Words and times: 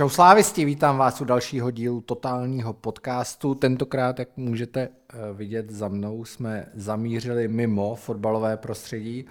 Čau 0.00 0.08
slávisti, 0.08 0.64
vítám 0.64 0.98
vás 0.98 1.20
u 1.20 1.24
dalšího 1.24 1.70
dílu 1.70 2.00
totálního 2.00 2.72
podcastu. 2.72 3.54
Tentokrát, 3.54 4.18
jak 4.18 4.28
můžete 4.36 4.80
eh, 4.80 5.16
vidět 5.32 5.70
za 5.70 5.88
mnou, 5.88 6.24
jsme 6.24 6.66
zamířili 6.74 7.48
mimo 7.48 7.94
fotbalové 7.94 8.56
prostředí. 8.56 9.24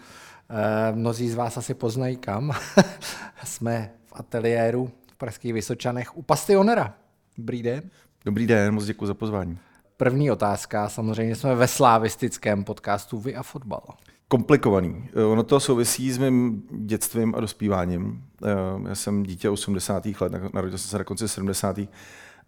Eh, 0.49 0.91
mnozí 0.95 1.29
z 1.29 1.35
vás 1.35 1.57
asi 1.57 1.73
poznají 1.73 2.17
kam. 2.17 2.51
jsme 3.43 3.91
v 4.05 4.13
ateliéru 4.15 4.91
v 5.11 5.15
Pražských 5.15 5.53
Vysočanech 5.53 6.17
u 6.17 6.21
Pastionera. 6.21 6.93
Dobrý 7.37 7.63
den. 7.63 7.81
Dobrý 8.25 8.47
den, 8.47 8.73
moc 8.73 8.85
děkuji 8.85 9.05
za 9.05 9.13
pozvání. 9.13 9.57
První 9.97 10.31
otázka, 10.31 10.89
samozřejmě 10.89 11.35
jsme 11.35 11.55
ve 11.55 11.67
slavistickém 11.67 12.63
podcastu 12.63 13.19
Vy 13.19 13.35
a 13.35 13.43
fotbal. 13.43 13.83
Komplikovaný. 14.31 15.09
Eh, 15.15 15.23
ono 15.23 15.43
to 15.43 15.59
souvisí 15.59 16.11
s 16.11 16.17
mým 16.17 16.63
dětstvím 16.71 17.35
a 17.35 17.39
dospíváním. 17.39 18.23
Eh, 18.45 18.89
já 18.89 18.95
jsem 18.95 19.23
dítě 19.23 19.49
80. 19.49 20.21
let, 20.21 20.33
narodil 20.53 20.77
jsem 20.77 20.89
se 20.89 20.97
na 20.97 21.03
konci 21.03 21.27
70. 21.27 21.89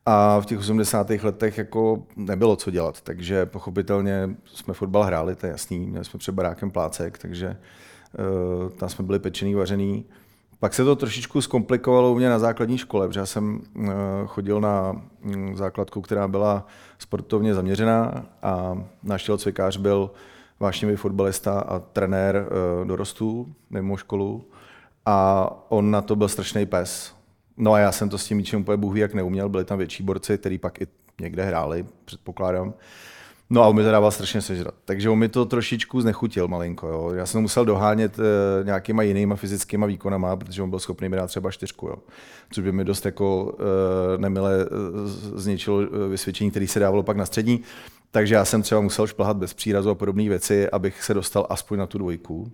A 0.06 0.40
v 0.40 0.46
těch 0.46 0.60
80. 0.60 1.24
letech 1.24 1.58
jako 1.58 2.04
nebylo 2.16 2.56
co 2.56 2.72
dělat, 2.72 3.02
takže 3.02 3.46
pochopitelně 3.46 4.30
jsme 4.46 4.74
fotbal 4.74 5.04
hráli, 5.04 5.36
to 5.36 5.46
je 5.46 5.52
jasný, 5.52 5.80
měli 5.80 6.06
jsme 6.06 6.18
před 6.18 6.32
barákem 6.32 6.72
plácek, 6.72 7.18
takže 7.18 7.58
uh, 8.64 8.70
tam 8.70 8.90
jsme 8.90 9.06
byli 9.06 9.20
pečený, 9.20 9.56
vařený. 9.56 10.06
Pak 10.60 10.74
se 10.74 10.84
to 10.84 10.96
trošičku 10.96 11.42
zkomplikovalo 11.42 12.12
u 12.12 12.16
mě 12.16 12.30
na 12.30 12.40
základní 12.40 12.78
škole, 12.78 13.08
protože 13.08 13.20
já 13.20 13.26
jsem 13.26 13.62
chodil 14.26 14.62
na 14.62 15.02
um, 15.24 15.58
základku, 15.58 16.02
která 16.02 16.28
byla 16.28 16.68
sportovně 17.00 17.54
zaměřená 17.54 18.26
a 18.44 18.84
náš 19.04 19.24
tělocvikář 19.24 19.78
byl 19.78 20.12
vášnivý 20.62 20.96
fotbalista 20.96 21.60
a 21.60 21.80
trenér 21.80 22.48
uh, 22.82 22.88
dorostů 22.88 23.56
mimo 23.70 23.98
školu 23.98 24.46
a 25.06 25.48
on 25.70 25.92
na 25.92 26.02
to 26.02 26.16
byl 26.16 26.28
strašný 26.28 26.66
pes. 26.66 27.14
No 27.58 27.74
a 27.74 27.80
já 27.80 27.92
jsem 27.92 28.10
to 28.10 28.18
s 28.18 28.26
tím 28.26 28.38
ničím 28.38 28.62
úplně 28.62 28.78
bůh 28.78 28.96
jak 28.96 29.14
neuměl, 29.14 29.50
byli 29.50 29.66
tam 29.66 29.78
větší 29.78 30.04
borci, 30.04 30.38
který 30.38 30.58
pak 30.58 30.82
i 30.82 30.88
někde 31.22 31.44
hráli, 31.44 31.86
předpokládám. 32.06 32.74
No 33.50 33.64
a 33.64 33.68
on 33.68 33.76
mi 33.76 33.84
to 33.84 33.92
dával 33.92 34.12
strašně 34.12 34.42
sežrat. 34.42 34.74
Takže 34.86 35.10
on 35.10 35.20
mi 35.20 35.30
to 35.30 35.46
trošičku 35.46 36.02
znechutil 36.02 36.48
malinko. 36.48 36.88
Jo. 36.88 37.12
Já 37.16 37.26
jsem 37.26 37.42
musel 37.42 37.66
dohánět 37.66 38.20
e, 38.20 38.24
nějakýma 38.64 39.04
jinýma 39.04 39.36
fyzickýma 39.36 39.88
výkonama, 39.88 40.36
protože 40.36 40.64
on 40.64 40.70
byl 40.70 40.80
schopný 40.80 41.10
mi 41.10 41.16
dát 41.16 41.28
třeba 41.28 41.52
čtyřku. 41.52 41.88
Jo. 41.88 41.96
Což 42.52 42.64
by 42.64 42.72
mi 42.72 42.84
dost 42.84 43.06
jako 43.06 43.56
e, 44.16 44.18
nemile 44.18 44.52
zničilo 45.36 45.78
vysvědčení, 46.10 46.50
který 46.50 46.68
se 46.68 46.80
dávalo 46.80 47.04
pak 47.04 47.18
na 47.18 47.26
střední. 47.26 47.64
Takže 48.12 48.36
já 48.36 48.46
jsem 48.46 48.62
třeba 48.62 48.82
musel 48.82 49.08
šplhat 49.08 49.38
bez 49.38 49.54
přírazu 49.54 49.90
a 49.90 49.96
podobné 49.96 50.30
věci, 50.30 50.70
abych 50.70 51.04
se 51.04 51.14
dostal 51.14 51.48
aspoň 51.50 51.80
na 51.80 51.88
tu 51.88 51.98
dvojku. 51.98 52.52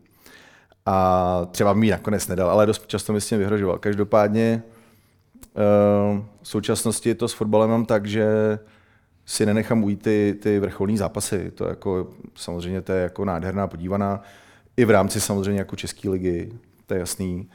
A 0.86 1.47
třeba 1.52 1.73
mi 1.73 1.88
ji 1.88 1.91
nakonec 1.91 2.27
nedal, 2.27 2.50
ale 2.50 2.66
dost 2.66 2.88
často 2.88 3.13
mi 3.13 3.22
s 3.22 3.27
tím 3.27 3.38
vyhrožoval. 3.38 3.78
Každopádně 3.78 4.63
v 6.41 6.47
současnosti 6.47 7.16
to 7.16 7.28
s 7.28 7.33
fotbalem 7.33 7.69
mám 7.69 7.85
tak, 7.85 8.05
že 8.05 8.59
si 9.25 9.45
nenechám 9.45 9.83
ujít 9.83 10.02
ty, 10.02 10.35
ty 10.41 10.59
vrcholní 10.59 10.97
zápasy. 10.97 11.52
To 11.52 11.66
jako, 11.66 12.08
samozřejmě 12.35 12.81
to 12.81 12.91
je 12.91 13.03
jako 13.03 13.25
nádherná 13.25 13.67
podívaná. 13.67 14.22
I 14.78 14.85
v 14.85 14.89
rámci 14.89 15.22
samozřejmě 15.22 15.59
jako 15.59 15.75
České 15.75 16.09
ligy, 16.09 16.52
to 16.85 16.94
je 16.94 17.00
jasný. 17.00 17.50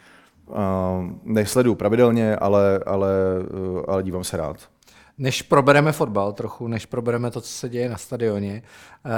Uh, 0.47 0.56
nesleduju 1.25 1.75
pravidelně, 1.75 2.36
ale, 2.36 2.80
ale, 2.86 3.11
uh, 3.50 3.83
ale 3.89 4.03
dívám 4.03 4.25
se 4.25 4.36
rád. 4.36 4.72
Než 5.19 5.43
probereme 5.43 5.93
fotbal 5.93 6.33
trochu, 6.33 6.69
než 6.69 6.87
probereme 6.87 7.31
to, 7.31 7.41
co 7.41 7.49
se 7.49 7.69
děje 7.69 7.89
na 7.89 7.97
stadioně, 7.97 8.63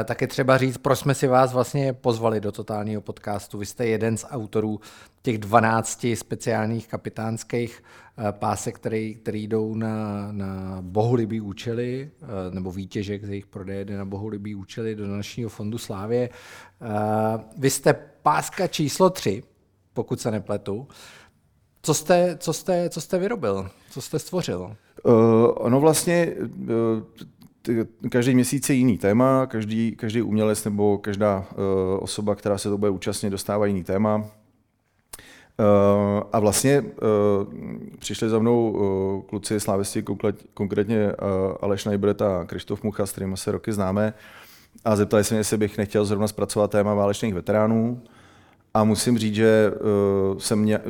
eh, 0.00 0.04
tak 0.04 0.20
je 0.20 0.26
třeba 0.26 0.58
říct, 0.58 0.78
proč 0.78 0.98
jsme 0.98 1.14
si 1.14 1.26
vás 1.26 1.52
vlastně 1.52 1.92
pozvali 1.92 2.40
do 2.40 2.52
totálního 2.52 3.00
podcastu. 3.00 3.58
Vy 3.58 3.66
jste 3.66 3.86
jeden 3.86 4.16
z 4.16 4.26
autorů 4.30 4.80
těch 5.22 5.38
12 5.38 6.06
speciálních 6.14 6.88
kapitánských 6.88 7.82
eh, 8.18 8.32
pásek, 8.32 8.74
který, 8.74 9.14
který 9.14 9.46
jdou 9.48 9.74
na, 9.74 10.28
na 10.32 10.78
bohulibý 10.80 11.40
účely, 11.40 12.10
eh, 12.22 12.26
nebo 12.54 12.72
výtěžek 12.72 13.24
z 13.24 13.28
jejich 13.28 13.46
prodeje 13.46 13.84
jde 13.84 13.96
na 13.96 14.04
bohulibý 14.04 14.54
účely 14.54 14.94
do 14.94 15.06
našeho 15.06 15.48
fondu 15.48 15.78
Slávě. 15.78 16.30
Vy 17.58 17.70
jste 17.70 17.94
páska 18.22 18.66
číslo 18.66 19.10
3, 19.10 19.42
pokud 19.92 20.20
se 20.20 20.30
nepletu. 20.30 20.88
Co 21.82 21.94
jste, 21.94 22.36
co 22.40 22.52
jste, 22.52 22.90
co 22.90 23.00
jste 23.00 23.18
vyrobil? 23.18 23.70
Co 23.90 24.02
jste 24.02 24.18
stvořil? 24.18 24.76
Uh, 25.04 25.12
ono 25.54 25.80
vlastně 25.80 26.34
uh, 27.58 28.08
každý 28.08 28.34
měsíc 28.34 28.68
je 28.68 28.76
jiný 28.76 28.98
téma, 28.98 29.46
každý, 29.46 29.96
každý 29.96 30.22
umělec 30.22 30.64
nebo 30.64 30.98
každá 30.98 31.38
uh, 31.38 31.64
osoba, 32.00 32.34
která 32.34 32.58
se 32.58 32.68
to 32.68 32.78
bude 32.78 32.90
účastnit, 32.90 33.30
dostává 33.30 33.66
jiný 33.66 33.84
téma. 33.84 34.24
A 36.32 36.38
vlastně 36.38 36.84
přišli 37.98 38.28
za 38.28 38.38
mnou 38.38 39.24
kluci 39.28 39.60
slávisti, 39.60 40.04
konkrétně 40.54 41.12
Aleš 41.60 41.84
Najbret 41.84 42.22
a 42.22 42.44
Krištof 42.44 42.82
Mucha, 42.82 43.06
s 43.06 43.12
kterými 43.12 43.36
se 43.36 43.52
roky 43.52 43.72
známe, 43.72 44.14
a 44.84 44.96
zeptali 44.96 45.24
se 45.24 45.34
mě, 45.34 45.40
jestli 45.40 45.56
bych 45.56 45.78
nechtěl 45.78 46.04
zrovna 46.04 46.28
zpracovat 46.28 46.70
téma 46.70 46.94
válečných 46.94 47.34
veteránů. 47.34 48.02
A 48.76 48.84
musím 48.84 49.18
říct, 49.18 49.34
že 49.34 49.72
uh, 50.32 50.38
jsem 50.38 50.58
mě, 50.58 50.80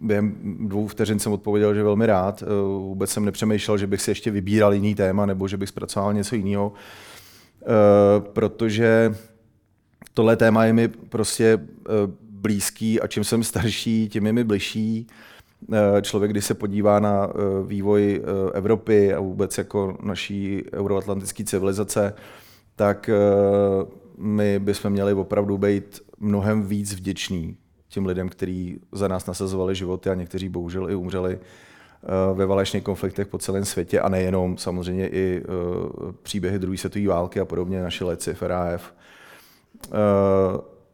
během 0.00 0.34
dvou 0.68 0.86
vteřin 0.86 1.18
jsem 1.18 1.32
odpověděl, 1.32 1.74
že 1.74 1.82
velmi 1.82 2.06
rád. 2.06 2.42
Uh, 2.42 2.48
vůbec 2.82 3.10
jsem 3.10 3.24
nepřemýšlel, 3.24 3.78
že 3.78 3.86
bych 3.86 4.02
si 4.02 4.10
ještě 4.10 4.30
vybíral 4.30 4.74
jiný 4.74 4.94
téma 4.94 5.26
nebo 5.26 5.48
že 5.48 5.56
bych 5.56 5.68
zpracoval 5.68 6.14
něco 6.14 6.36
jiného, 6.36 6.72
uh, 6.72 8.24
protože 8.32 9.14
tohle 10.14 10.36
téma 10.36 10.64
je 10.64 10.72
mi 10.72 10.88
prostě 10.88 11.58
blízký 12.30 13.00
a 13.00 13.06
čím 13.06 13.24
jsem 13.24 13.44
starší, 13.44 14.08
tím 14.08 14.26
je 14.26 14.32
mi 14.32 14.44
bližší. 14.44 15.06
Člověk, 16.02 16.30
když 16.30 16.44
se 16.44 16.54
podívá 16.54 17.00
na 17.00 17.28
vývoj 17.66 18.22
Evropy 18.54 19.14
a 19.14 19.20
vůbec 19.20 19.58
jako 19.58 19.98
naší 20.02 20.64
euroatlantické 20.72 21.44
civilizace, 21.44 22.14
tak 22.76 23.10
my 24.20 24.58
bychom 24.58 24.90
měli 24.90 25.14
opravdu 25.14 25.58
být 25.58 26.00
mnohem 26.18 26.62
víc 26.62 26.94
vděční 26.94 27.56
těm 27.88 28.06
lidem, 28.06 28.28
kteří 28.28 28.80
za 28.92 29.08
nás 29.08 29.26
nasazovali 29.26 29.74
životy 29.74 30.10
a 30.10 30.14
někteří 30.14 30.48
bohužel 30.48 30.90
i 30.90 30.94
umřeli 30.94 31.38
eh, 31.38 32.34
ve 32.34 32.46
válečných 32.46 32.82
konfliktech 32.82 33.26
po 33.26 33.38
celém 33.38 33.64
světě 33.64 34.00
a 34.00 34.08
nejenom 34.08 34.56
samozřejmě 34.56 35.08
i 35.08 35.42
eh, 35.42 36.12
příběhy 36.22 36.58
druhé 36.58 36.78
světové 36.78 37.08
války 37.08 37.40
a 37.40 37.44
podobně, 37.44 37.82
naše 37.82 38.04
leci 38.04 38.34
v 38.34 38.42
RAF. 38.42 38.94
Eh, 39.86 39.90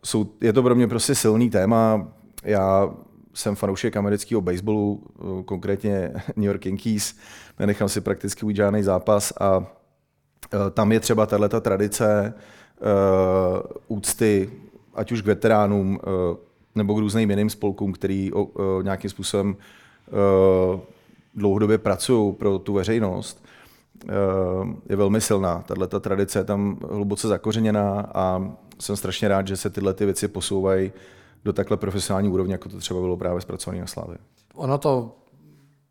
jsou, 0.04 0.26
je 0.40 0.52
to 0.52 0.62
pro 0.62 0.74
mě 0.74 0.88
prostě 0.88 1.14
silný 1.14 1.50
téma. 1.50 2.12
Já 2.44 2.94
jsem 3.34 3.56
fanoušek 3.56 3.96
amerického 3.96 4.40
baseballu, 4.40 5.02
konkrétně 5.44 6.12
New 6.36 6.46
York 6.46 6.66
Yankees. 6.66 7.14
Nenechám 7.58 7.88
si 7.88 8.00
prakticky 8.00 8.46
ujít 8.46 8.56
žádný 8.56 8.82
zápas 8.82 9.32
a 9.40 9.66
tam 10.74 10.92
je 10.92 11.00
třeba 11.00 11.26
tato 11.26 11.60
tradice 11.60 12.34
úcty 13.88 14.50
ať 14.96 15.12
už 15.12 15.22
k 15.22 15.26
veteránům 15.26 15.98
eh, 16.02 16.36
nebo 16.74 16.94
k 16.94 16.98
různým 16.98 17.30
jiným 17.30 17.50
spolkům, 17.50 17.92
který 17.92 18.30
nějakým 18.82 19.10
způsobem 19.10 19.56
eh, 19.56 20.80
dlouhodobě 21.34 21.78
pracují 21.78 22.32
pro 22.32 22.58
tu 22.58 22.72
veřejnost, 22.72 23.44
eh, 24.08 24.12
je 24.88 24.96
velmi 24.96 25.20
silná. 25.20 25.64
Tato 25.66 26.00
tradice 26.00 26.38
je 26.38 26.44
tam 26.44 26.78
hluboce 26.90 27.28
zakořeněná 27.28 28.00
a 28.14 28.52
jsem 28.78 28.96
strašně 28.96 29.28
rád, 29.28 29.46
že 29.46 29.56
se 29.56 29.70
tyhle 29.70 29.94
ty 29.94 30.04
věci 30.04 30.28
posouvají 30.28 30.92
do 31.44 31.52
takhle 31.52 31.76
profesionální 31.76 32.28
úrovně, 32.28 32.54
jako 32.54 32.68
to 32.68 32.78
třeba 32.78 33.00
bylo 33.00 33.16
právě 33.16 33.40
zpracované 33.40 33.80
na 33.80 33.86
Slávě. 33.86 34.18
Ono 34.54 34.78
to 34.78 35.16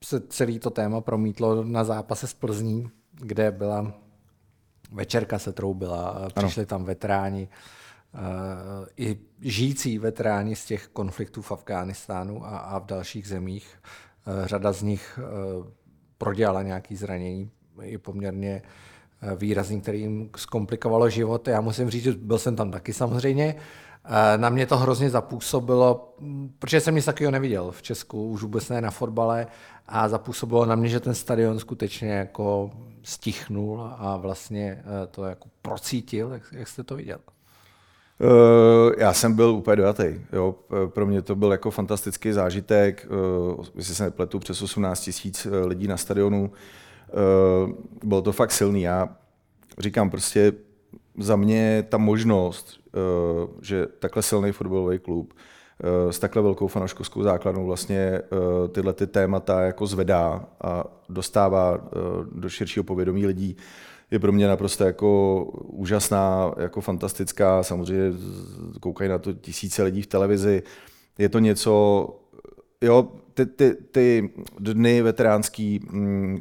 se 0.03 0.19
celý 0.19 0.59
to 0.59 0.69
téma 0.69 1.02
promítlo 1.02 1.63
na 1.63 1.84
zápase 1.84 2.28
s 2.28 2.34
Plzní, 2.34 2.90
kde 3.12 3.52
byla 3.52 3.94
večerka 4.91 5.40
se 5.40 5.53
troubila, 5.53 6.29
přišli 6.35 6.62
ano. 6.62 6.68
tam 6.68 6.84
veteráni, 6.84 7.50
Eh, 8.16 8.85
i 8.97 9.18
žijící 9.41 10.00
veteráni 10.00 10.55
z 10.55 10.66
těch 10.66 10.87
konfliktů 10.87 11.41
v 11.41 11.52
Afghánistánu 11.52 12.46
a, 12.46 12.58
a 12.58 12.79
v 12.79 12.85
dalších 12.85 13.28
zemích. 13.28 13.76
Eh, 14.28 14.47
řada 14.47 14.72
z 14.72 14.82
nich 14.82 15.20
eh, 15.22 15.72
prodělala 16.17 16.64
nějaké 16.64 16.96
zranění, 16.96 17.52
i 17.82 17.97
poměrně 17.97 18.61
výrazný, 19.35 19.82
který 19.82 19.99
jim 19.99 20.29
zkomplikovalo 20.35 21.09
život. 21.09 21.47
Já 21.47 21.61
musím 21.61 21.90
říct, 21.90 22.03
že 22.03 22.11
byl 22.11 22.37
jsem 22.37 22.55
tam 22.55 22.72
taky 22.72 22.93
samozřejmě. 22.93 23.55
Na 24.37 24.49
mě 24.49 24.66
to 24.66 24.78
hrozně 24.78 25.09
zapůsobilo, 25.09 26.16
protože 26.59 26.81
jsem 26.81 26.96
nic 26.96 27.05
takového 27.05 27.31
neviděl 27.31 27.72
v 27.72 27.81
Česku, 27.81 28.29
už 28.29 28.41
vůbec 28.41 28.69
ne 28.69 28.81
na 28.81 28.91
fotbale, 28.91 29.47
a 29.87 30.09
zapůsobilo 30.09 30.66
na 30.66 30.75
mě, 30.75 30.90
že 30.90 30.99
ten 30.99 31.16
stadion 31.16 31.59
skutečně 31.59 32.11
jako 32.11 32.72
stichnul 33.03 33.81
a 33.97 34.17
vlastně 34.17 34.84
to 35.11 35.23
jako 35.23 35.49
procítil. 35.61 36.31
Jak, 36.31 36.43
jak 36.52 36.67
jste 36.67 36.84
to 36.84 36.96
viděl? 36.96 37.19
Uh, 38.19 38.93
já 38.97 39.13
jsem 39.13 39.34
byl 39.34 39.49
úplně 39.49 39.75
dojatý. 39.75 40.03
Jo. 40.34 40.55
Pro 40.87 41.05
mě 41.05 41.22
to 41.22 41.35
byl 41.35 41.51
jako 41.51 41.72
fantastický 41.72 42.31
zážitek. 42.31 43.08
Jestli 43.75 43.96
se 43.96 44.03
nepletu, 44.03 44.40
přes 44.40 44.61
18 44.61 45.01
tisíc 45.01 45.46
eh, 45.46 45.66
lidí 45.66 45.87
na 45.87 45.97
stadionu. 45.97 46.51
Bylo 48.03 48.22
to 48.22 48.31
fakt 48.31 48.51
silný. 48.51 48.81
Já 48.81 49.09
říkám 49.79 50.09
prostě, 50.09 50.51
za 51.17 51.35
mě 51.35 51.85
ta 51.90 51.97
možnost, 51.97 52.79
že 53.62 53.88
takhle 54.00 54.23
silný 54.23 54.52
fotbalový 54.52 55.00
klub 55.00 55.34
s 56.09 56.20
takhle 56.20 56.41
velkou 56.41 56.67
fanouškovskou 56.67 57.23
základnou 57.23 57.66
vlastně 57.66 58.22
tyhle 58.72 58.94
ty 58.94 59.08
témata 59.08 59.62
jako 59.62 59.88
zvedá 59.88 60.46
a 60.64 60.84
dostává 61.09 61.90
do 62.32 62.50
širšího 62.50 62.84
povědomí 62.84 63.28
lidí, 63.28 63.58
je 64.12 64.20
pro 64.20 64.32
mě 64.32 64.47
naprosto 64.47 64.84
jako 64.84 65.44
úžasná, 65.64 66.53
jako 66.58 66.82
fantastická. 66.82 67.64
Samozřejmě 67.64 68.18
koukají 68.79 69.09
na 69.09 69.18
to 69.18 69.34
tisíce 69.34 69.84
lidí 69.84 70.02
v 70.02 70.08
televizi. 70.08 70.64
Je 71.18 71.29
to 71.29 71.40
něco, 71.40 72.09
jo, 72.82 73.08
ty, 73.34 73.46
ty, 73.46 73.76
ty 73.91 74.29
dny 74.59 75.02
veteránský, 75.02 75.79
mm, 75.91 76.40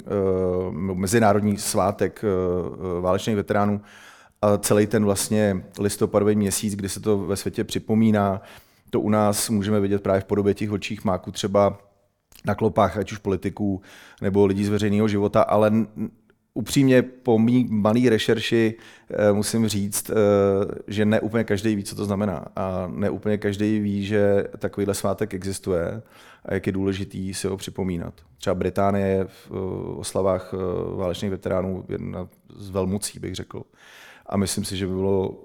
mezinárodní 0.94 1.58
svátek 1.58 2.24
válečných 3.00 3.36
veteránů 3.36 3.80
a 4.44 4.58
celý 4.58 4.86
ten 4.86 5.04
vlastně 5.04 5.64
listopadový 5.78 6.36
měsíc, 6.36 6.74
kdy 6.74 6.88
se 6.88 7.00
to 7.00 7.18
ve 7.18 7.36
světě 7.36 7.64
připomíná, 7.64 8.42
to 8.90 9.00
u 9.00 9.08
nás 9.08 9.50
můžeme 9.50 9.80
vidět 9.80 10.02
právě 10.02 10.20
v 10.20 10.24
podobě 10.24 10.54
těch 10.54 10.70
vlčích 10.70 11.04
máků 11.04 11.30
třeba 11.30 11.78
na 12.44 12.54
klopách, 12.54 12.96
ať 12.96 13.12
už 13.12 13.18
politiků 13.18 13.82
nebo 14.22 14.46
lidí 14.46 14.64
z 14.64 14.68
veřejného 14.68 15.08
života, 15.08 15.42
ale 15.42 15.72
upřímně 16.54 17.02
po 17.02 17.38
mý 17.38 17.66
malý 17.70 18.08
rešerši 18.08 18.74
eh, 19.10 19.32
musím 19.32 19.68
říct, 19.68 20.10
eh, 20.10 20.14
že 20.86 21.04
ne 21.04 21.20
úplně 21.20 21.44
každý 21.44 21.76
ví, 21.76 21.84
co 21.84 21.96
to 21.96 22.04
znamená. 22.04 22.44
A 22.56 22.90
ne 22.94 23.10
úplně 23.10 23.38
každý 23.38 23.80
ví, 23.80 24.06
že 24.06 24.44
takovýhle 24.58 24.94
svátek 24.94 25.34
existuje 25.34 26.02
a 26.44 26.54
jak 26.54 26.66
je 26.66 26.72
důležitý 26.72 27.34
si 27.34 27.46
ho 27.46 27.56
připomínat. 27.56 28.14
Třeba 28.38 28.54
Británie 28.54 29.24
v 29.24 29.50
eh, 29.50 29.96
oslavách 29.96 30.54
válečných 30.96 31.30
veteránů 31.30 31.84
jedna 31.88 32.28
z 32.56 32.70
velmocí, 32.70 33.18
bych 33.18 33.34
řekl. 33.34 33.62
A 34.26 34.36
myslím 34.36 34.64
si, 34.64 34.76
že 34.76 34.86
by 34.86 34.92
bylo 34.92 35.44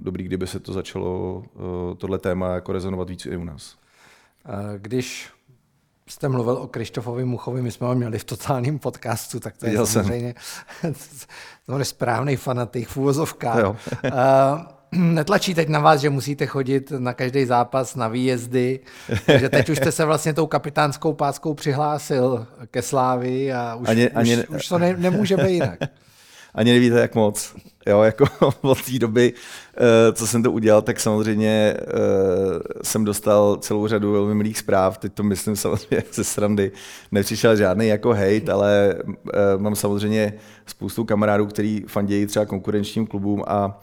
dobrý, 0.00 0.24
kdyby 0.24 0.46
se 0.46 0.60
to 0.60 0.72
začalo, 0.72 1.42
tohle 1.98 2.18
téma 2.18 2.54
jako 2.54 2.72
rezonovat 2.72 3.08
víc 3.08 3.26
i 3.26 3.36
u 3.36 3.44
nás. 3.44 3.76
Když 4.78 5.28
jste 6.08 6.28
mluvil 6.28 6.54
o 6.54 6.66
Krištofovi 6.66 7.24
Muchovi, 7.24 7.62
my 7.62 7.70
jsme 7.70 7.86
ho 7.86 7.94
měli 7.94 8.18
v 8.18 8.24
totálním 8.24 8.78
podcastu, 8.78 9.40
tak 9.40 9.56
to 9.56 9.66
je 9.66 9.70
Viděl 9.70 9.86
samozřejmě 9.86 10.34
to 11.66 11.78
je 11.78 11.84
správný 11.84 12.36
fanatik 12.36 12.88
v 12.88 12.96
úvozovkách. 12.96 13.64
uh, 13.64 13.70
netlačí 14.92 15.54
teď 15.54 15.68
na 15.68 15.80
vás, 15.80 16.00
že 16.00 16.10
musíte 16.10 16.46
chodit 16.46 16.90
na 16.98 17.14
každý 17.14 17.44
zápas, 17.44 17.96
na 17.96 18.08
výjezdy, 18.08 18.80
takže 19.26 19.48
teď 19.48 19.68
už 19.68 19.78
jste 19.78 19.92
se 19.92 20.04
vlastně 20.04 20.34
tou 20.34 20.46
kapitánskou 20.46 21.12
páskou 21.12 21.54
přihlásil 21.54 22.46
ke 22.70 22.82
Slávi 22.82 23.52
a 23.52 23.74
už, 23.74 23.88
ani, 23.88 24.10
ani, 24.10 24.36
už, 24.36 24.48
už 24.48 24.68
to 24.68 24.78
ne, 24.78 24.96
nemůže 24.96 25.36
být 25.36 25.52
jinak 25.52 25.78
ani 26.54 26.72
nevíte, 26.72 27.00
jak 27.00 27.14
moc. 27.14 27.54
Jo, 27.86 28.02
jako 28.02 28.24
od 28.60 28.82
té 28.82 28.98
doby, 28.98 29.32
eh, 29.76 30.12
co 30.12 30.26
jsem 30.26 30.42
to 30.42 30.52
udělal, 30.52 30.82
tak 30.82 31.00
samozřejmě 31.00 31.76
eh, 31.78 31.84
jsem 32.82 33.04
dostal 33.04 33.56
celou 33.56 33.86
řadu 33.86 34.12
velmi 34.12 34.34
milých 34.34 34.58
zpráv. 34.58 34.98
Teď 34.98 35.12
to 35.12 35.22
myslím 35.22 35.56
samozřejmě 35.56 36.04
ze 36.12 36.24
srandy. 36.24 36.72
Nepřišel 37.12 37.56
žádný 37.56 37.88
jako 37.88 38.12
hate, 38.12 38.52
ale 38.52 38.94
eh, 38.98 39.38
mám 39.56 39.76
samozřejmě 39.76 40.34
spoustu 40.66 41.04
kamarádů, 41.04 41.46
který 41.46 41.84
fandějí 41.86 42.26
třeba 42.26 42.46
konkurenčním 42.46 43.06
klubům 43.06 43.44
a 43.46 43.80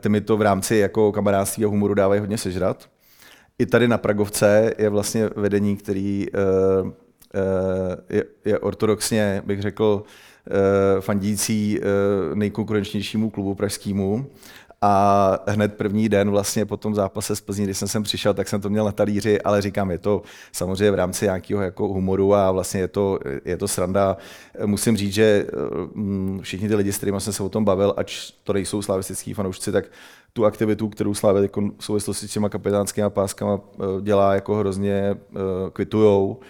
ty 0.00 0.08
mi 0.08 0.20
to 0.20 0.36
v 0.36 0.42
rámci 0.42 0.76
jako 0.76 1.12
kamarádství 1.12 1.64
a 1.64 1.68
humoru 1.68 1.94
dávají 1.94 2.20
hodně 2.20 2.38
sežrat. 2.38 2.88
I 3.58 3.66
tady 3.66 3.88
na 3.88 3.98
Pragovce 3.98 4.72
je 4.78 4.88
vlastně 4.88 5.30
vedení, 5.36 5.76
který 5.76 6.26
je, 8.44 8.58
ortodoxně, 8.58 9.42
bych 9.46 9.62
řekl, 9.62 10.02
fandící 11.00 11.80
eh, 11.80 11.84
nejkonkurenčnějšímu 12.34 13.30
klubu 13.30 13.54
pražskému. 13.54 14.26
A 14.82 15.38
hned 15.46 15.74
první 15.74 16.08
den 16.08 16.30
vlastně 16.30 16.66
po 16.66 16.76
tom 16.76 16.94
zápase 16.94 17.36
z 17.36 17.40
Plzní, 17.40 17.64
když 17.64 17.78
jsem 17.78 17.88
sem 17.88 18.02
přišel, 18.02 18.34
tak 18.34 18.48
jsem 18.48 18.60
to 18.60 18.70
měl 18.70 18.84
na 18.84 18.92
talíři, 18.92 19.42
ale 19.42 19.62
říkám, 19.62 19.90
je 19.90 19.98
to 19.98 20.22
samozřejmě 20.52 20.90
v 20.90 20.94
rámci 20.94 21.24
nějakého 21.24 21.62
jako 21.62 21.88
humoru 21.88 22.34
a 22.34 22.50
vlastně 22.50 22.80
je 22.80 22.88
to, 22.88 23.18
je 23.44 23.56
to 23.56 23.68
sranda. 23.68 24.16
Musím 24.66 24.96
říct, 24.96 25.14
že 25.14 25.46
mm, 25.94 26.40
všichni 26.42 26.68
ty 26.68 26.74
lidi, 26.74 26.92
s 26.92 26.96
kterými 26.96 27.20
jsem 27.20 27.32
se 27.32 27.42
o 27.42 27.48
tom 27.48 27.64
bavil, 27.64 27.94
ač 27.96 28.30
to 28.44 28.52
nejsou 28.52 28.82
slavistický 28.82 29.34
fanoušci, 29.34 29.72
tak 29.72 29.84
tu 30.32 30.44
aktivitu, 30.44 30.88
kterou 30.88 31.14
Slávě 31.14 31.42
jako 31.42 31.70
v 31.78 31.84
souvislosti 31.84 32.28
s 32.28 32.32
těma 32.32 32.48
kapitánskými 32.48 33.10
páskama 33.10 33.60
eh, 33.60 33.84
dělá, 34.02 34.34
jako 34.34 34.54
hrozně 34.54 35.16
kvitujou. 35.72 36.40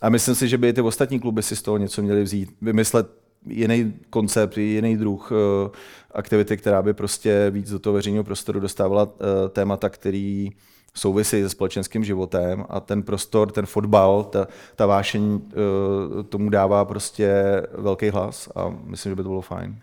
A 0.00 0.08
myslím 0.08 0.34
si, 0.34 0.48
že 0.48 0.58
by 0.58 0.72
ty 0.72 0.80
ostatní 0.80 1.20
kluby 1.20 1.42
si 1.42 1.56
z 1.56 1.62
toho 1.62 1.78
něco 1.78 2.02
měli 2.02 2.22
vzít, 2.22 2.50
vymyslet 2.62 3.19
jiný 3.46 3.94
koncept, 4.10 4.58
jiný 4.58 4.96
druh 4.96 5.32
eh, 5.32 5.70
aktivity, 6.14 6.56
která 6.56 6.82
by 6.82 6.94
prostě 6.94 7.50
víc 7.50 7.70
do 7.70 7.78
toho 7.78 7.94
veřejného 7.94 8.24
prostoru 8.24 8.60
dostávala 8.60 9.08
eh, 9.08 9.48
témata, 9.48 9.88
který 9.88 10.50
souvisí 10.94 11.42
se 11.42 11.48
společenským 11.48 12.04
životem 12.04 12.64
a 12.68 12.80
ten 12.80 13.02
prostor, 13.02 13.52
ten 13.52 13.66
fotbal, 13.66 14.24
ta, 14.24 14.46
ta 14.76 14.86
vášeň 14.86 15.40
eh, 15.40 16.22
tomu 16.22 16.50
dává 16.50 16.84
prostě 16.84 17.32
velký 17.72 18.08
hlas 18.08 18.48
a 18.54 18.68
myslím, 18.84 19.10
že 19.10 19.16
by 19.16 19.22
to 19.22 19.28
bylo 19.28 19.40
fajn. 19.40 19.80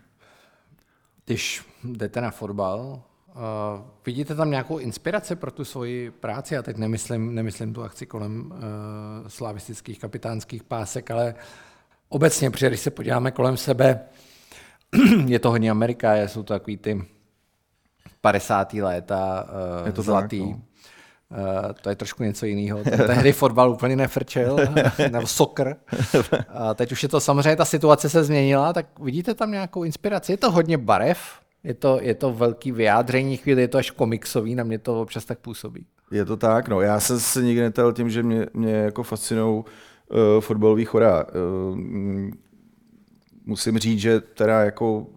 Když 1.25 1.65
jdete 1.83 2.21
na 2.21 2.31
fotbal, 2.31 3.01
Uh, 3.37 3.81
vidíte 4.05 4.35
tam 4.35 4.51
nějakou 4.51 4.77
inspiraci 4.77 5.35
pro 5.35 5.51
tu 5.51 5.65
svoji 5.65 6.11
práci? 6.11 6.53
Já 6.53 6.61
teď 6.61 6.77
nemyslím, 6.77 7.35
nemyslím 7.35 7.73
tu 7.73 7.83
akci 7.83 8.05
kolem 8.05 8.51
uh, 8.51 8.57
slavistických 9.27 9.99
kapitánských 9.99 10.63
pásek, 10.63 11.11
ale 11.11 11.35
obecně, 12.09 12.51
protože 12.51 12.67
když 12.67 12.79
se 12.79 12.91
podíváme 12.91 13.31
kolem 13.31 13.57
sebe, 13.57 13.99
je 15.25 15.39
to 15.39 15.49
hodně 15.49 15.71
Amerika, 15.71 16.15
jsou 16.15 16.43
to 16.43 16.53
takový 16.53 16.77
ty 16.77 17.05
50. 18.21 18.73
léta 18.73 19.47
uh, 19.81 19.87
je 19.87 19.91
to 19.91 20.01
zlatý. 20.01 20.39
Tak, 20.39 20.49
no. 20.49 20.61
Uh, 21.31 21.73
to 21.81 21.89
je 21.89 21.95
trošku 21.95 22.23
něco 22.23 22.45
jiného. 22.45 22.83
Tehdy 22.83 23.33
fotbal 23.33 23.71
úplně 23.71 23.95
nefrčel, 23.95 24.57
nebo 25.11 25.27
soccer. 25.27 25.75
A 26.49 26.73
teď 26.73 26.91
už 26.91 27.03
je 27.03 27.09
to 27.09 27.19
samozřejmě, 27.19 27.55
ta 27.55 27.65
situace 27.65 28.09
se 28.09 28.23
změnila, 28.23 28.73
tak 28.73 28.99
vidíte 28.99 29.33
tam 29.33 29.51
nějakou 29.51 29.83
inspiraci? 29.83 30.31
Je 30.31 30.37
to 30.37 30.51
hodně 30.51 30.77
barev, 30.77 31.19
je 31.63 31.73
to, 31.73 31.99
je 32.01 32.15
to 32.15 32.33
velký 32.33 32.71
vyjádření 32.71 33.37
chvíli, 33.37 33.61
je 33.61 33.67
to 33.67 33.77
až 33.77 33.91
komiksový, 33.91 34.55
na 34.55 34.63
mě 34.63 34.79
to 34.79 35.01
občas 35.01 35.25
tak 35.25 35.39
působí. 35.39 35.85
Je 36.11 36.25
to 36.25 36.37
tak, 36.37 36.67
no. 36.67 36.81
Já 36.81 36.99
jsem 36.99 37.19
se 37.19 37.43
nikdy 37.43 37.61
netel 37.61 37.93
tím, 37.93 38.09
že 38.09 38.23
mě, 38.23 38.45
mě 38.53 38.73
jako 38.73 39.03
fascinují 39.03 39.57
uh, 39.57 39.65
fotbalový 40.39 40.85
chora. 40.85 41.25
Uh, 41.25 41.79
musím 43.45 43.77
říct, 43.77 43.99
že 43.99 44.19
teda 44.19 44.63
jako 44.63 44.97
uh, 44.99 45.07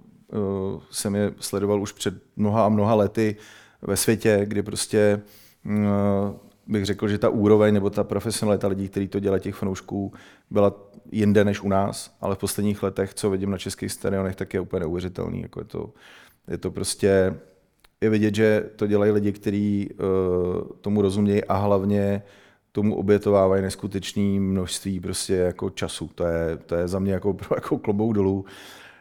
jsem 0.91 1.15
je 1.15 1.33
sledoval 1.41 1.83
už 1.83 1.93
před 1.93 2.15
mnoha 2.37 2.67
a 2.67 2.69
mnoha 2.69 2.95
lety 2.95 3.37
ve 3.83 3.97
světě, 3.97 4.41
kdy 4.45 4.63
prostě 4.63 5.23
uh, 5.67 5.73
bych 6.67 6.85
řekl, 6.85 7.09
že 7.09 7.19
ta 7.19 7.29
úroveň 7.29 7.75
nebo 7.75 7.91
ta 7.91 8.05
profesionalita 8.05 8.69
lidí, 8.69 8.89
kteří 8.89 9.09
to 9.09 9.21
dělají, 9.21 9.43
těch 9.43 9.55
fanoušků, 9.55 10.13
byla 10.51 10.75
jinde 11.13 11.45
než 11.45 11.61
u 11.61 11.69
nás, 11.69 12.17
ale 12.21 12.35
v 12.35 12.39
posledních 12.39 12.83
letech, 12.83 13.15
co 13.15 13.31
vidím 13.31 13.51
na 13.51 13.59
českých 13.59 13.93
stadionech, 13.93 14.37
tak 14.37 14.55
je 14.55 14.61
úplně 14.61 14.81
neuvěřitelný. 14.81 15.43
Jako 15.43 15.61
je, 15.61 15.65
to, 15.65 15.93
je 16.49 16.59
to 16.59 16.71
prostě, 16.71 17.35
je 18.01 18.11
vidět, 18.11 18.35
že 18.35 18.71
to 18.77 18.87
dělají 18.87 19.13
lidi, 19.13 19.33
kteří 19.33 19.89
uh, 19.93 20.07
tomu 20.81 21.03
rozumějí 21.03 21.45
a 21.45 21.57
hlavně 21.57 22.23
tomu 22.73 22.95
obětovávají 22.95 23.63
neskutečné 23.63 24.41
množství 24.41 25.01
prostě 25.01 25.35
jako 25.35 25.71
času. 25.71 26.11
To 26.15 26.25
je, 26.25 26.57
to 26.57 26.75
je 26.75 26.89
za 26.89 26.99
mě 26.99 27.13
jako, 27.13 27.37
jako 27.55 27.79
klobouk 27.79 28.15
dolů. 28.15 28.45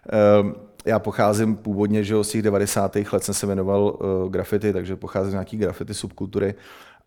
Ehm, 0.10 0.56
já 0.86 1.00
pocházím 1.00 1.56
původně, 1.56 2.04
že 2.04 2.24
z 2.24 2.30
těch 2.30 2.42
90. 2.42 2.96
let 2.96 3.24
jsem 3.24 3.34
se 3.34 3.46
věnoval 3.46 3.84
uh, 3.84 4.32
grafity, 4.32 4.74
takže 4.74 4.96
pocházím 4.96 5.30
z 5.30 5.34
nějaký 5.34 5.58
grafity 5.58 5.94
subkultury 5.94 6.56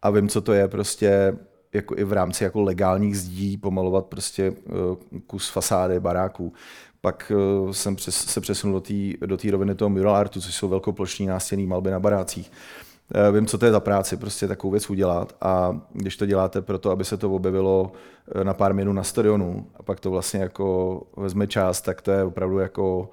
a 0.03 0.11
vím, 0.11 0.29
co 0.29 0.41
to 0.41 0.53
je 0.53 0.69
prostě 0.69 1.37
jako 1.73 1.97
i 1.99 2.05
v 2.05 2.13
rámci 2.13 2.45
jako 2.45 2.63
legálních 2.63 3.19
zdí 3.19 3.57
pomalovat 3.57 4.07
prostě 4.07 4.51
uh, 4.51 5.21
kus 5.27 5.51
fasády 5.51 6.01
baráků. 6.01 6.53
Pak 7.01 7.33
uh, 7.65 7.71
jsem 7.71 7.97
přes, 7.97 8.17
se 8.17 8.41
přesunul 8.41 8.83
do 9.21 9.37
té 9.37 9.47
do 9.49 9.51
roviny 9.51 9.75
toho 9.75 9.89
mural 9.91 10.17
artu, 10.17 10.41
což 10.41 10.55
jsou 10.55 10.69
velkoplošní 10.69 11.27
nástěnné 11.27 11.67
malby 11.67 11.91
na 11.91 12.01
barácích. 12.01 12.53
Eh, 12.53 12.92
vím, 13.33 13.47
co 13.47 13.59
to 13.59 13.67
je 13.67 13.73
za 13.73 13.81
práci, 13.81 14.17
prostě 14.17 14.49
takovou 14.49 14.71
věc 14.71 14.91
udělat 14.91 15.37
a 15.41 15.81
když 15.93 16.17
to 16.17 16.27
děláte 16.27 16.63
proto, 16.63 16.91
aby 16.91 17.05
se 17.05 17.17
to 17.17 17.31
objevilo 17.31 17.93
eh, 18.35 18.45
na 18.45 18.55
pár 18.55 18.75
minut 18.75 18.93
na 18.93 19.03
stadionu 19.03 19.67
a 19.77 19.83
pak 19.83 20.01
to 20.01 20.11
vlastně 20.11 20.41
jako 20.41 21.03
vezme 21.17 21.47
čas, 21.47 21.81
tak 21.81 22.03
to 22.03 22.11
je 22.11 22.25
opravdu 22.25 22.59
jako 22.59 23.11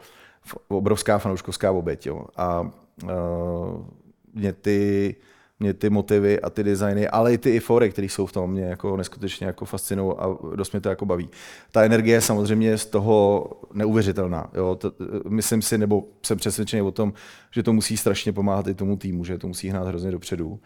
obrovská 0.68 1.18
fanouškovská 1.18 1.72
oběť. 1.72 2.06
Jo. 2.06 2.26
A 2.38 2.62
uh, 2.62 3.86
mě 4.34 4.54
ty 4.54 5.16
mě 5.60 5.74
ty 5.74 5.90
motivy 5.90 6.42
a 6.42 6.50
ty 6.50 6.64
designy, 6.64 7.08
ale 7.08 7.34
i 7.34 7.38
ty 7.38 7.50
ifory, 7.50 7.90
které 7.90 8.06
jsou 8.06 8.26
v 8.26 8.32
tom, 8.32 8.52
mě 8.52 8.64
jako 8.64 8.98
neskutečně 8.98 9.48
jako 9.48 9.66
fascinují 9.66 10.14
a 10.18 10.38
dost 10.56 10.72
mě 10.72 10.82
to 10.82 10.90
jako 10.90 11.06
baví. 11.06 11.30
Ta 11.72 11.84
energie 11.84 12.18
je 12.18 12.22
samozřejmě 12.22 12.78
z 12.78 12.86
toho 12.86 13.48
neuvěřitelná. 13.74 14.52
Jo? 14.54 14.76
To, 14.76 14.92
myslím 15.30 15.62
si, 15.62 15.78
nebo 15.78 16.04
jsem 16.26 16.38
přesvědčený 16.38 16.82
o 16.82 16.92
tom, 16.92 17.14
že 17.52 17.64
to 17.64 17.74
musí 17.74 17.98
strašně 17.98 18.34
pomáhat 18.34 18.68
i 18.68 18.74
tomu 18.74 18.98
týmu, 18.98 19.26
že 19.26 19.38
to 19.38 19.48
musí 19.48 19.70
hnát 19.70 19.88
hrozně 19.88 20.12
dopředu. 20.12 20.60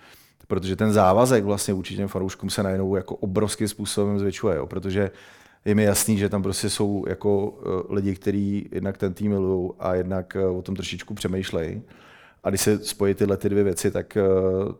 Protože 0.47 0.75
ten 0.75 0.93
závazek 0.93 1.43
vlastně 1.43 1.73
vůči 1.73 1.95
těm 1.95 2.07
fanouškům 2.07 2.49
se 2.49 2.63
najednou 2.63 2.95
jako 2.95 3.15
obrovským 3.15 3.67
způsobem 3.67 4.19
zvětšuje, 4.19 4.55
jo? 4.55 4.67
protože 4.67 5.11
je 5.65 5.75
mi 5.75 5.83
jasný, 5.83 6.17
že 6.17 6.29
tam 6.29 6.43
prostě 6.43 6.69
jsou 6.69 7.05
jako 7.07 7.59
lidi, 7.89 8.15
kteří 8.15 8.69
jednak 8.71 8.97
ten 8.97 9.13
tým 9.13 9.31
milují 9.31 9.71
a 9.79 9.95
jednak 9.95 10.37
o 10.57 10.61
tom 10.61 10.75
trošičku 10.75 11.13
přemýšlejí. 11.13 11.81
A 12.43 12.49
když 12.49 12.61
se 12.61 12.79
spojí 12.79 13.13
tyhle 13.13 13.37
ty 13.37 13.49
dvě 13.49 13.63
věci, 13.63 13.91
tak 13.91 14.17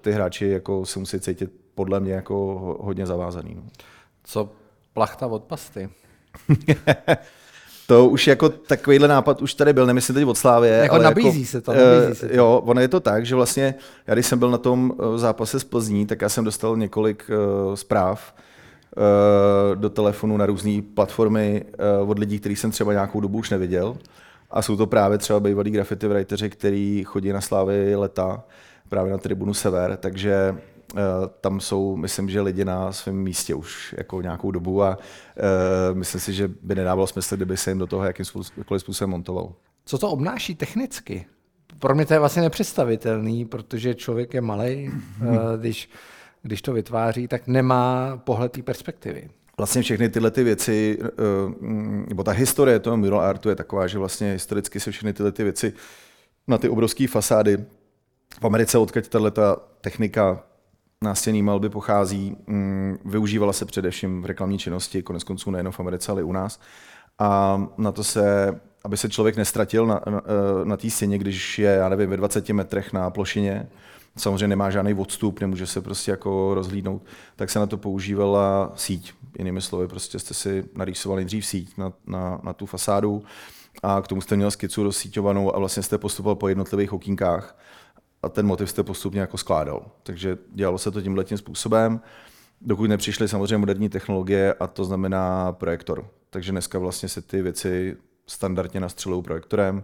ty 0.01 0.11
hráči 0.11 0.47
jako 0.47 0.85
se 0.85 0.99
musí 0.99 1.19
cítit 1.19 1.51
podle 1.75 1.99
mě 1.99 2.13
jako 2.13 2.35
hodně 2.81 3.05
zavázaný. 3.05 3.55
No. 3.55 3.63
Co 4.23 4.49
plachta 4.93 5.27
od 5.27 5.43
pasty? 5.43 5.89
To 7.87 8.05
už 8.05 8.27
jako 8.27 8.49
takovýhle 8.49 9.07
nápad 9.07 9.41
už 9.41 9.53
tady 9.53 9.73
byl, 9.73 9.85
nemyslím 9.85 10.13
teď 10.13 10.25
od 10.25 10.37
Slávě. 10.37 10.71
Jako 10.71 10.95
ale 10.95 11.03
nabízí 11.03 11.39
jako, 11.39 11.51
se 11.51 11.61
to, 11.61 11.73
nabízí 11.73 12.19
se 12.19 12.27
to. 12.27 12.35
Jo, 12.35 12.61
ono 12.65 12.81
je 12.81 12.87
to 12.87 12.99
tak, 12.99 13.25
že 13.25 13.35
vlastně, 13.35 13.75
já 14.07 14.13
když 14.13 14.25
jsem 14.25 14.39
byl 14.39 14.51
na 14.51 14.57
tom 14.57 14.93
eh, 14.99 15.17
zápase 15.17 15.59
z 15.59 15.63
Plzní, 15.63 16.05
tak 16.05 16.21
já 16.21 16.29
jsem 16.29 16.43
dostal 16.43 16.77
několik 16.77 17.29
uh, 17.29 17.75
zpráv 17.75 18.33
do 19.75 19.89
telefonu 19.89 20.37
na 20.37 20.45
různé 20.45 20.81
platformy 20.93 21.65
od 22.07 22.19
lidí, 22.19 22.39
kterých 22.39 22.59
jsem 22.59 22.71
třeba 22.71 22.93
nějakou 22.93 23.19
dobu 23.19 23.37
už 23.37 23.49
neviděl. 23.49 23.97
A 24.53 24.61
jsou 24.61 24.77
to 24.77 24.87
právě 24.87 25.17
třeba 25.17 25.39
bývalí 25.39 25.71
graffiti 25.71 26.07
writeři, 26.07 26.49
který 26.49 27.03
chodí 27.03 27.33
na 27.33 27.41
Slávy 27.41 27.95
leta, 27.95 28.43
právě 28.89 29.11
na 29.11 29.17
tribunu 29.17 29.53
Sever, 29.53 29.97
takže 29.97 30.57
Eh, 30.97 31.29
tam 31.41 31.59
jsou, 31.59 31.95
myslím, 31.95 32.29
že 32.29 32.41
lidi 32.41 32.65
na 32.65 32.91
svém 32.91 33.15
místě 33.15 33.55
už 33.55 33.95
jako 33.97 34.21
nějakou 34.21 34.51
dobu 34.51 34.83
a 34.83 34.97
uh, 34.97 35.97
myslím 35.97 36.21
si, 36.21 36.33
že 36.33 36.47
by 36.61 36.75
nedávalo 36.75 37.07
smysl, 37.07 37.35
kdyby 37.35 37.57
se 37.57 37.71
jim 37.71 37.77
do 37.77 37.87
toho 37.87 38.03
jakým 38.03 38.25
způsobem 38.77 39.09
montoval. 39.09 39.53
Co 39.85 39.97
to 39.97 40.09
obnáší 40.09 40.55
technicky? 40.55 41.25
Pro 41.79 41.95
mě 41.95 42.05
to 42.05 42.13
je 42.13 42.19
vlastně 42.19 42.41
nepředstavitelný, 42.41 43.45
protože 43.45 43.95
člověk 43.95 44.33
je 44.33 44.41
malý, 44.41 44.89
uh, 44.89 45.35
když, 45.57 45.89
když 46.41 46.61
to 46.61 46.73
vytváří, 46.73 47.27
tak 47.27 47.47
nemá 47.47 48.17
pohled 48.17 48.51
té 48.51 48.61
perspektivy. 48.61 49.29
Vlastně 49.57 49.81
všechny 49.81 50.09
tyhle 50.09 50.31
ty 50.31 50.43
věci, 50.43 50.99
nebo 52.07 52.23
ta 52.23 52.31
historie 52.31 52.79
toho 52.79 52.97
mural 52.97 53.21
artu 53.21 53.49
je 53.49 53.55
taková, 53.55 53.87
že 53.87 53.97
vlastně 53.97 54.31
historicky 54.31 54.79
se 54.79 54.91
všechny 54.91 55.13
tyhle 55.13 55.31
ty 55.31 55.43
věci 55.43 55.73
na 56.47 56.57
ty 56.57 56.69
obrovské 56.69 57.07
fasády 57.07 57.57
v 58.41 58.45
Americe, 58.45 58.77
odkud 58.77 59.07
tato 59.07 59.57
technika 59.81 60.43
nástěnný 61.03 61.43
malby 61.43 61.69
pochází, 61.69 62.37
mm, 62.47 62.97
využívala 63.05 63.53
se 63.53 63.65
především 63.65 64.21
v 64.21 64.25
reklamní 64.25 64.59
činnosti, 64.59 65.03
konec 65.03 65.23
konců 65.23 65.51
nejen 65.51 65.71
v 65.71 65.79
Americe, 65.79 66.11
ale 66.11 66.21
i 66.21 66.23
u 66.23 66.31
nás. 66.31 66.59
A 67.19 67.61
na 67.77 67.91
to 67.91 68.03
se, 68.03 68.59
aby 68.83 68.97
se 68.97 69.09
člověk 69.09 69.37
nestratil 69.37 69.85
na, 69.85 70.01
na, 70.09 70.21
eh, 70.25 70.65
na 70.65 70.77
té 70.77 70.89
stěně, 70.89 71.17
když 71.17 71.59
je, 71.59 71.69
já 71.69 71.89
nevím, 71.89 72.09
ve 72.09 72.17
20 72.17 72.53
metrech 72.53 72.93
na 72.93 73.09
plošině, 73.09 73.69
samozřejmě 74.17 74.47
nemá 74.47 74.69
žádný 74.69 74.93
odstup, 74.93 75.39
nemůže 75.39 75.67
se 75.67 75.81
prostě 75.81 76.11
jako 76.11 76.53
rozhlídnout, 76.53 77.05
tak 77.35 77.49
se 77.49 77.59
na 77.59 77.67
to 77.67 77.77
používala 77.77 78.71
síť. 78.75 79.13
Jinými 79.37 79.61
slovy, 79.61 79.87
prostě 79.87 80.19
jste 80.19 80.33
si 80.33 80.65
narýsovali 80.75 81.25
dřív 81.25 81.45
síť 81.45 81.77
na, 81.77 81.93
na, 82.07 82.39
na 82.43 82.53
tu 82.53 82.65
fasádu 82.65 83.23
a 83.83 84.01
k 84.01 84.07
tomu 84.07 84.21
jste 84.21 84.35
měl 84.35 84.51
skicu 84.51 84.83
rozsíťovanou 84.83 85.55
a 85.55 85.59
vlastně 85.59 85.83
jste 85.83 85.97
postupoval 85.97 86.35
po 86.35 86.47
jednotlivých 86.47 86.93
okýnkách 86.93 87.57
a 88.23 88.29
ten 88.29 88.45
motiv 88.45 88.69
jste 88.69 88.83
postupně 88.83 89.21
jako 89.21 89.37
skládal. 89.37 89.85
Takže 90.03 90.37
dělalo 90.53 90.77
se 90.77 90.91
to 90.91 91.01
tímhle 91.01 91.23
tím 91.23 91.37
způsobem, 91.37 92.01
dokud 92.61 92.87
nepřišly 92.87 93.27
samozřejmě 93.27 93.57
moderní 93.57 93.89
technologie 93.89 94.53
a 94.53 94.67
to 94.67 94.85
znamená 94.85 95.51
projektor. 95.51 96.07
Takže 96.29 96.51
dneska 96.51 96.79
vlastně 96.79 97.09
se 97.09 97.21
ty 97.21 97.41
věci 97.41 97.97
standardně 98.27 98.79
nastřelují 98.79 99.23
projektorem. 99.23 99.83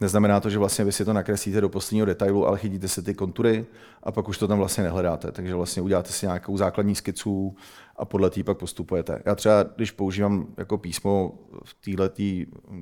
Neznamená 0.00 0.40
to, 0.40 0.50
že 0.50 0.58
vlastně 0.58 0.84
vy 0.84 0.92
si 0.92 1.04
to 1.04 1.12
nakreslíte 1.12 1.60
do 1.60 1.68
posledního 1.68 2.06
detailu, 2.06 2.46
ale 2.46 2.58
chytíte 2.58 2.88
si 2.88 3.02
ty 3.02 3.14
kontury 3.14 3.66
a 4.02 4.12
pak 4.12 4.28
už 4.28 4.38
to 4.38 4.48
tam 4.48 4.58
vlastně 4.58 4.84
nehledáte. 4.84 5.32
Takže 5.32 5.54
vlastně 5.54 5.82
uděláte 5.82 6.12
si 6.12 6.26
nějakou 6.26 6.56
základní 6.56 6.94
skicu 6.94 7.56
a 7.96 8.04
podle 8.04 8.30
té 8.30 8.44
pak 8.44 8.58
postupujete. 8.58 9.22
Já 9.26 9.34
třeba, 9.34 9.62
když 9.62 9.90
používám 9.90 10.46
jako 10.56 10.78
písmo 10.78 11.38
v 11.64 11.74
této 11.74 12.14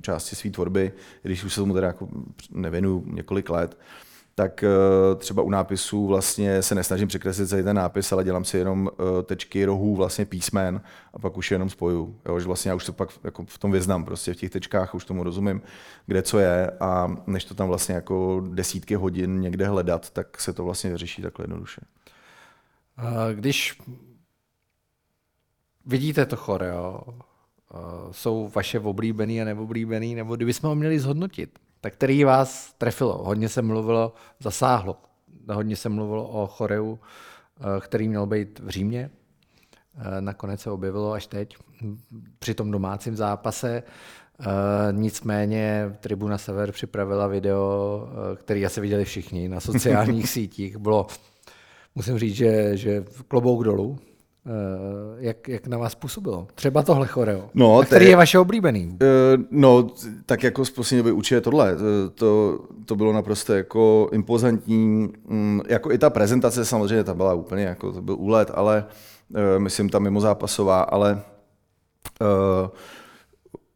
části 0.00 0.36
své 0.36 0.50
tvorby, 0.50 0.92
když 1.22 1.44
už 1.44 1.54
se 1.54 1.60
tomu 1.60 1.74
teda 1.74 1.86
jako 1.86 2.08
nevěnuju 2.50 3.04
několik 3.06 3.50
let, 3.50 3.78
tak 4.38 4.62
eh, 4.62 4.68
třeba 5.16 5.42
u 5.42 5.50
nápisů 5.50 6.06
vlastně 6.06 6.62
se 6.62 6.74
nesnažím 6.74 7.08
překreslit 7.08 7.48
celý 7.48 7.62
ten 7.62 7.76
nápis, 7.76 8.12
ale 8.12 8.24
dělám 8.24 8.44
si 8.44 8.58
jenom 8.58 8.90
eh, 8.90 9.22
tečky 9.22 9.64
rohů 9.64 9.96
vlastně 9.96 10.24
písmen 10.24 10.80
a 11.14 11.18
pak 11.18 11.36
už 11.36 11.50
je 11.50 11.54
jenom 11.54 11.70
spoju. 11.70 12.20
Jo, 12.26 12.40
že 12.40 12.46
vlastně 12.46 12.68
já 12.68 12.74
už 12.74 12.84
to 12.84 12.92
pak 12.92 13.08
jako 13.24 13.44
v 13.48 13.58
tom 13.58 13.72
vyznám 13.72 14.04
prostě 14.04 14.34
v 14.34 14.36
těch 14.36 14.50
tečkách, 14.50 14.94
už 14.94 15.04
tomu 15.04 15.22
rozumím, 15.22 15.62
kde 16.06 16.22
co 16.22 16.38
je 16.38 16.70
a 16.80 17.16
než 17.26 17.44
to 17.44 17.54
tam 17.54 17.68
vlastně 17.68 17.94
jako 17.94 18.44
desítky 18.52 18.94
hodin 18.94 19.40
někde 19.40 19.66
hledat, 19.66 20.10
tak 20.10 20.40
se 20.40 20.52
to 20.52 20.64
vlastně 20.64 20.98
řeší 20.98 21.22
takhle 21.22 21.42
jednoduše. 21.42 21.80
Když 23.34 23.80
vidíte 25.86 26.26
to 26.26 26.36
choreo, 26.36 27.00
jsou 28.10 28.50
vaše 28.54 28.80
oblíbený 28.80 29.42
a 29.42 29.44
neoblíbený, 29.44 30.14
nebo 30.14 30.36
kdybychom 30.36 30.68
ho 30.68 30.74
měli 30.74 30.98
zhodnotit, 30.98 31.58
tak 31.80 31.92
který 31.92 32.24
vás 32.24 32.74
trefilo. 32.78 33.24
Hodně 33.24 33.48
se 33.48 33.62
mluvilo, 33.62 34.14
zasáhlo. 34.40 34.96
Hodně 35.52 35.76
se 35.76 35.88
mluvilo 35.88 36.28
o 36.28 36.46
choreu, 36.46 36.96
eh, 36.96 37.80
který 37.80 38.08
měl 38.08 38.26
být 38.26 38.58
v 38.58 38.68
Římě. 38.68 39.10
Eh, 39.98 40.20
nakonec 40.20 40.60
se 40.60 40.70
objevilo 40.70 41.12
až 41.12 41.26
teď 41.26 41.56
při 42.38 42.54
tom 42.54 42.70
domácím 42.70 43.16
zápase. 43.16 43.82
Eh, 44.40 44.44
nicméně 44.92 45.96
Tribuna 46.00 46.38
Sever 46.38 46.72
připravila 46.72 47.26
video, 47.26 48.08
který 48.36 48.66
asi 48.66 48.80
viděli 48.80 49.04
všichni 49.04 49.48
na 49.48 49.60
sociálních 49.60 50.30
sítích. 50.38 50.76
Bylo, 50.76 51.06
musím 51.94 52.18
říct, 52.18 52.34
že, 52.34 52.76
že 52.76 53.04
klobouk 53.28 53.64
dolů. 53.64 53.98
Eh, 54.48 55.16
jak, 55.18 55.48
jak 55.48 55.66
na 55.66 55.78
vás 55.78 55.94
působilo? 55.94 56.46
Třeba 56.54 56.82
tohle 56.82 57.06
choreo. 57.06 57.50
No, 57.54 57.82
který 57.82 58.04
je, 58.04 58.10
je 58.10 58.16
vaše 58.16 58.38
oblíbený? 58.38 58.86
Uh, 58.86 59.42
no, 59.50 59.86
tak 60.26 60.42
jako 60.42 60.64
z 60.64 60.70
poslední 60.70 60.98
doby 60.98 61.12
určitě 61.12 61.40
tohle. 61.40 61.72
Eh, 61.72 62.10
to, 62.14 62.60
to 62.84 62.96
bylo 62.96 63.12
naprosto 63.12 63.54
jako 63.54 64.08
impozantní. 64.12 65.08
Um, 65.30 65.62
jako 65.68 65.92
i 65.92 65.98
ta 65.98 66.10
prezentace 66.10 66.64
samozřejmě, 66.64 67.04
ta 67.04 67.14
byla 67.14 67.34
úplně 67.34 67.64
jako, 67.64 67.92
to 67.92 68.02
byl 68.02 68.14
úlet, 68.18 68.50
ale 68.54 68.84
uh, 69.28 69.38
myslím 69.58 69.88
ta 69.88 69.98
mimo 69.98 70.20
zápasová, 70.20 70.80
ale 70.80 71.22
uh, 72.20 72.68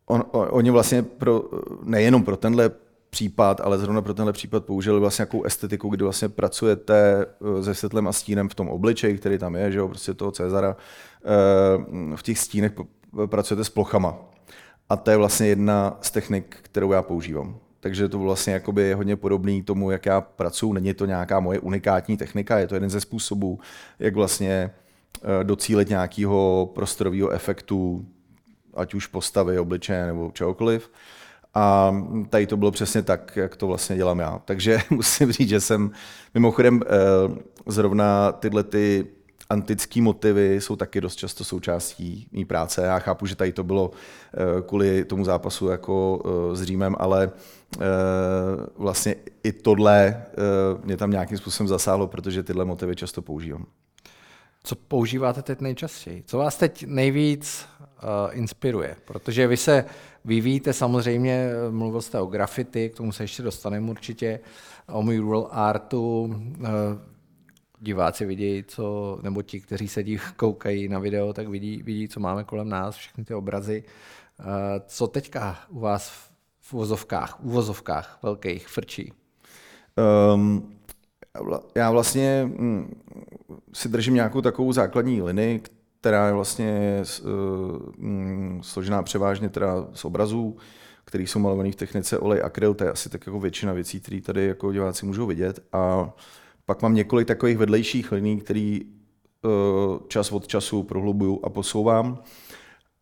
on, 0.06 0.24
on, 0.30 0.48
oni 0.50 0.70
vlastně 0.70 1.02
pro, 1.02 1.42
nejenom 1.84 2.24
pro 2.24 2.36
tenhle 2.36 2.70
případ, 3.12 3.60
ale 3.60 3.78
zrovna 3.78 4.02
pro 4.02 4.14
tenhle 4.14 4.32
případ 4.32 4.64
použili 4.64 5.00
vlastně 5.00 5.22
nějakou 5.22 5.42
estetiku, 5.42 5.88
kdy 5.88 6.04
vlastně 6.04 6.28
pracujete 6.28 7.26
eh, 7.58 7.64
se 7.64 7.74
světlem 7.74 8.08
a 8.08 8.12
stínem 8.12 8.48
v 8.48 8.54
tom 8.54 8.68
obličeji, 8.68 9.18
který 9.18 9.38
tam 9.38 9.54
je, 9.54 9.72
že 9.72 9.78
jo, 9.78 9.88
prostě 9.88 10.14
toho 10.14 10.30
Cezara. 10.32 10.76
Eh, 11.24 12.16
v 12.16 12.22
těch 12.22 12.38
stínech 12.38 12.72
pracujete 13.26 13.64
s 13.64 13.68
plochama. 13.68 14.16
A 14.88 14.96
to 14.96 15.10
je 15.10 15.16
vlastně 15.16 15.46
jedna 15.46 15.98
z 16.00 16.10
technik, 16.10 16.56
kterou 16.62 16.92
já 16.92 17.02
používám. 17.02 17.56
Takže 17.80 18.08
to 18.08 18.18
vlastně 18.18 18.52
jakoby 18.52 18.92
hodně 18.92 19.16
podobný 19.16 19.62
tomu, 19.62 19.90
jak 19.90 20.06
já 20.06 20.20
pracuji. 20.20 20.72
Není 20.72 20.94
to 20.94 21.06
nějaká 21.06 21.40
moje 21.40 21.58
unikátní 21.58 22.16
technika, 22.16 22.58
je 22.58 22.66
to 22.66 22.74
jeden 22.74 22.90
ze 22.90 23.00
způsobů, 23.00 23.60
jak 23.98 24.14
vlastně 24.14 24.70
eh, 25.22 25.44
docílit 25.44 25.88
nějakého 25.88 26.70
prostorového 26.74 27.30
efektu, 27.30 28.06
ať 28.74 28.94
už 28.94 29.06
postavy, 29.06 29.58
obličeje 29.58 30.06
nebo 30.06 30.30
čehokoliv. 30.34 30.90
A 31.54 31.94
tady 32.30 32.46
to 32.46 32.56
bylo 32.56 32.70
přesně 32.70 33.02
tak, 33.02 33.36
jak 33.36 33.56
to 33.56 33.66
vlastně 33.66 33.96
dělám 33.96 34.18
já. 34.18 34.42
Takže 34.44 34.78
musím 34.90 35.32
říct, 35.32 35.48
že 35.48 35.60
jsem 35.60 35.90
mimochodem 36.34 36.80
eh, 36.82 36.88
zrovna 37.66 38.32
tyhle 38.32 38.62
ty 38.62 39.06
antické 39.50 40.02
motivy 40.02 40.60
jsou 40.60 40.76
taky 40.76 41.00
dost 41.00 41.16
často 41.16 41.44
součástí 41.44 42.28
mý 42.32 42.44
práce. 42.44 42.82
Já 42.82 42.98
chápu, 42.98 43.26
že 43.26 43.36
tady 43.36 43.52
to 43.52 43.64
bylo 43.64 43.90
eh, 44.34 44.62
kvůli 44.62 45.04
tomu 45.04 45.24
zápasu 45.24 45.68
jako 45.68 46.22
eh, 46.24 46.56
s 46.56 46.62
Římem, 46.62 46.96
ale 46.98 47.30
vlastně 48.76 49.14
i 49.42 49.52
tohle 49.52 50.24
mě 50.84 50.96
tam 50.96 51.10
nějakým 51.10 51.38
způsobem 51.38 51.68
zasáhlo, 51.68 52.06
protože 52.06 52.42
tyhle 52.42 52.64
motivy 52.64 52.96
často 52.96 53.22
používám. 53.22 53.66
Co 54.64 54.76
používáte 54.76 55.42
teď 55.42 55.60
nejčastěji? 55.60 56.22
Co 56.26 56.38
vás 56.38 56.56
teď 56.56 56.84
nejvíc 56.86 57.66
uh, 58.02 58.38
inspiruje? 58.38 58.96
Protože 59.04 59.46
vy 59.46 59.56
se 59.56 59.84
vyvíjíte 60.24 60.72
samozřejmě, 60.72 61.50
mluvil 61.70 62.02
jste 62.02 62.20
o 62.20 62.26
graffiti, 62.26 62.90
k 62.90 62.96
tomu 62.96 63.12
se 63.12 63.24
ještě 63.24 63.42
dostaneme 63.42 63.90
určitě, 63.90 64.40
o 64.88 65.02
mural 65.02 65.48
artu. 65.50 66.22
Uh, 66.60 66.66
diváci 67.80 68.26
vidí, 68.26 68.64
co, 68.68 69.18
nebo 69.22 69.42
ti, 69.42 69.60
kteří 69.60 69.88
sedí, 69.88 70.18
koukají 70.36 70.88
na 70.88 70.98
video, 70.98 71.32
tak 71.32 71.48
vidí, 71.48 71.82
vidí, 71.82 72.08
co 72.08 72.20
máme 72.20 72.44
kolem 72.44 72.68
nás, 72.68 72.96
všechny 72.96 73.24
ty 73.24 73.34
obrazy. 73.34 73.84
Uh, 74.40 74.46
co 74.86 75.06
teďka 75.06 75.58
u 75.68 75.80
vás 75.80 76.12
v 76.60 76.74
uvozovkách, 76.74 77.38
uvozovkách 77.42 78.18
velkých 78.22 78.68
frčí? 78.68 79.12
Um, 80.34 80.74
já 81.74 81.90
vlastně 81.90 82.44
hm, 82.46 83.00
si 83.72 83.88
držím 83.88 84.14
nějakou 84.14 84.40
takovou 84.40 84.72
základní 84.72 85.22
linii, 85.22 85.62
která 86.02 86.26
je 86.26 86.32
vlastně 86.32 87.02
hm, 87.98 88.60
složená 88.62 89.02
převážně 89.02 89.48
teda 89.48 89.86
z 89.94 90.04
obrazů, 90.04 90.56
který 91.04 91.26
jsou 91.26 91.38
malovaný 91.38 91.72
v 91.72 91.76
technice 91.76 92.18
olej 92.18 92.42
akryl, 92.44 92.74
to 92.74 92.84
je 92.84 92.90
asi 92.90 93.08
tak 93.08 93.26
jako 93.26 93.40
většina 93.40 93.72
věcí, 93.72 94.00
které 94.00 94.20
tady 94.20 94.46
jako 94.46 94.72
diváci 94.72 95.06
můžou 95.06 95.26
vidět. 95.26 95.60
A 95.72 96.12
pak 96.66 96.82
mám 96.82 96.94
několik 96.94 97.28
takových 97.28 97.58
vedlejších 97.58 98.12
liní, 98.12 98.40
který 98.40 98.80
eh, 98.82 99.48
čas 100.08 100.32
od 100.32 100.46
času 100.46 100.82
prohlubuju 100.82 101.40
a 101.44 101.50
posouvám. 101.50 102.22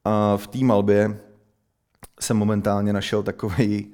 A 0.04 0.36
v 0.36 0.46
té 0.46 0.58
malbě 0.58 1.20
jsem 2.20 2.36
momentálně 2.36 2.92
našel 2.92 3.22
takový, 3.22 3.92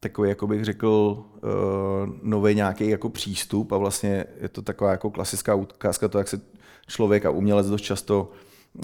takový, 0.00 0.28
jako 0.28 0.46
bych 0.46 0.64
řekl, 0.64 0.88
uh, 0.88 1.50
nový 2.22 2.54
nějaký 2.54 2.88
jako 2.88 3.08
přístup 3.08 3.72
a 3.72 3.76
vlastně 3.76 4.24
je 4.40 4.48
to 4.48 4.62
taková 4.62 4.90
jako 4.90 5.10
klasická 5.10 5.54
ukázka 5.54 6.08
to, 6.08 6.18
jak 6.18 6.28
se 6.28 6.40
člověk 6.86 7.26
a 7.26 7.30
umělec 7.30 7.70
dost 7.70 7.82
často 7.82 8.30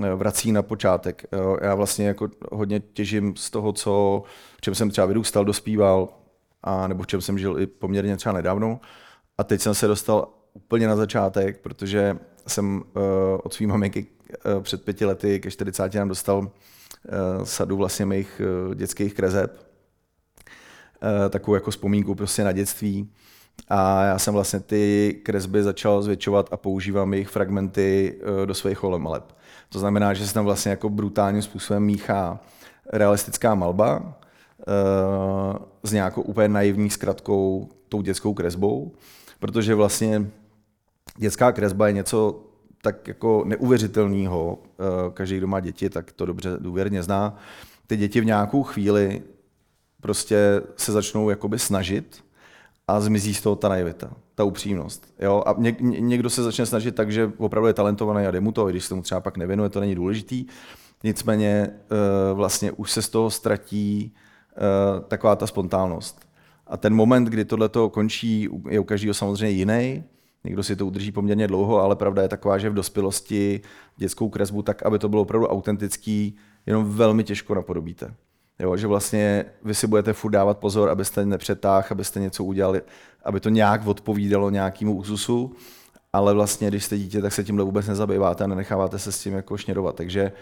eh, 0.02 0.14
vrací 0.14 0.52
na 0.52 0.62
počátek. 0.62 1.24
Já 1.62 1.74
vlastně 1.74 2.06
jako 2.06 2.28
hodně 2.52 2.80
těžím 2.80 3.36
z 3.36 3.50
toho, 3.50 3.72
co, 3.72 4.22
v 4.56 4.60
čem 4.60 4.74
jsem 4.74 4.90
třeba 4.90 5.06
vyrůstal, 5.06 5.44
dospíval, 5.44 6.08
a 6.62 6.88
nebo 6.88 7.02
v 7.02 7.06
čem 7.06 7.20
jsem 7.20 7.38
žil 7.38 7.60
i 7.60 7.66
poměrně 7.66 8.16
třeba 8.16 8.32
nedávno. 8.32 8.80
A 9.38 9.44
teď 9.44 9.60
jsem 9.60 9.74
se 9.74 9.86
dostal 9.86 10.28
úplně 10.52 10.88
na 10.88 10.96
začátek, 10.96 11.60
protože 11.60 12.18
jsem 12.46 12.76
uh, 12.76 13.02
od 13.42 13.54
svým 13.54 13.70
maminky 13.70 14.06
uh, 14.56 14.62
před 14.62 14.84
pěti 14.84 15.04
lety 15.04 15.40
ke 15.40 15.50
40 15.50 15.94
nám 15.94 16.08
dostal 16.08 16.38
uh, 16.38 16.48
sadu 17.44 17.76
vlastně 17.76 18.06
mých 18.06 18.40
uh, 18.68 18.74
dětských 18.74 19.14
krezeb. 19.14 19.68
Uh, 21.02 21.30
takovou 21.30 21.54
jako 21.54 21.70
vzpomínku 21.70 22.14
prostě 22.14 22.44
na 22.44 22.52
dětství. 22.52 23.12
A 23.68 24.04
já 24.04 24.18
jsem 24.18 24.34
vlastně 24.34 24.60
ty 24.60 25.14
kresby 25.22 25.62
začal 25.62 26.02
zvětšovat 26.02 26.48
a 26.52 26.56
používám 26.56 27.12
jejich 27.12 27.28
fragmenty 27.28 28.20
uh, 28.20 28.46
do 28.46 28.54
svých 28.54 28.82
maleb. 28.82 29.36
To 29.68 29.78
znamená, 29.78 30.14
že 30.14 30.26
se 30.26 30.34
tam 30.34 30.44
vlastně 30.44 30.70
jako 30.70 30.88
brutálním 30.88 31.42
způsobem 31.42 31.82
míchá 31.82 32.40
realistická 32.92 33.54
malba 33.54 33.98
uh, 33.98 35.56
s 35.82 35.92
nějakou 35.92 36.22
úplně 36.22 36.48
naivní 36.48 36.90
zkratkou, 36.90 37.68
tou 37.88 38.02
dětskou 38.02 38.34
kresbou, 38.34 38.92
protože 39.38 39.74
vlastně 39.74 40.30
dětská 41.16 41.52
kresba 41.52 41.86
je 41.86 41.92
něco 41.92 42.48
tak 42.82 43.08
jako 43.08 43.44
neuvěřitelného. 43.46 44.58
Eh, 44.62 45.10
každý, 45.14 45.36
kdo 45.36 45.46
má 45.46 45.60
děti, 45.60 45.90
tak 45.90 46.12
to 46.12 46.26
dobře 46.26 46.50
důvěrně 46.58 47.02
zná. 47.02 47.36
Ty 47.86 47.96
děti 47.96 48.20
v 48.20 48.24
nějakou 48.24 48.62
chvíli 48.62 49.22
prostě 50.00 50.62
se 50.76 50.92
začnou 50.92 51.30
jakoby 51.30 51.58
snažit 51.58 52.24
a 52.88 53.00
zmizí 53.00 53.34
z 53.34 53.40
toho 53.40 53.56
ta 53.56 53.68
naivita, 53.68 54.10
ta 54.34 54.44
upřímnost. 54.44 55.14
Jo? 55.20 55.42
A 55.46 55.54
ně, 55.58 55.76
někdo 55.80 56.30
se 56.30 56.42
začne 56.42 56.66
snažit 56.66 56.94
tak, 56.94 57.12
že 57.12 57.32
opravdu 57.38 57.66
je 57.66 57.74
talentovaný 57.74 58.26
a 58.26 58.30
jde 58.30 58.40
mu 58.40 58.52
to, 58.52 58.68
i 58.68 58.72
když 58.72 58.84
se 58.84 58.94
mu 58.94 59.02
třeba 59.02 59.20
pak 59.20 59.36
nevěnuje, 59.36 59.68
to 59.68 59.80
není 59.80 59.94
důležitý. 59.94 60.46
Nicméně 61.04 61.70
eh, 61.70 62.34
vlastně 62.34 62.72
už 62.72 62.90
se 62.90 63.02
z 63.02 63.08
toho 63.08 63.30
ztratí 63.30 64.14
eh, 64.56 65.00
taková 65.08 65.36
ta 65.36 65.46
spontánnost. 65.46 66.28
A 66.66 66.76
ten 66.76 66.94
moment, 66.94 67.24
kdy 67.24 67.44
tohle 67.44 67.70
končí, 67.90 68.48
je 68.68 68.80
u 68.80 68.84
každého 68.84 69.14
samozřejmě 69.14 69.56
jiný. 69.56 70.04
Někdo 70.44 70.62
si 70.62 70.76
to 70.76 70.86
udrží 70.86 71.12
poměrně 71.12 71.46
dlouho, 71.46 71.80
ale 71.80 71.96
pravda 71.96 72.22
je 72.22 72.28
taková, 72.28 72.58
že 72.58 72.70
v 72.70 72.74
dospělosti 72.74 73.60
dětskou 73.96 74.28
kresbu 74.28 74.62
tak, 74.62 74.82
aby 74.82 74.98
to 74.98 75.08
bylo 75.08 75.22
opravdu 75.22 75.46
autentický, 75.46 76.36
jenom 76.66 76.84
velmi 76.84 77.24
těžko 77.24 77.54
napodobíte. 77.54 78.14
Jo, 78.58 78.76
že 78.76 78.86
vlastně 78.86 79.44
vy 79.64 79.74
si 79.74 79.86
budete 79.86 80.12
furt 80.12 80.30
dávat 80.30 80.58
pozor, 80.58 80.90
abyste 80.90 81.26
nepřetáhl, 81.26 81.86
abyste 81.90 82.20
něco 82.20 82.44
udělali, 82.44 82.82
aby 83.24 83.40
to 83.40 83.48
nějak 83.48 83.86
odpovídalo 83.86 84.50
nějakému 84.50 84.96
úzusu, 84.96 85.52
ale 86.12 86.34
vlastně, 86.34 86.68
když 86.68 86.84
jste 86.84 86.98
dítě, 86.98 87.22
tak 87.22 87.32
se 87.32 87.44
tímhle 87.44 87.64
vůbec 87.64 87.86
nezabýváte 87.86 88.44
a 88.44 88.46
nenecháváte 88.46 88.98
se 88.98 89.12
s 89.12 89.22
tím 89.22 89.34
jako 89.34 89.56
šněrovat. 89.56 89.96
Takže 89.96 90.32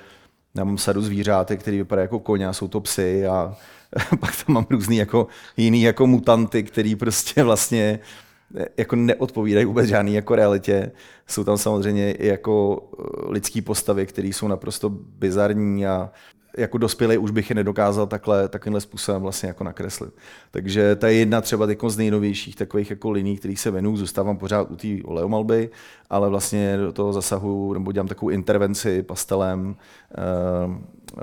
já 0.54 0.64
mám 0.64 0.78
sadu 0.78 1.02
zvířátek, 1.02 1.60
který 1.60 1.76
vypadá 1.76 2.02
jako 2.02 2.18
koně, 2.18 2.52
jsou 2.52 2.68
to 2.68 2.80
psy 2.80 3.26
a 3.26 3.56
pak 4.20 4.44
tam 4.44 4.54
mám 4.54 4.66
různý 4.70 4.96
jako 4.96 5.26
jiný 5.56 5.82
jako 5.82 6.06
mutanty, 6.06 6.62
který 6.62 6.96
prostě 6.96 7.42
vlastně 7.42 7.98
jako 8.76 8.96
neodpovídají 8.96 9.66
vůbec 9.66 9.86
žádný 9.86 10.14
jako 10.14 10.34
realitě. 10.34 10.92
Jsou 11.26 11.44
tam 11.44 11.58
samozřejmě 11.58 12.12
i 12.12 12.26
jako 12.26 12.82
eh, 12.98 13.32
lidský 13.32 13.62
postavy, 13.62 14.06
které 14.06 14.28
jsou 14.28 14.48
naprosto 14.48 14.88
bizarní 14.90 15.86
a 15.86 16.10
jako 16.56 16.78
dospělý 16.78 17.18
už 17.18 17.30
bych 17.30 17.50
je 17.50 17.56
nedokázal 17.56 18.06
takhle, 18.06 18.48
takovýmhle 18.48 18.80
způsobem 18.80 19.22
vlastně 19.22 19.46
jako 19.46 19.64
nakreslit. 19.64 20.14
Takže 20.50 20.96
to 20.96 21.06
je 21.06 21.12
jedna 21.12 21.40
třeba 21.40 21.66
z 21.86 21.96
nejnovějších 21.96 22.56
takových 22.56 22.90
jako 22.90 23.10
liní, 23.10 23.36
kterých 23.36 23.60
se 23.60 23.70
věnuju, 23.70 23.96
zůstávám 23.96 24.36
pořád 24.36 24.70
u 24.70 24.76
té 24.76 24.88
oleomalby, 25.04 25.70
ale 26.10 26.28
vlastně 26.28 26.76
do 26.76 26.92
toho 26.92 27.12
zasahu 27.12 27.72
nebo 27.72 27.92
dělám 27.92 28.08
takovou 28.08 28.30
intervenci 28.30 29.02
pastelem, 29.02 29.76
eh, 30.10 30.22
eh, 31.18 31.22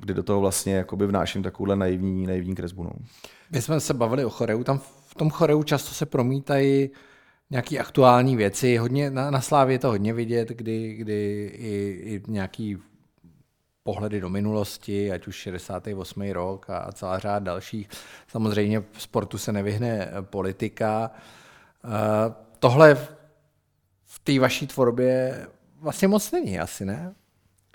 kdy 0.00 0.14
do 0.14 0.22
toho 0.22 0.40
vlastně 0.40 0.74
jakoby 0.74 1.06
vnáším 1.06 1.42
takovouhle 1.42 1.76
naivní, 1.76 2.26
naivní 2.26 2.54
kresbu. 2.54 2.82
No. 2.82 2.90
My 3.50 3.62
jsme 3.62 3.80
se 3.80 3.94
bavili 3.94 4.24
o 4.24 4.30
choreu, 4.30 4.64
tam 4.64 4.78
v 5.06 5.14
tom 5.14 5.30
choreu 5.30 5.62
často 5.62 5.94
se 5.94 6.06
promítají 6.06 6.90
nějaký 7.50 7.78
aktuální 7.78 8.36
věci. 8.36 8.76
Hodně, 8.76 9.10
na, 9.10 9.30
na 9.30 9.40
Slávě 9.40 9.74
je 9.74 9.78
to 9.78 9.88
hodně 9.88 10.12
vidět, 10.12 10.48
kdy, 10.48 10.94
kdy 10.94 11.50
i, 11.54 12.00
i 12.04 12.22
nějaký 12.28 12.78
pohledy 13.88 14.20
do 14.20 14.28
minulosti, 14.28 15.12
ať 15.12 15.26
už 15.26 15.34
68. 15.34 16.30
rok 16.32 16.70
a, 16.70 16.92
celá 16.92 17.18
řád 17.18 17.42
dalších. 17.42 17.88
Samozřejmě 18.28 18.80
v 18.92 19.02
sportu 19.02 19.38
se 19.38 19.52
nevyhne 19.52 20.12
politika. 20.20 21.10
Uh, 21.84 21.90
tohle 22.58 22.94
v 24.06 24.18
té 24.24 24.40
vaší 24.40 24.66
tvorbě 24.66 25.46
vlastně 25.80 26.08
moc 26.08 26.32
není 26.32 26.60
asi, 26.60 26.84
ne? 26.84 27.14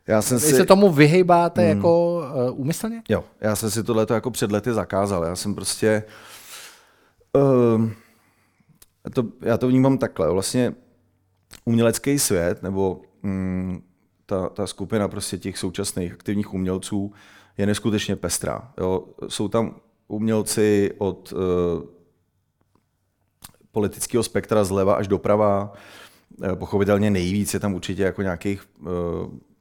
Já 0.08 0.21
jsem 0.21 0.38
Vy 0.38 0.43
si... 0.43 0.56
se 0.56 0.65
tomu 0.65 0.91
vyhejbáte 0.91 1.62
hmm. 1.62 1.69
jako 1.69 2.15
uh, 2.15 2.60
úmyslně? 2.62 3.02
Jo, 3.10 3.23
já 3.41 3.56
jsem 3.56 3.71
si 3.71 3.84
tohle 3.84 4.06
jako 4.13 4.32
před 4.32 4.52
lety 4.52 4.73
zakázal. 4.73 5.23
Já 5.23 5.36
jsem 5.36 5.56
prostě... 5.56 6.04
Uh, 7.34 7.89
to, 9.13 9.23
já 9.41 9.58
to 9.58 9.67
vnímám 9.67 9.97
takhle. 9.97 10.30
Vlastně 10.30 10.76
umělecký 11.65 12.19
svět, 12.19 12.63
nebo 12.63 13.02
mm, 13.23 13.82
ta, 14.34 14.50
ta 14.50 14.67
skupina 14.67 15.08
prostě 15.08 15.38
těch 15.38 15.58
současných 15.58 16.13
aktivních 16.13 16.54
umělců 16.54 17.13
je 17.58 17.65
neskutečně 17.65 18.15
pestrá. 18.15 18.74
Jo. 18.78 19.04
Jsou 19.28 19.48
tam 19.48 19.76
umělci 20.08 20.91
od 20.98 21.34
uh, 21.34 21.39
politického 23.72 24.24
spektra 24.24 24.63
zleva 24.63 24.93
až 24.93 25.08
doprava. 25.08 25.74
Uh, 26.38 26.56
pochopitelně 26.56 27.12
nejvíc 27.12 27.54
je 27.54 27.60
tam 27.60 27.74
určitě 27.74 28.04
jako 28.04 28.22
nějakých 28.22 28.63
uh, 28.82 28.88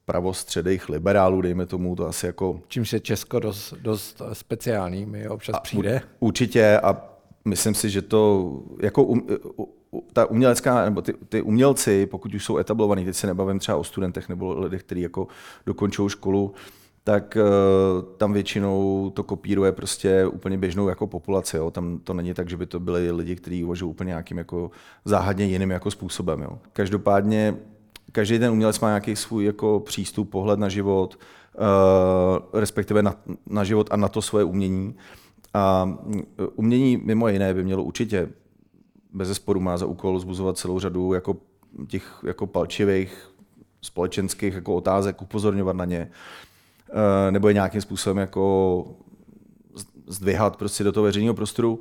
pravostředých 0.04 0.88
liberálů, 0.88 1.40
dejme 1.40 1.66
tomu, 1.66 1.96
to 1.96 2.06
asi 2.06 2.26
jako... 2.26 2.60
Čím 2.68 2.84
se 2.84 3.00
Česko 3.00 3.40
dost, 3.40 3.74
dost 3.82 4.22
speciální, 4.32 5.06
mi 5.06 5.28
občas 5.28 5.56
a 5.56 5.60
přijde. 5.60 6.00
Určitě 6.20 6.80
a 6.80 7.04
myslím 7.44 7.74
si, 7.74 7.90
že 7.90 8.02
to 8.02 8.52
jako 8.82 9.04
um, 9.04 9.28
ta 10.12 10.26
umělecká, 10.26 10.84
nebo 10.84 11.02
ty, 11.02 11.14
ty 11.28 11.42
umělci, 11.42 12.06
pokud 12.06 12.34
už 12.34 12.44
jsou 12.44 12.58
etablovaní, 12.58 13.04
teď 13.04 13.16
se 13.16 13.26
nebavím 13.26 13.58
třeba 13.58 13.78
o 13.78 13.84
studentech 13.84 14.28
nebo 14.28 14.60
lidech, 14.60 14.82
kteří 14.82 15.00
jako 15.00 15.26
dokončují 15.66 16.10
školu, 16.10 16.54
tak 17.04 17.36
uh, 17.40 18.02
tam 18.16 18.32
většinou 18.32 19.10
to 19.14 19.22
kopíruje 19.22 19.72
prostě 19.72 20.26
úplně 20.26 20.58
běžnou 20.58 20.88
jako 20.88 21.06
populaci. 21.06 21.56
Jo. 21.56 21.70
Tam 21.70 21.98
to 21.98 22.14
není 22.14 22.34
tak, 22.34 22.48
že 22.48 22.56
by 22.56 22.66
to 22.66 22.80
byli 22.80 23.10
lidi, 23.10 23.36
kteří 23.36 23.64
uvažují 23.64 23.90
úplně 23.90 24.08
nějakým 24.08 24.38
jako 24.38 24.70
záhadně 25.04 25.44
jiným 25.44 25.70
jako 25.70 25.90
způsobem. 25.90 26.42
Jo. 26.42 26.58
Každopádně 26.72 27.56
každý 28.12 28.38
ten 28.38 28.52
umělec 28.52 28.80
má 28.80 28.88
nějaký 28.88 29.16
svůj 29.16 29.44
jako 29.44 29.80
přístup, 29.80 30.30
pohled 30.30 30.58
na 30.58 30.68
život, 30.68 31.18
uh, 31.58 32.60
respektive 32.60 33.02
na, 33.02 33.16
na 33.46 33.64
život 33.64 33.88
a 33.90 33.96
na 33.96 34.08
to 34.08 34.22
svoje 34.22 34.44
umění. 34.44 34.94
A 35.54 35.96
umění 36.54 36.96
mimo 36.96 37.28
jiné 37.28 37.54
by 37.54 37.64
mělo 37.64 37.82
určitě 37.82 38.28
bez 39.12 39.28
zesporu 39.28 39.60
má 39.60 39.76
za 39.76 39.86
úkol 39.86 40.18
zbuzovat 40.18 40.58
celou 40.58 40.78
řadu 40.78 41.12
jako 41.12 41.36
těch 41.86 42.18
jako 42.26 42.46
palčivých 42.46 43.30
společenských 43.82 44.54
jako 44.54 44.74
otázek, 44.74 45.22
upozorňovat 45.22 45.76
na 45.76 45.84
ně, 45.84 46.10
eh, 46.90 47.30
nebo 47.30 47.48
je 47.48 47.54
nějakým 47.54 47.80
způsobem 47.80 48.18
jako 48.18 48.84
zdvihat 50.06 50.56
prostě 50.56 50.84
do 50.84 50.92
toho 50.92 51.04
veřejného 51.04 51.34
prostoru. 51.34 51.80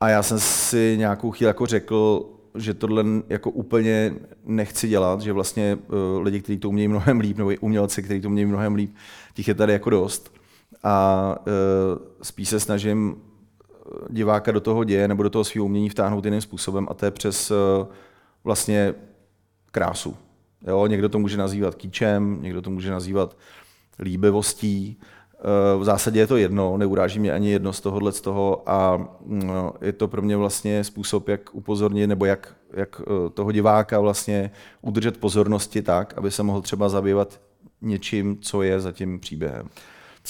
A 0.00 0.08
já 0.08 0.22
jsem 0.22 0.38
si 0.40 0.94
nějakou 0.98 1.30
chvíli 1.30 1.48
jako 1.48 1.66
řekl, 1.66 2.30
že 2.54 2.74
tohle 2.74 3.04
jako 3.28 3.50
úplně 3.50 4.14
nechci 4.44 4.88
dělat, 4.88 5.20
že 5.20 5.32
vlastně 5.32 5.78
uh, 5.88 6.22
lidi, 6.22 6.40
kteří 6.40 6.58
to 6.58 6.68
umějí 6.68 6.88
mnohem 6.88 7.20
líp, 7.20 7.38
nebo 7.38 7.50
umělci, 7.60 8.02
kteří 8.02 8.20
to 8.20 8.28
umějí 8.28 8.46
mnohem 8.46 8.74
líp, 8.74 8.94
těch 9.34 9.48
je 9.48 9.54
tady 9.54 9.72
jako 9.72 9.90
dost. 9.90 10.32
A 10.82 11.36
uh, 11.38 12.02
spíš 12.22 12.48
se 12.48 12.60
snažím 12.60 13.16
diváka 14.10 14.52
do 14.52 14.60
toho 14.60 14.84
děje 14.84 15.08
nebo 15.08 15.22
do 15.22 15.30
toho 15.30 15.44
svého 15.44 15.64
umění 15.64 15.88
vtáhnout 15.88 16.24
jiným 16.24 16.40
způsobem 16.40 16.86
a 16.90 16.94
to 16.94 17.04
je 17.04 17.10
přes 17.10 17.50
uh, 17.50 17.56
vlastně 18.44 18.94
krásu. 19.72 20.16
Jo, 20.66 20.86
někdo 20.86 21.08
to 21.08 21.18
může 21.18 21.36
nazývat 21.36 21.74
kýčem, 21.74 22.42
někdo 22.42 22.62
to 22.62 22.70
může 22.70 22.90
nazývat 22.90 23.36
líbivostí, 23.98 25.00
v 25.78 25.84
zásadě 25.84 26.20
je 26.20 26.26
to 26.26 26.36
jedno, 26.36 26.76
neuráží 26.76 27.20
mě 27.20 27.32
ani 27.32 27.50
jedno 27.50 27.72
z 27.72 27.80
tohohle 27.80 28.12
z 28.12 28.20
toho 28.20 28.62
a 28.66 29.08
no, 29.26 29.72
je 29.80 29.92
to 29.92 30.08
pro 30.08 30.22
mě 30.22 30.36
vlastně 30.36 30.84
způsob, 30.84 31.28
jak 31.28 31.54
upozornit 31.54 32.06
nebo 32.06 32.24
jak, 32.24 32.54
jak 32.72 33.00
eh, 33.00 33.30
toho 33.30 33.52
diváka 33.52 34.00
vlastně 34.00 34.50
udržet 34.82 35.16
pozornosti 35.16 35.82
tak, 35.82 36.14
aby 36.16 36.30
se 36.30 36.42
mohl 36.42 36.60
třeba 36.60 36.88
zabývat 36.88 37.40
něčím, 37.80 38.38
co 38.40 38.62
je 38.62 38.80
za 38.80 38.92
tím 38.92 39.20
příběhem. 39.20 39.68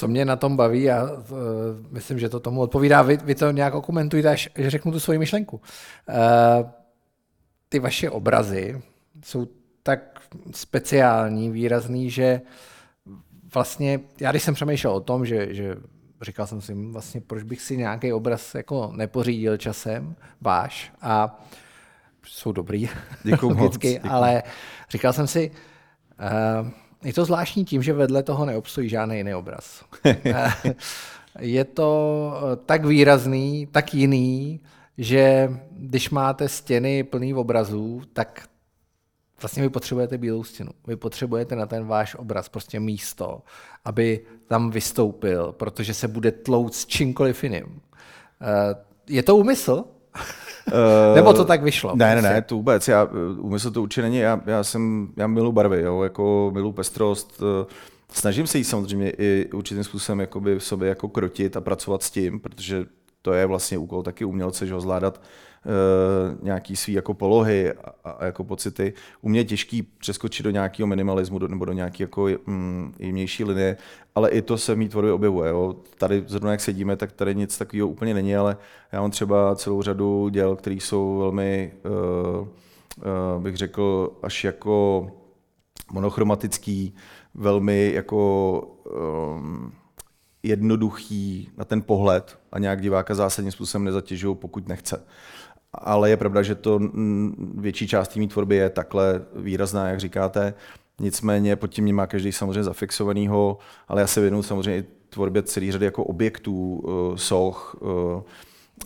Co 0.01 0.09
mě 0.09 0.25
na 0.25 0.37
tom 0.37 0.57
baví, 0.57 0.91
a 0.91 1.05
uh, 1.05 1.19
myslím, 1.91 2.19
že 2.19 2.29
to 2.29 2.41
tomu 2.41 2.61
odpovídá, 2.61 3.03
vy, 3.03 3.17
vy 3.17 3.35
to 3.35 3.51
nějak 3.51 3.75
komentujte, 3.85 4.29
až 4.29 4.49
řeknu 4.57 4.93
tu 4.93 5.01
svoji 5.01 5.19
myšlenku. 5.19 5.61
Uh, 6.09 6.71
ty 7.69 7.79
vaše 7.79 8.11
obrazy 8.11 8.83
jsou 9.25 9.47
tak 9.83 10.21
speciální, 10.53 11.51
výrazný, 11.51 12.11
že 12.11 12.41
vlastně, 13.55 14.01
já 14.21 14.31
když 14.31 14.43
jsem 14.43 14.55
přemýšlel 14.55 14.93
o 14.93 15.01
tom, 15.01 15.27
že, 15.27 15.55
že 15.55 15.77
říkal 16.23 16.47
jsem 16.47 16.61
si, 16.61 16.75
vlastně 16.75 17.21
proč 17.21 17.43
bych 17.43 17.61
si 17.61 17.77
nějaký 17.77 18.13
obraz 18.13 18.55
jako 18.55 18.93
nepořídil 18.97 19.57
časem, 19.57 20.17
váš, 20.41 20.93
a 21.01 21.45
jsou 22.27 22.53
dobrý, 22.53 22.89
Děkuju 23.25 23.53
logicky, 23.59 23.89
moc, 23.89 23.95
děkuju. 23.95 24.13
ale 24.13 24.43
říkal 24.91 25.13
jsem 25.13 25.27
si, 25.27 25.51
uh, 26.63 26.69
je 27.05 27.13
to 27.13 27.25
zvláštní 27.25 27.65
tím, 27.65 27.83
že 27.83 27.93
vedle 27.93 28.23
toho 28.23 28.47
neobstojí 28.47 28.89
žádný 28.89 29.17
jiný 29.17 29.35
obraz. 29.35 29.85
Eh, 30.05 30.53
je 31.41 31.65
to 31.65 32.33
tak 32.67 32.85
výrazný, 32.85 33.69
tak 33.73 33.95
jiný, 33.95 34.61
že 34.99 35.51
když 35.71 36.11
máte 36.11 36.49
stěny 36.49 37.03
plný 37.03 37.35
obrazů, 37.35 38.03
tak 38.13 38.49
vlastně 39.43 39.63
vy 39.63 39.69
potřebujete 39.69 40.19
bílou 40.19 40.45
stěnu. 40.45 40.71
Vy 40.87 40.97
potřebujete 40.97 41.57
na 41.57 41.67
ten 41.67 41.87
váš 41.87 42.15
obraz 42.15 42.49
prostě 42.49 42.81
místo, 42.81 43.43
aby 43.85 44.21
tam 44.47 44.71
vystoupil, 44.71 45.53
protože 45.53 45.95
se 45.95 46.09
bude 46.09 46.33
tlout 46.33 46.75
s 46.75 46.87
čímkoliv 46.87 47.45
jiným. 47.45 47.81
Eh, 48.41 48.75
je 49.09 49.23
to 49.23 49.37
úmysl? 49.37 49.85
Nebo 51.15 51.33
to 51.33 51.45
tak 51.45 51.63
vyšlo? 51.63 51.93
Ne, 51.97 52.15
ne, 52.15 52.23
ne, 52.23 52.43
to 52.43 52.55
vůbec. 52.55 52.89
Já, 52.89 53.09
úmysl 53.39 53.71
to 53.71 53.83
určitě 53.83 54.03
není. 54.03 54.17
Já, 54.17 54.41
já 54.47 54.65
jsem, 54.65 55.09
já 55.17 55.27
milu 55.27 55.53
barvy, 55.53 55.83
jo, 55.83 56.03
jako 56.03 56.51
milu 56.55 56.73
pestrost. 56.73 57.43
eh, 57.63 57.67
Snažím 58.13 58.47
se 58.47 58.59
jí 58.59 58.65
samozřejmě 58.65 59.11
i 59.11 59.51
určitým 59.55 59.85
způsobem 59.85 60.21
jakoby 60.21 60.59
v 60.59 60.65
sobě 60.65 60.89
jako 60.89 61.09
krotit 61.09 61.57
a 61.57 61.61
pracovat 61.61 62.03
s 62.03 62.11
tím, 62.11 62.41
protože 62.41 62.85
to 63.23 63.33
je 63.33 63.47
vlastně 63.47 63.79
úkol 63.79 64.03
taky 64.03 64.25
umělce, 64.25 64.67
že 64.67 64.75
ho 64.75 64.81
zvládat 64.81 65.19
uh, 65.19 65.25
nějaký 66.43 66.77
svý 66.77 66.93
jako 66.93 67.15
polohy 67.15 67.73
a, 67.73 68.11
a, 68.11 68.25
jako 68.25 68.45
pocity. 68.45 68.93
U 69.21 69.29
mě 69.29 69.41
je 69.41 69.45
těžký 69.45 69.83
přeskočit 69.83 70.45
do 70.45 70.51
nějakého 70.51 70.87
minimalismu 70.87 71.39
do, 71.39 71.49
nebo 71.49 71.65
do 71.65 71.73
nějaké 71.73 72.03
jako 72.03 72.29
mm, 72.47 72.95
jemnější 72.99 73.45
linie, 73.45 73.77
ale 74.15 74.31
i 74.31 74.43
to 74.43 74.59
se 74.59 74.77
mý 74.77 74.89
tvorbě 74.89 75.13
objevuje. 75.13 75.51
Jo. 75.51 75.77
Tady 75.99 76.25
zrovna 76.27 76.51
jak 76.51 76.61
sedíme, 76.61 76.97
tak 76.97 77.13
tady 77.13 77.35
nic 77.35 77.59
takového 77.59 77.89
úplně 77.89 78.15
není, 78.15 78.37
ale 78.37 78.57
já 78.93 79.01
mám 79.01 79.11
třeba 79.11 79.57
celou 79.57 79.83
řadu 79.83 80.29
děl, 80.29 80.57
které 80.57 80.77
jsou 80.77 81.19
velmi, 81.19 81.73
uh, 81.85 82.49
uh, 82.49 83.43
bych 83.43 83.57
řekl, 83.57 84.13
až 84.23 84.45
jako 84.45 85.07
monochromatický, 85.93 86.95
velmi 87.35 87.93
jako 87.95 88.61
um, 89.37 89.73
jednoduchý 90.43 91.51
na 91.57 91.65
ten 91.65 91.83
pohled 91.83 92.39
a 92.53 92.59
nějak 92.59 92.81
diváka 92.81 93.15
zásadním 93.15 93.53
způsobem 93.53 93.85
nezatěžují, 93.85 94.37
pokud 94.37 94.69
nechce. 94.69 95.05
Ale 95.73 96.11
je 96.11 96.17
pravda, 96.17 96.43
že 96.43 96.55
to 96.55 96.81
větší 97.55 97.89
část 97.89 98.09
té 98.09 98.27
tvorby 98.27 98.57
je 98.57 98.71
takhle 98.71 99.23
výrazná, 99.37 99.89
jak 99.89 100.01
říkáte. 100.01 100.55
Nicméně 101.01 101.57
pod 101.57 101.67
tím 101.67 101.97
má 101.97 102.07
každý 102.07 102.33
samozřejmě 102.33 102.65
zafixovanýho, 102.65 103.59
ale 103.89 104.01
já 104.01 104.07
se 104.07 104.21
věnuju 104.21 104.43
samozřejmě 104.43 104.81
i 104.81 104.85
tvorbě 105.09 105.43
celý 105.43 105.73
řady 105.73 105.85
jako 105.85 106.05
objektů, 106.05 106.75
uh, 106.75 107.17
soch 107.17 107.77
uh, 107.81 108.23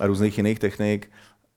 a 0.00 0.06
různých 0.06 0.38
jiných 0.38 0.58
technik. 0.58 1.10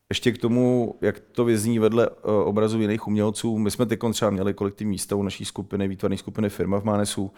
Ještě 0.10 0.32
k 0.32 0.38
tomu, 0.38 0.96
jak 1.02 1.20
to 1.20 1.46
vyzní 1.46 1.80
vedle 1.80 2.10
uh, 2.10 2.16
obrazů 2.32 2.82
jiných 2.82 3.08
umělců, 3.08 3.58
my 3.58 3.72
jsme 3.72 3.86
teď 3.86 4.00
třeba 4.12 4.32
měli 4.32 4.54
kolektivní 4.54 4.92
výstavu 4.92 5.24
naší 5.24 5.46
skupiny, 5.46 5.88
výtvarné 5.88 6.18
skupiny 6.18 6.50
Firma 6.50 6.80
v 6.80 6.84
Mánesu, 6.84 7.32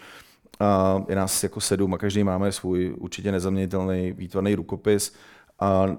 a 0.60 1.04
je 1.10 1.16
nás 1.16 1.44
jako 1.44 1.62
sedm 1.62 1.94
a 1.94 1.98
každý 1.98 2.24
máme 2.24 2.52
svůj 2.52 2.96
určitě 2.98 3.32
nezaměnitelný 3.32 4.12
výtvarný 4.12 4.56
rukopis 4.56 5.14
a 5.60 5.96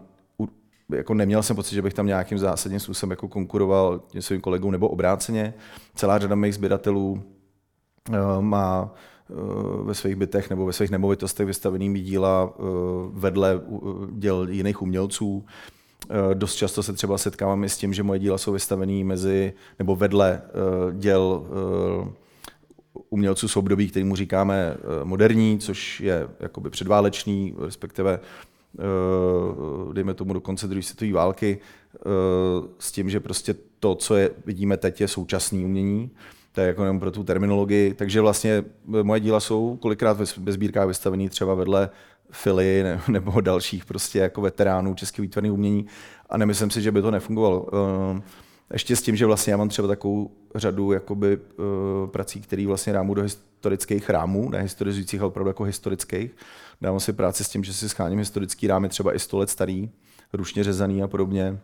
jako 0.95 1.15
neměl 1.15 1.43
jsem 1.43 1.57
pocit, 1.57 1.75
že 1.75 1.83
bych 1.83 1.95
tam 1.95 2.07
nějakým 2.07 2.39
zásadním 2.39 2.81
způsobem 2.81 3.11
jako 3.11 3.29
konkuroval 3.29 4.01
svým 4.21 4.41
kolegům 4.41 4.73
nebo 4.73 4.89
obráceně. 4.89 5.55
Celá 5.95 6.19
řada 6.19 6.35
mých 6.35 6.55
sběratelů 6.55 7.23
uh, 8.09 8.17
má 8.41 8.95
uh, 9.29 9.87
ve 9.87 9.95
svých 9.95 10.17
bytech 10.17 10.51
nebo 10.51 10.67
ve 10.67 10.73
svých 10.73 10.91
nemovitostech 10.91 11.47
vystavenými 11.47 12.01
díla 12.01 12.45
uh, 12.45 12.67
vedle 13.13 13.61
děl 14.13 14.49
jiných 14.51 14.83
umělců. 14.83 15.45
Dost 16.35 16.55
často 16.55 16.83
se 16.83 16.93
třeba 16.93 17.19
setkávám 17.19 17.65
i 17.65 17.69
s 17.69 17.77
tím, 17.77 17.95
že 17.95 18.03
moje 18.03 18.19
díla 18.21 18.39
jsou 18.39 18.53
vystavené 18.53 19.05
mezi 19.05 19.53
nebo 19.79 19.97
vedle 19.97 20.43
děl 20.93 21.47
umělců 23.11 23.49
z 23.49 23.57
období, 23.57 23.89
kterýmu 23.89 24.17
říkáme 24.17 24.77
moderní, 25.05 25.59
což 25.59 26.01
je 26.01 26.29
jakoby 26.41 26.71
předválečný, 26.71 27.55
respektive 27.59 28.21
dejme 29.93 30.15
tomu 30.15 30.33
do 30.33 30.41
konce 30.41 30.67
druhé 30.67 30.83
světové 30.83 31.13
války, 31.13 31.59
s 32.79 32.93
tím, 32.93 33.11
že 33.11 33.21
prostě 33.21 33.55
to, 33.81 33.95
co 33.95 34.17
je, 34.17 34.31
vidíme 34.47 34.77
teď, 34.77 35.01
je 35.01 35.09
současné 35.09 35.65
umění. 35.65 36.11
To 36.53 36.61
je 36.61 36.67
jako 36.67 36.83
jenom 36.83 37.01
pro 37.01 37.11
tu 37.11 37.25
terminologii. 37.25 37.95
Takže 37.95 38.21
vlastně 38.21 38.65
moje 39.03 39.21
díla 39.21 39.41
jsou 39.41 39.77
kolikrát 39.77 40.19
ve 40.37 40.53
sbírkách 40.53 40.89
vystavený 40.89 41.29
třeba 41.29 41.55
vedle 41.55 41.91
Fily 42.31 42.85
nebo 43.09 43.41
dalších 43.41 43.85
prostě 43.85 44.19
jako 44.19 44.41
veteránů 44.41 44.95
českého 44.95 45.23
výtvarného 45.23 45.55
umění 45.55 45.87
a 46.31 46.37
nemyslím 46.37 46.71
si, 46.71 46.83
že 46.83 46.93
by 46.93 47.03
to 47.03 47.11
nefungovalo. 47.11 47.69
Ještě 48.73 48.97
s 48.97 49.03
tím, 49.03 49.17
že 49.17 49.27
vlastně 49.27 49.51
já 49.53 49.57
mám 49.57 49.69
třeba 49.69 49.89
takovou 49.89 50.31
řadu 50.55 50.93
jakoby, 50.93 51.39
prací, 52.07 52.41
které 52.41 52.67
vlastně 52.67 52.93
rámu 52.93 53.15
do 53.15 53.23
historických 53.23 54.11
rámů, 54.11 54.51
ne 54.51 54.63
historizujících, 54.63 55.21
ale 55.21 55.29
opravdu 55.29 55.51
jako 55.51 55.65
historických. 55.65 56.31
Dávám 56.81 57.01
si 57.01 57.13
práci 57.13 57.45
s 57.45 57.49
tím, 57.49 57.65
že 57.65 57.75
si 57.75 57.89
scháním 57.89 58.19
historický 58.19 58.67
rámy, 58.67 58.89
třeba 58.89 59.15
i 59.15 59.19
100 59.19 59.39
let 59.39 59.51
starý, 59.51 59.91
ručně 60.33 60.65
řezaný 60.65 61.03
a 61.03 61.09
podobně. 61.09 61.59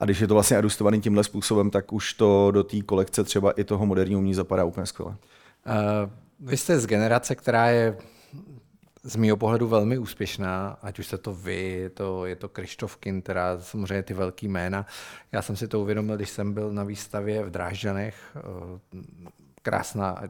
A 0.00 0.04
když 0.04 0.20
je 0.20 0.26
to 0.26 0.34
vlastně 0.34 0.56
adustovaný 0.56 1.00
tímhle 1.00 1.24
způsobem, 1.24 1.70
tak 1.70 1.92
už 1.92 2.14
to 2.14 2.50
do 2.50 2.64
té 2.64 2.82
kolekce 2.82 3.24
třeba 3.24 3.52
i 3.52 3.64
toho 3.64 3.86
moderního 3.86 4.18
umění 4.18 4.34
zapadá 4.34 4.64
úplně 4.64 4.86
skvěle. 4.86 5.10
Uh, 5.10 6.10
vy 6.40 6.56
jste 6.56 6.80
z 6.80 6.86
generace, 6.86 7.34
která 7.34 7.68
je 7.68 7.96
z 9.02 9.16
mého 9.16 9.36
pohledu 9.36 9.68
velmi 9.68 9.98
úspěšná, 9.98 10.78
ať 10.82 10.98
už 10.98 11.06
se 11.06 11.18
to 11.18 11.34
vy, 11.34 11.56
je 11.56 11.90
to, 11.90 12.26
je 12.26 12.36
to 12.36 12.48
Krištof 12.48 12.98
teda 13.22 13.60
samozřejmě 13.60 14.02
ty 14.02 14.14
velký 14.14 14.48
jména. 14.48 14.86
Já 15.32 15.42
jsem 15.42 15.56
si 15.56 15.68
to 15.68 15.80
uvědomil, 15.80 16.16
když 16.16 16.30
jsem 16.30 16.52
byl 16.52 16.72
na 16.72 16.84
výstavě 16.84 17.44
v 17.44 17.50
Drážďanech, 17.50 18.36
krásná, 19.62 20.22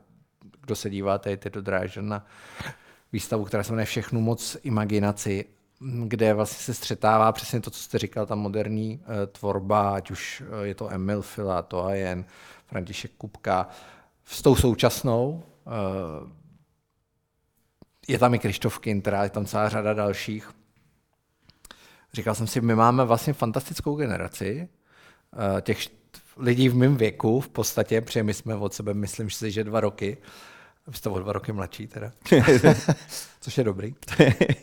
kdo 0.60 0.76
se 0.76 0.90
díváte, 0.90 1.30
jděte 1.30 1.50
do 1.50 1.62
Drážďan 1.62 2.08
na 2.08 2.26
výstavu, 3.14 3.44
která 3.44 3.62
se 3.62 3.72
jmenuje 3.72 3.86
Všechnu 3.86 4.20
moc 4.20 4.56
imaginaci, 4.62 5.44
kde 6.04 6.34
vlastně 6.34 6.64
se 6.64 6.74
střetává 6.74 7.32
přesně 7.32 7.60
to, 7.60 7.70
co 7.70 7.78
jste 7.78 7.98
říkal, 7.98 8.26
ta 8.26 8.34
moderní 8.34 8.98
uh, 8.98 9.14
tvorba, 9.32 9.94
ať 9.94 10.10
už 10.10 10.42
je 10.62 10.74
to 10.74 10.90
Emil 10.90 11.22
Fila, 11.22 11.62
to 11.62 11.84
a 11.84 11.94
jen 11.94 12.24
František 12.66 13.10
Kupka, 13.18 13.68
s 14.24 14.42
tou 14.42 14.56
současnou, 14.56 15.42
uh, 15.64 16.30
je 18.08 18.18
tam 18.18 18.34
i 18.34 18.38
Krištof 18.38 18.78
Kintra, 18.78 19.24
je 19.24 19.30
tam 19.30 19.46
celá 19.46 19.68
řada 19.68 19.94
dalších. 19.94 20.50
Říkal 22.12 22.34
jsem 22.34 22.46
si, 22.46 22.60
my 22.60 22.74
máme 22.74 23.04
vlastně 23.04 23.32
fantastickou 23.32 23.96
generaci 23.96 24.68
těch 25.60 25.78
lidí 26.36 26.68
v 26.68 26.76
mém 26.76 26.96
věku 26.96 27.40
v 27.40 27.48
podstatě, 27.48 28.00
protože 28.00 28.22
my 28.22 28.34
jsme 28.34 28.54
od 28.54 28.74
sebe, 28.74 28.94
myslím 28.94 29.30
si, 29.30 29.50
že 29.50 29.64
dva 29.64 29.80
roky. 29.80 30.16
Vy 30.86 30.96
jste 30.96 31.10
o 31.10 31.18
dva 31.18 31.32
roky 31.32 31.52
mladší 31.52 31.86
teda, 31.86 32.12
což 33.40 33.58
je 33.58 33.64
dobrý. 33.64 33.94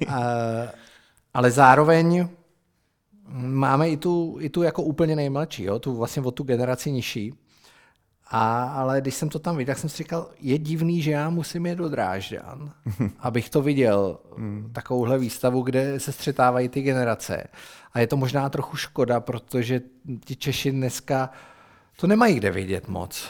Ale 1.33 1.51
zároveň 1.51 2.27
máme 3.33 3.89
i 3.89 3.97
tu, 3.97 4.37
i 4.39 4.49
tu 4.49 4.63
jako 4.63 4.83
úplně 4.83 5.15
nejmladší, 5.15 5.63
jo? 5.63 5.79
tu 5.79 5.97
vlastně 5.97 6.21
o 6.21 6.31
tu 6.31 6.43
generaci 6.43 6.91
nižší. 6.91 7.33
A, 8.33 8.63
ale 8.63 9.01
když 9.01 9.15
jsem 9.15 9.29
to 9.29 9.39
tam 9.39 9.57
viděl, 9.57 9.73
tak 9.73 9.79
jsem 9.79 9.89
si 9.89 9.97
říkal, 9.97 10.29
je 10.39 10.57
divný, 10.57 11.01
že 11.01 11.11
já 11.11 11.29
musím 11.29 11.65
jít 11.65 11.75
do 11.75 11.89
Drážďan, 11.89 12.73
abych 13.19 13.49
to 13.49 13.61
viděl, 13.61 14.19
takovouhle 14.73 15.17
výstavu, 15.19 15.61
kde 15.61 15.99
se 15.99 16.11
střetávají 16.11 16.69
ty 16.69 16.81
generace. 16.81 17.43
A 17.93 17.99
je 17.99 18.07
to 18.07 18.17
možná 18.17 18.49
trochu 18.49 18.77
škoda, 18.77 19.19
protože 19.19 19.81
ti 20.25 20.35
Češi 20.35 20.71
dneska 20.71 21.29
to 21.99 22.07
nemají 22.07 22.35
kde 22.35 22.51
vidět 22.51 22.87
moc. 22.87 23.29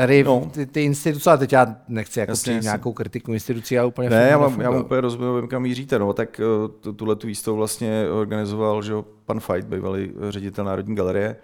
Tady 0.00 0.24
no. 0.24 0.50
ty, 0.52 0.66
ty 0.66 0.84
instituce, 0.84 1.30
a 1.30 1.36
teď 1.36 1.52
já 1.52 1.76
nechci 1.88 2.20
jako 2.20 2.32
jasně, 2.32 2.58
nějakou 2.62 2.92
kritiku 2.92 3.32
institucí, 3.32 3.78
ale 3.78 3.88
úplně 3.88 4.10
Ne, 4.10 4.28
já 4.30 4.38
mám, 4.38 4.60
já 4.60 4.70
mám 4.70 4.80
úplně 4.80 5.00
rozumím, 5.00 5.48
kam 5.48 5.62
míříte. 5.62 5.98
No, 5.98 6.12
tak 6.12 6.40
uh, 6.84 6.92
tuhle 6.94 7.16
tu 7.16 7.26
výstavu 7.26 7.56
vlastně 7.56 8.06
organizoval 8.10 8.82
že 8.82 8.92
pan 9.24 9.40
Fight, 9.40 9.68
bývalý 9.68 10.12
ředitel 10.28 10.64
Národní 10.64 10.94
galerie, 10.94 11.36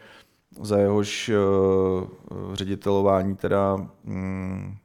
za 0.62 0.78
jehož 0.78 1.30
uh, 1.30 2.54
ředitelování 2.54 3.36
teda 3.36 3.74
um, 4.04 4.76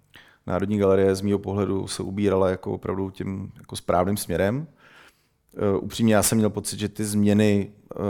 Národní 0.47 0.77
galerie 0.77 1.15
z 1.15 1.21
mého 1.21 1.39
pohledu 1.39 1.88
se 1.88 2.03
ubírala 2.03 2.49
jako 2.49 2.71
opravdu 2.71 3.10
tím 3.10 3.51
jako 3.57 3.75
správným 3.75 4.17
směrem. 4.17 4.67
Uh, 5.57 5.83
upřímně 5.83 6.15
já 6.15 6.23
jsem 6.23 6.37
měl 6.37 6.49
pocit, 6.49 6.79
že 6.79 6.89
ty 6.89 7.05
změny 7.05 7.71
uh, 7.99 8.05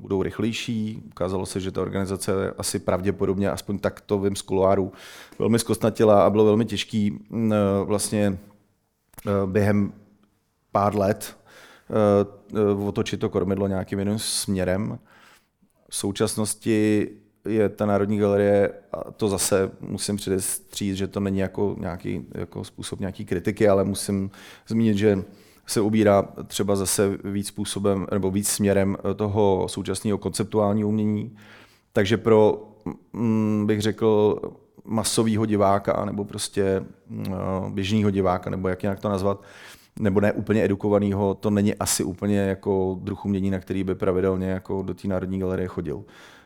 budou 0.00 0.22
rychlejší. 0.22 1.02
Ukázalo 1.06 1.46
se, 1.46 1.60
že 1.60 1.70
ta 1.70 1.82
organizace 1.82 2.54
asi 2.58 2.78
pravděpodobně, 2.78 3.50
aspoň 3.50 3.78
tak 3.78 4.00
to 4.00 4.18
vím 4.18 4.36
z 4.36 4.42
kuloáru, 4.42 4.92
velmi 5.38 5.58
zkostnatila 5.58 6.24
a 6.26 6.30
bylo 6.30 6.44
velmi 6.44 6.64
těžký 6.64 7.10
uh, 7.10 7.48
vlastně 7.84 8.38
uh, 9.26 9.50
během 9.50 9.92
pár 10.72 10.96
let 10.96 11.36
otočit 12.86 13.20
to 13.20 13.28
kormidlo 13.28 13.66
nějakým 13.66 13.98
jiným 13.98 14.18
směrem 14.18 14.98
v 15.90 15.96
současnosti 15.96 17.08
je 17.48 17.68
ta 17.68 17.86
Národní 17.86 18.18
galerie, 18.18 18.72
a 18.92 19.10
to 19.10 19.28
zase 19.28 19.70
musím 19.80 20.16
předestřít, 20.16 20.96
že 20.96 21.06
to 21.06 21.20
není 21.20 21.38
jako 21.38 21.76
nějaký 21.78 22.26
jako 22.34 22.64
způsob 22.64 23.00
nějaký 23.00 23.24
kritiky, 23.24 23.68
ale 23.68 23.84
musím 23.84 24.30
zmínit, 24.68 24.96
že 24.96 25.24
se 25.66 25.80
ubírá 25.80 26.22
třeba 26.46 26.76
zase 26.76 27.18
víc 27.24 27.48
způsobem 27.48 28.06
nebo 28.12 28.30
víc 28.30 28.48
směrem 28.48 28.96
toho 29.16 29.66
současného 29.68 30.18
konceptuálního 30.18 30.88
umění. 30.88 31.36
Takže 31.92 32.16
pro, 32.16 32.68
mm, 33.12 33.64
bych 33.66 33.80
řekl, 33.80 34.40
masového 34.84 35.46
diváka 35.46 36.04
nebo 36.04 36.24
prostě 36.24 36.84
mm, 37.08 37.26
běžného 37.74 38.10
diváka, 38.10 38.50
nebo 38.50 38.68
jak 38.68 38.82
jinak 38.82 39.00
to 39.00 39.08
nazvat, 39.08 39.42
nebo 39.98 40.20
ne 40.20 40.32
úplně 40.32 40.64
edukovaného, 40.64 41.34
to 41.34 41.50
není 41.50 41.74
asi 41.74 42.04
úplně 42.04 42.38
jako 42.38 42.98
druh 43.02 43.24
umění, 43.24 43.50
na 43.50 43.58
který 43.58 43.84
by 43.84 43.94
pravidelně 43.94 44.50
jako 44.50 44.82
do 44.82 44.94
té 44.94 45.08
Národní 45.08 45.38
galerie 45.38 45.68
chodil. 45.68 46.04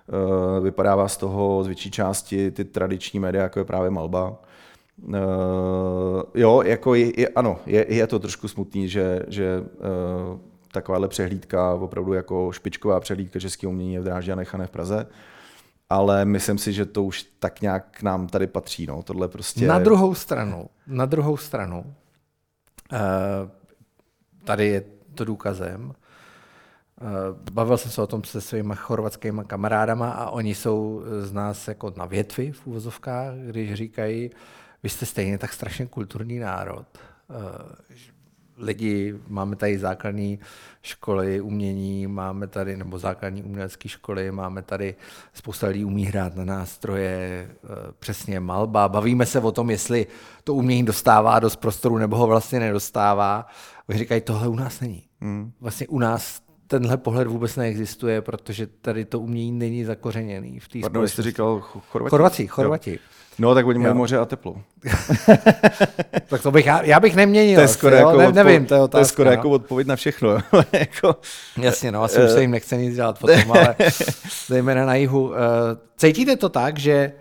Eh, 0.09 0.61
vypadává 0.61 1.09
z 1.09 1.17
toho 1.17 1.65
z 1.65 1.67
větší 1.67 1.91
části 1.91 2.51
ty 2.51 2.65
tradiční 2.65 3.21
média, 3.21 3.43
jako 3.43 3.59
je 3.59 3.65
právě 3.65 3.91
Malba. 3.91 4.39
Uh, 5.03 5.15
jo, 6.35 6.63
jako 6.63 6.95
je, 6.95 7.21
je, 7.21 7.29
ano, 7.29 7.61
je, 7.67 7.95
je 7.95 8.07
to 8.07 8.19
trošku 8.19 8.49
smutný, 8.49 8.89
že, 8.89 9.23
že 9.29 9.61
uh, 9.61 10.39
takováhle 10.73 11.09
přehlídka, 11.09 11.75
opravdu 11.75 12.13
jako 12.13 12.53
špičková 12.53 13.01
přehlídka 13.01 13.41
českého 13.41 13.71
umění 13.71 13.95
je 13.95 14.01
v 14.01 14.05
Drážďanech 14.05 14.55
a 14.55 14.59
ne 14.59 14.67
v 14.67 14.71
Praze. 14.71 15.07
Ale 15.91 16.25
myslím 16.25 16.59
si, 16.59 16.73
že 16.73 16.87
to 16.87 17.05
už 17.05 17.23
tak 17.23 17.61
nějak 17.61 17.87
k 17.91 18.03
nám 18.03 18.27
tady 18.27 18.47
patří. 18.47 18.87
No. 18.87 19.03
Tohle 19.03 19.29
prostě... 19.29 19.67
Na 19.67 19.79
druhou 19.79 20.15
stranu, 20.15 20.67
na 20.87 21.07
druhou 21.07 21.37
stranu, 21.37 21.85
uh, 22.93 22.99
tady 24.45 24.67
je 24.67 24.85
to 25.15 25.25
důkazem, 25.25 25.93
Bavil 27.53 27.77
jsem 27.77 27.91
se 27.91 28.03
o 28.03 28.07
tom 28.07 28.25
se 28.25 28.41
svými 28.41 28.75
chorvatskými 28.77 29.43
kamarádama 29.47 30.11
a 30.11 30.31
oni 30.31 30.55
jsou 30.55 31.03
z 31.21 31.33
nás 31.33 31.69
jako 31.69 31.93
na 31.97 32.05
větvi 32.05 32.53
v 32.53 32.67
úvozovkách, 32.67 33.35
když 33.35 33.75
říkají, 33.75 34.31
vy 34.83 34.89
jste 34.89 35.07
stejně 35.07 35.39
tak 35.39 35.53
strašně 35.53 35.87
kulturní 35.87 36.39
národ. 36.39 36.87
Eh, 36.95 37.91
lidi, 38.57 39.15
máme 39.29 39.57
tady 39.57 39.79
základní 39.79 40.39
školy 40.83 41.41
umění, 41.41 42.07
máme 42.07 42.47
tady, 42.47 42.77
nebo 42.77 42.99
základní 42.99 43.43
umělecké 43.43 43.89
školy, 43.89 44.31
máme 44.31 44.63
tady 44.63 44.95
spousta 45.35 45.67
lidí 45.67 45.85
umí 45.85 46.05
hrát 46.05 46.37
na 46.37 46.45
nástroje, 46.45 47.49
eh, 47.51 47.67
přesně 47.99 48.41
malba. 48.41 48.89
Bavíme 48.89 49.27
se 49.27 49.41
o 49.41 49.53
tom, 49.53 49.71
jestli 49.71 50.07
to 50.45 50.55
umění 50.55 50.85
dostává 50.85 51.39
dost 51.39 51.57
prostoru, 51.57 51.99
nebo 51.99 52.17
ho 52.17 52.27
vlastně 52.27 52.61
nedostává. 52.61 53.47
Oni 53.89 53.99
říkají, 53.99 54.21
tohle 54.21 54.49
u 54.49 54.55
nás 54.55 54.81
není. 54.81 55.03
Hmm. 55.21 55.53
Vlastně 55.61 55.89
u 55.89 55.99
nás 55.99 56.43
tenhle 56.71 56.97
pohled 56.97 57.29
vůbec 57.29 57.57
neexistuje, 57.57 58.21
protože 58.21 58.67
tady 58.67 59.05
to 59.05 59.21
umění 59.21 59.53
není 59.53 59.85
zakořeněný 59.85 60.61
v 60.61 60.69
té 60.69 60.79
Pardon, 60.81 61.09
jste 61.09 61.23
říkal 61.23 61.61
Chorvati? 61.61 62.11
Chorvati, 62.11 62.47
Chorvati. 62.47 62.99
No, 63.39 63.55
tak 63.55 63.67
oni 63.67 63.79
mají 63.79 63.95
moře 63.95 64.19
a 64.19 64.25
teplo. 64.25 64.57
tak 66.27 66.43
to 66.43 66.51
bych, 66.51 66.67
já, 66.67 66.83
já 66.83 67.01
bych 67.01 67.17
neměnil. 67.17 67.57
To 67.57 67.61
je 67.61 67.69
skoro, 67.69 67.97
jako, 67.97 68.09
ne, 68.09 68.29
odpověd, 68.29 68.35
nevím, 68.35 68.67
to 68.67 68.75
je, 68.75 68.81
otázka, 68.81 68.99
to 68.99 68.99
je 68.99 69.05
skoro 69.05 69.27
no. 69.27 69.33
jako 69.33 69.51
odpověď 69.51 69.87
na 69.87 69.97
všechno. 69.97 70.31
jako, 70.73 71.17
Jasně, 71.57 71.93
no, 71.93 72.03
asi 72.03 72.25
už 72.25 72.31
se 72.31 72.41
jim 72.41 72.51
nechce 72.51 72.77
nic 72.77 72.95
dělat 72.95 73.19
potom, 73.19 73.37
ale 73.53 73.77
zejména 74.47 74.87
na 74.87 74.95
jihu. 74.95 75.35
Eh, 75.35 75.39
cítíte 75.97 76.37
to 76.37 76.49
tak, 76.49 76.79
že, 76.79 77.13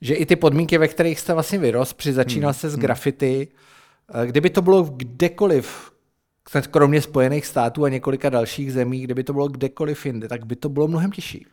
že 0.00 0.14
i 0.14 0.26
ty 0.26 0.36
podmínky, 0.36 0.78
ve 0.78 0.88
kterých 0.88 1.20
jste 1.20 1.34
vlastně 1.34 1.58
vyrost, 1.58 1.94
při 1.94 2.12
začínal 2.12 2.50
hmm, 2.50 2.60
se 2.60 2.70
z 2.70 2.72
hmm. 2.72 2.82
grafity, 2.82 3.48
eh, 4.14 4.26
kdyby 4.26 4.50
to 4.50 4.62
bylo 4.62 4.82
kdekoliv, 4.82 5.90
kromě 6.70 7.02
Spojených 7.02 7.46
států 7.46 7.84
a 7.84 7.88
několika 7.88 8.28
dalších 8.28 8.72
zemí, 8.72 9.00
kdyby 9.00 9.24
to 9.24 9.32
bylo 9.32 9.48
kdekoliv 9.48 10.06
jinde, 10.06 10.28
tak 10.28 10.46
by 10.46 10.56
to 10.56 10.68
bylo 10.68 10.88
mnohem 10.88 11.10
těžší. 11.12 11.46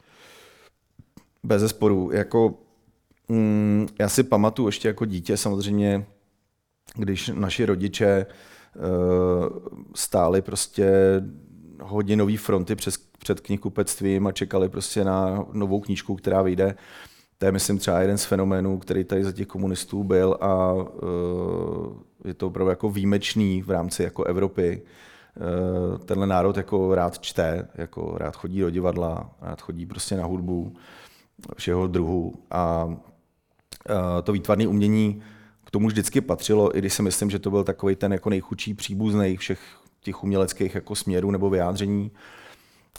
Bez 1.43 1.62
zesporu. 1.62 2.12
Jako 2.13 2.53
Mm, 3.29 3.88
já 3.99 4.10
si 4.10 4.23
pamatuju 4.23 4.67
ještě 4.67 4.88
jako 4.88 5.05
dítě 5.05 5.38
samozřejmě, 5.38 6.05
když 6.95 7.31
naši 7.34 7.65
rodiče 7.65 8.25
uh, 8.75 9.58
stáli 9.95 10.41
prostě 10.41 10.91
hodinové 11.81 12.38
fronty 12.38 12.75
přes, 12.75 12.97
před 12.97 13.39
knihkupectvím 13.39 14.27
a 14.27 14.31
čekali 14.31 14.69
prostě 14.69 15.03
na 15.03 15.45
novou 15.53 15.79
knížku, 15.79 16.15
která 16.15 16.41
vyjde. 16.41 16.75
To 17.38 17.45
je, 17.45 17.52
myslím, 17.52 17.78
třeba 17.78 18.00
jeden 18.00 18.17
z 18.17 18.26
fenoménů, 18.26 18.80
který 18.80 19.04
tady 19.04 19.24
za 19.24 19.32
těch 19.32 19.48
komunistů 19.48 20.04
byl 20.04 20.38
a 20.41 20.74
uh, 20.74 20.84
je 22.26 22.34
to 22.34 22.48
opravdu 22.48 22.69
jako 22.69 22.89
výjimečný 22.89 23.62
v 23.62 23.69
rámci 23.69 24.04
jako 24.04 24.24
Evropy. 24.24 24.82
Uh, 25.91 25.98
tenhle 25.98 26.28
národ 26.28 26.58
jako 26.58 26.95
rád 26.95 27.19
čte, 27.19 27.67
jako 27.76 28.17
rád 28.17 28.36
chodí 28.36 28.60
do 28.60 28.69
divadla, 28.69 29.36
rád 29.41 29.62
chodí 29.62 29.86
prostě 29.86 30.17
na 30.17 30.26
hudbu 30.26 30.74
všeho 31.58 31.88
druhu 31.88 32.34
a 32.52 32.95
Eh, 33.89 34.21
to 34.21 34.32
výtvarné 34.32 34.67
umění 34.67 35.21
k 35.63 35.71
tomu 35.71 35.88
vždycky 35.88 36.21
patřilo, 36.21 36.78
i 36.78 36.80
když 36.80 36.93
si 36.93 37.02
myslím, 37.02 37.30
že 37.30 37.39
to 37.39 37.52
byl 37.52 37.63
takový 37.63 37.95
ten 37.95 38.13
jako 38.13 38.30
nejchudší 38.30 38.74
příbuzný 38.74 39.38
všech 39.38 39.60
těch 40.02 40.24
uměleckých 40.24 40.76
jako 40.76 40.95
směrů 40.95 41.32
nebo 41.32 41.50
vyjádření, 41.50 42.12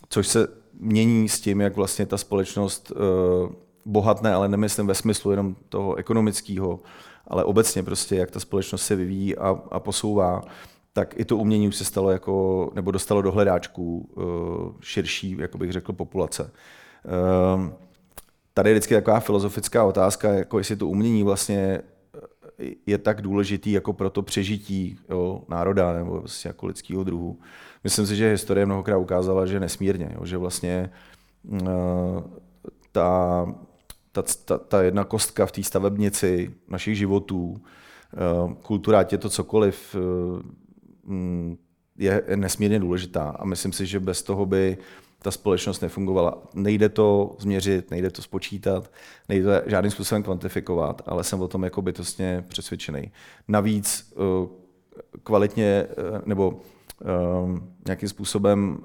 což 0.09 0.27
se 0.27 0.49
mění 0.81 1.29
s 1.29 1.41
tím, 1.41 1.61
jak 1.61 1.77
vlastně 1.77 2.07
ta 2.07 2.19
společnost 2.19 2.91
uh, 2.91 3.53
bohatne, 3.87 4.35
ale 4.35 4.49
nemyslím 4.49 4.87
ve 4.87 4.95
smyslu 4.95 5.31
jenom 5.31 5.57
toho 5.69 5.95
ekonomického, 5.95 6.81
ale 7.27 7.45
obecně 7.45 7.83
prostě, 7.83 8.17
jak 8.17 8.31
ta 8.31 8.41
společnost 8.41 8.83
se 8.83 8.97
vyvíjí 8.97 9.37
a, 9.37 9.61
a 9.71 9.81
posouvá, 9.81 10.43
tak 10.93 11.21
i 11.21 11.25
to 11.25 11.37
umění 11.37 11.69
už 11.69 11.77
se 11.77 11.85
stalo 11.85 12.11
jako, 12.11 12.71
nebo 12.75 12.91
dostalo 12.91 13.23
do 13.23 13.33
hledáčků 13.33 14.11
uh, 14.15 14.25
širší, 14.81 15.37
jako 15.39 15.59
bych 15.59 15.73
řekl, 15.73 15.93
populace. 15.93 16.51
Uh, 17.55 17.71
tady 18.55 18.71
je 18.71 18.75
vždycky 18.75 18.95
taková 18.95 19.21
filozofická 19.21 19.85
otázka, 19.85 20.33
jako 20.33 20.59
jestli 20.59 20.77
to 20.77 20.89
umění 20.89 21.23
vlastně 21.23 21.81
eh, 22.59 22.71
je 22.87 22.99
tak 22.99 23.23
důležitý 23.23 23.73
jako 23.73 23.93
pro 23.93 24.11
to 24.11 24.23
přežití 24.23 24.99
jo, 25.09 25.43
národa 25.49 25.93
nebo 25.93 26.21
vlastně 26.21 26.49
jako 26.49 26.67
lidského 26.67 27.05
druhu. 27.05 27.39
Myslím 27.85 28.07
si, 28.07 28.17
že 28.17 28.31
historie 28.31 28.67
mnohokrát 28.67 28.99
ukázala, 28.99 29.47
že 29.47 29.61
nesmírně, 29.61 30.11
jo, 30.15 30.27
že 30.27 30.37
vlastně 30.37 30.91
uh, 31.45 31.59
ta, 32.93 33.47
ta, 34.23 34.33
ta, 34.45 34.59
ta 34.59 34.83
jedna 34.83 35.05
kostka 35.05 35.47
v 35.47 35.53
té 35.53 35.63
stavebnici 35.63 36.55
našich 36.69 36.97
životů, 36.97 37.55
uh, 37.55 38.53
kultura, 38.53 38.99
ať 38.99 39.13
je 39.13 39.19
to 39.19 39.31
cokoliv, 39.31 39.97
uh, 39.97 41.55
je 41.99 42.23
nesmírně 42.37 42.79
důležitá 42.79 43.31
a 43.31 43.45
myslím 43.45 43.73
si, 43.73 43.87
že 43.87 44.01
bez 44.01 44.23
toho 44.23 44.47
by 44.47 44.79
ta 45.23 45.31
společnost 45.31 45.81
nefungovala. 45.81 46.43
Nejde 46.55 46.89
to 46.89 47.37
změřit, 47.39 47.91
nejde 47.91 48.11
to 48.11 48.23
spočítat, 48.23 48.91
nejde 49.29 49.45
to 49.45 49.71
žádným 49.71 49.91
způsobem 49.91 50.23
kvantifikovat, 50.23 51.03
ale 51.07 51.25
jsem 51.25 51.41
o 51.41 51.49
tom 51.49 51.65
jako 51.65 51.83
bytostně 51.83 52.45
přesvědčený. 52.49 53.13
Navíc 53.49 54.13
eh, 54.13 54.49
kvalitně 55.23 55.65
eh, 55.65 55.87
nebo 56.27 56.61
eh, 57.03 57.61
nějakým 57.87 58.09
způsobem 58.09 58.79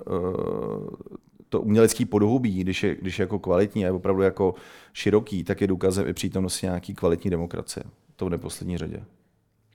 to 1.52 1.62
umělecký 1.62 2.06
podhubí, 2.06 2.62
když 2.62 2.84
je, 2.84 2.96
když 2.96 3.20
je 3.20 3.24
jako 3.24 3.40
kvalitní 3.40 3.86
a 3.86 3.88
je 3.88 3.92
opravdu 3.92 4.22
jako 4.22 4.56
široký, 4.94 5.44
tak 5.44 5.62
je 5.62 5.68
důkazem 5.68 6.08
i 6.08 6.14
přítomnosti 6.14 6.66
nějaký 6.66 6.96
kvalitní 6.96 7.32
demokracie. 7.32 7.84
To 8.16 8.26
v 8.26 8.30
neposlední 8.30 8.78
řadě. 8.78 9.04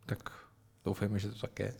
Tak 0.06 0.18
Doufejme, 0.84 1.18
že 1.18 1.28
to 1.28 1.38
tak 1.40 1.58
je. 1.58 1.74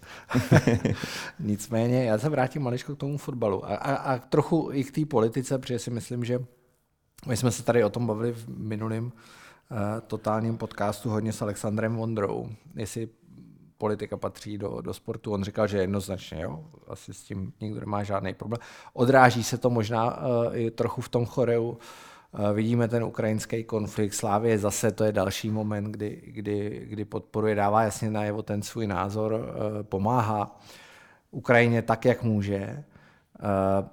Nicméně, 1.39 2.05
já 2.05 2.19
se 2.19 2.29
vrátím 2.29 2.63
maličko 2.63 2.97
k 2.97 2.99
tomu 2.99 3.19
fotbalu 3.19 3.65
a, 3.65 3.77
a, 3.77 3.95
a 3.95 4.19
trochu 4.19 4.69
i 4.73 4.85
k 4.85 4.93
té 4.93 5.07
politice, 5.07 5.59
protože 5.59 5.79
si 5.79 5.91
myslím, 5.91 6.25
že 6.25 6.45
my 7.27 7.37
jsme 7.37 7.51
se 7.51 7.63
tady 7.63 7.85
o 7.85 7.91
tom 7.91 8.07
bavili 8.07 8.33
v 8.33 8.49
minulém 8.49 9.05
uh, 9.05 9.11
totálním 10.07 10.57
podcastu 10.57 11.11
hodně 11.11 11.33
s 11.33 11.43
Alexandrem 11.43 11.97
Vondrou, 11.97 12.49
jestli 12.75 13.09
politika 13.79 14.17
patří 14.17 14.59
do, 14.59 14.81
do 14.81 14.95
sportu. 14.95 15.33
On 15.33 15.45
říkal, 15.45 15.67
že 15.67 15.79
jednoznačně, 15.79 16.43
jo, 16.43 16.65
asi 16.89 17.15
s 17.15 17.23
tím 17.23 17.53
nikdo 17.61 17.81
nemá 17.81 18.03
žádný 18.03 18.35
problém. 18.35 18.61
Odráží 18.93 19.45
se 19.45 19.59
to 19.59 19.71
možná 19.71 20.17
uh, 20.17 20.23
i 20.53 20.71
trochu 20.71 21.01
v 21.01 21.09
tom 21.09 21.27
choreu 21.27 21.77
Vidíme 22.53 22.89
ten 22.89 23.05
ukrajinský 23.05 23.65
konflikt, 23.65 24.15
Slávě 24.15 24.59
zase 24.59 24.93
to 24.93 25.05
je 25.05 25.12
další 25.12 25.51
moment, 25.51 25.85
kdy, 25.85 26.23
kdy, 26.27 26.87
kdy 26.89 27.05
podporuje, 27.05 27.55
dává 27.55 27.83
jasně 27.83 28.11
najevo 28.11 28.43
ten 28.43 28.62
svůj 28.62 28.87
názor, 28.87 29.41
eh, 29.41 29.83
pomáhá 29.83 30.61
Ukrajině 31.31 31.83
tak, 31.83 32.05
jak 32.05 32.23
může. 32.23 32.57
Eh, 32.57 32.85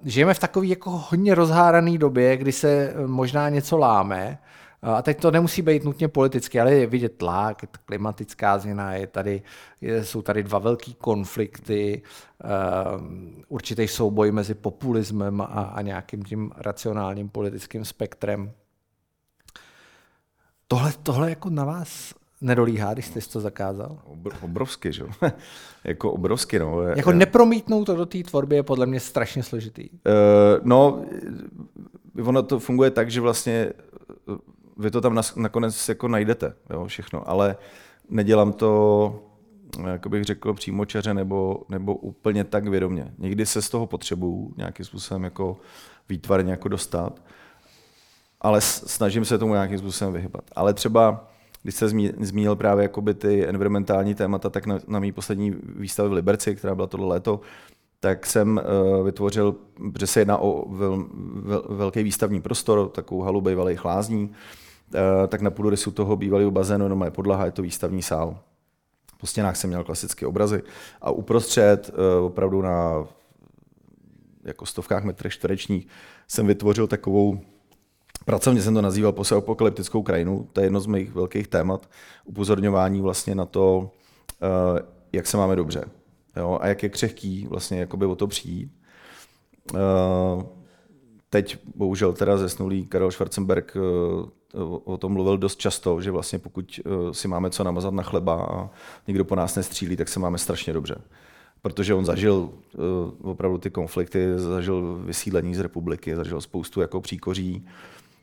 žijeme 0.03 0.33
v 0.33 0.39
takové 0.39 0.65
jako 0.65 0.89
hodně 0.89 1.35
rozhárané 1.35 1.97
době, 1.97 2.37
kdy 2.37 2.51
se 2.51 2.93
možná 3.05 3.49
něco 3.49 3.77
láme, 3.77 4.37
a 4.83 5.01
teď 5.01 5.21
to 5.21 5.31
nemusí 5.31 5.61
být 5.61 5.83
nutně 5.83 6.07
politicky, 6.07 6.59
ale 6.59 6.73
je 6.73 6.87
vidět 6.87 7.17
tlak, 7.17 7.61
je 7.61 7.67
klimatická 7.85 8.57
změna, 8.57 8.93
je 8.93 9.07
tady, 9.07 9.41
je, 9.81 10.05
jsou 10.05 10.21
tady 10.21 10.43
dva 10.43 10.59
velký 10.59 10.93
konflikty, 10.93 12.01
uh, 12.43 13.01
určitý 13.47 13.87
souboj 13.87 14.31
mezi 14.31 14.53
populismem 14.53 15.41
a, 15.41 15.45
a 15.45 15.81
nějakým 15.81 16.23
tím 16.23 16.51
racionálním 16.57 17.29
politickým 17.29 17.85
spektrem. 17.85 18.51
Tohle, 20.67 20.93
tohle 21.03 21.29
jako 21.29 21.49
na 21.49 21.65
vás 21.65 22.13
nedolíhá, 22.41 22.93
když 22.93 23.05
jste 23.05 23.21
to 23.21 23.39
zakázal? 23.39 23.97
Obrovsky, 24.41 24.93
že 24.93 25.03
jako 25.83 26.11
obrovsky, 26.11 26.59
no. 26.59 26.81
Jako 26.81 27.11
nepromítnout 27.11 27.85
to 27.85 27.95
do 27.95 28.05
té 28.05 28.23
tvorby 28.23 28.55
je 28.55 28.63
podle 28.63 28.85
mě 28.85 28.99
strašně 28.99 29.43
složitý. 29.43 29.89
Uh, 29.89 29.97
no, 30.63 31.05
ono 32.25 32.43
to 32.43 32.59
funguje 32.59 32.91
tak, 32.91 33.11
že 33.11 33.21
vlastně 33.21 33.73
vy 34.77 34.91
to 34.91 35.01
tam 35.01 35.21
nakonec 35.35 35.89
jako 35.89 36.07
najdete, 36.07 36.53
jo, 36.69 36.85
všechno, 36.85 37.29
ale 37.29 37.55
nedělám 38.09 38.53
to, 38.53 39.23
jak 39.87 40.07
bych 40.07 40.23
řekl, 40.23 40.53
přímočaře 40.53 41.13
nebo, 41.13 41.63
nebo 41.69 41.95
úplně 41.95 42.43
tak 42.43 42.67
vědomě. 42.67 43.13
Někdy 43.17 43.45
se 43.45 43.61
z 43.61 43.69
toho 43.69 43.87
potřebuju 43.87 44.53
nějakým 44.57 44.85
způsobem 44.85 45.23
jako 45.23 45.57
výtvarně 46.09 46.51
jako 46.51 46.67
dostat, 46.69 47.21
ale 48.41 48.61
snažím 48.61 49.25
se 49.25 49.37
tomu 49.37 49.53
nějakým 49.53 49.77
způsobem 49.77 50.13
vyhybat. 50.13 50.43
Ale 50.55 50.73
třeba, 50.73 51.31
když 51.63 51.75
se 51.75 51.89
zmínil 52.19 52.55
právě 52.55 52.83
jakoby 52.83 53.13
ty 53.13 53.47
environmentální 53.47 54.15
témata, 54.15 54.49
tak 54.49 54.65
na, 54.65 54.79
na 54.87 54.99
mý 54.99 55.11
poslední 55.11 55.55
výstavě 55.75 56.09
v 56.09 56.13
Liberci, 56.13 56.55
která 56.55 56.75
byla 56.75 56.87
tohle 56.87 57.07
léto, 57.07 57.41
tak 57.99 58.25
jsem 58.25 58.61
uh, 58.97 59.05
vytvořil, 59.05 59.55
protože 59.93 60.07
se 60.07 60.21
jedná 60.21 60.37
o 60.37 60.69
vel, 60.69 61.05
vel, 61.33 61.63
velký 61.69 62.03
výstavní 62.03 62.41
prostor, 62.41 62.89
takovou 62.89 63.21
halu 63.21 63.41
bývalých 63.41 63.85
lázní, 63.85 64.23
uh, 64.23 64.35
tak 65.27 65.41
na 65.41 65.51
půdorysu 65.51 65.91
toho 65.91 66.15
bývalého 66.15 66.51
bazénu 66.51 66.87
no, 66.87 67.05
je 67.05 67.11
podlaha, 67.11 67.45
je 67.45 67.51
to 67.51 67.61
výstavní 67.61 68.01
sál. 68.01 68.39
Po 69.19 69.27
stěnách 69.27 69.57
jsem 69.57 69.69
měl 69.69 69.83
klasické 69.83 70.27
obrazy 70.27 70.63
a 71.01 71.11
uprostřed, 71.11 71.91
uh, 71.93 72.25
opravdu 72.25 72.61
na 72.61 73.07
jako 74.43 74.65
stovkách 74.65 75.03
metrech 75.03 75.33
čtverečních, 75.33 75.87
jsem 76.27 76.47
vytvořil 76.47 76.87
takovou 76.87 77.39
Pracovně 78.25 78.61
jsem 78.61 78.73
to 78.73 78.81
nazýval 78.81 79.11
postapokalyptickou 79.11 80.03
krajinu, 80.03 80.47
to 80.53 80.61
je 80.61 80.65
jedno 80.65 80.79
z 80.79 80.85
mých 80.85 81.13
velkých 81.13 81.47
témat, 81.47 81.89
upozorňování 82.25 83.01
vlastně 83.01 83.35
na 83.35 83.45
to, 83.45 83.91
jak 85.13 85.27
se 85.27 85.37
máme 85.37 85.55
dobře 85.55 85.85
jo, 86.35 86.57
a 86.61 86.67
jak 86.67 86.83
je 86.83 86.89
křehký 86.89 87.47
vlastně 87.49 87.87
o 88.07 88.15
to 88.15 88.27
přijít. 88.27 88.71
Teď 91.33 91.57
bohužel 91.75 92.13
teda 92.13 92.37
zesnulý 92.37 92.85
Karel 92.85 93.11
Schwarzenberg 93.11 93.77
uh, 94.53 94.79
o 94.83 94.97
tom 94.97 95.13
mluvil 95.13 95.37
dost 95.37 95.59
často, 95.59 96.01
že 96.01 96.11
vlastně 96.11 96.39
pokud 96.39 96.79
uh, 96.85 97.11
si 97.11 97.27
máme 97.27 97.49
co 97.49 97.63
namazat 97.63 97.93
na 97.93 98.03
chleba 98.03 98.45
a 98.45 98.69
nikdo 99.07 99.25
po 99.25 99.35
nás 99.35 99.55
nestřílí, 99.55 99.95
tak 99.95 100.09
se 100.09 100.19
máme 100.19 100.37
strašně 100.37 100.73
dobře. 100.73 100.95
Protože 101.61 101.93
on 101.93 102.05
zažil 102.05 102.35
uh, 102.35 103.29
opravdu 103.31 103.57
ty 103.57 103.69
konflikty, 103.69 104.39
zažil 104.39 105.01
vysídlení 105.05 105.55
z 105.55 105.59
republiky, 105.59 106.15
zažil 106.15 106.41
spoustu 106.41 106.81
jako 106.81 107.01
příkoří, 107.01 107.65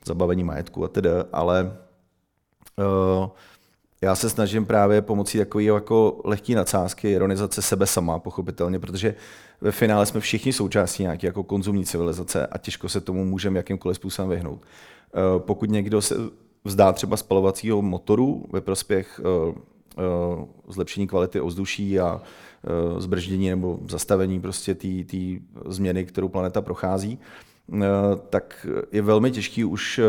zabavení 0.04 0.44
majetku 0.44 0.84
a 0.84 0.88
tedy, 0.88 1.10
ale 1.32 1.76
uh, 2.78 3.28
já 4.02 4.14
se 4.14 4.30
snažím 4.30 4.66
právě 4.66 5.02
pomocí 5.02 5.38
takové 5.38 5.64
jako 5.64 6.20
lehký 6.24 6.54
nadsázky, 6.54 7.10
ironizace 7.10 7.62
sebe 7.62 7.86
sama, 7.86 8.18
pochopitelně, 8.18 8.78
protože 8.78 9.14
ve 9.60 9.72
finále 9.72 10.06
jsme 10.06 10.20
všichni 10.20 10.52
součástí 10.52 11.02
nějaké 11.02 11.26
jako 11.26 11.44
konzumní 11.44 11.84
civilizace 11.84 12.46
a 12.46 12.58
těžko 12.58 12.88
se 12.88 13.00
tomu 13.00 13.24
můžeme 13.24 13.58
jakýmkoliv 13.58 13.96
způsobem 13.96 14.30
vyhnout. 14.30 14.62
Eh, 14.62 15.20
pokud 15.38 15.70
někdo 15.70 16.02
se 16.02 16.14
vzdá 16.64 16.92
třeba 16.92 17.16
spalovacího 17.16 17.82
motoru 17.82 18.46
ve 18.52 18.60
prospěch 18.60 19.20
eh, 19.24 19.54
eh, 19.98 20.02
zlepšení 20.68 21.06
kvality 21.06 21.40
ovzduší 21.40 22.00
a 22.00 22.22
zbrždění 22.98 23.48
nebo 23.48 23.78
zastavení 23.88 24.40
prostě 24.40 24.74
té 24.74 25.18
změny, 25.66 26.04
kterou 26.04 26.28
planeta 26.28 26.60
prochází, 26.60 27.18
tak 28.30 28.66
je 28.92 29.02
velmi 29.02 29.30
těžký 29.30 29.64
už, 29.64 29.98
eh, 29.98 30.04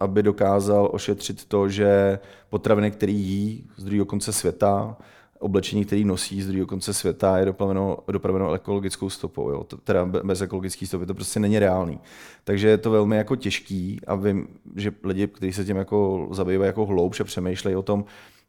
aby 0.00 0.22
dokázal 0.22 0.88
ošetřit 0.92 1.44
to, 1.44 1.68
že 1.68 2.18
potraviny, 2.50 2.90
které 2.90 3.12
jí 3.12 3.64
z 3.76 3.84
druhého 3.84 4.06
konce 4.06 4.32
světa, 4.32 4.96
oblečení, 5.38 5.84
který 5.84 6.04
nosí 6.04 6.42
z 6.42 6.46
druhého 6.46 6.66
konce 6.66 6.94
světa, 6.94 7.38
je 7.38 7.44
dopraveno, 7.44 7.98
dopraveno 8.08 8.52
ekologickou 8.52 9.10
stopou. 9.10 9.50
Jo. 9.50 9.66
Teda 9.84 10.06
bez 10.06 10.40
ekologické 10.40 10.86
stopy 10.86 11.06
to 11.06 11.14
prostě 11.14 11.40
není 11.40 11.58
reálný. 11.58 12.00
Takže 12.44 12.68
je 12.68 12.78
to 12.78 12.90
velmi 12.90 13.16
jako 13.16 13.36
těžký 13.36 14.00
a 14.06 14.14
vím, 14.14 14.48
že 14.76 14.92
lidi, 15.02 15.26
kteří 15.26 15.52
se 15.52 15.64
tím 15.64 15.76
jako 15.76 16.28
zabývají 16.30 16.66
jako 16.66 16.86
hloubše, 16.86 17.24
přemýšlejí 17.24 17.76
o 17.76 17.82
tom, 17.82 18.04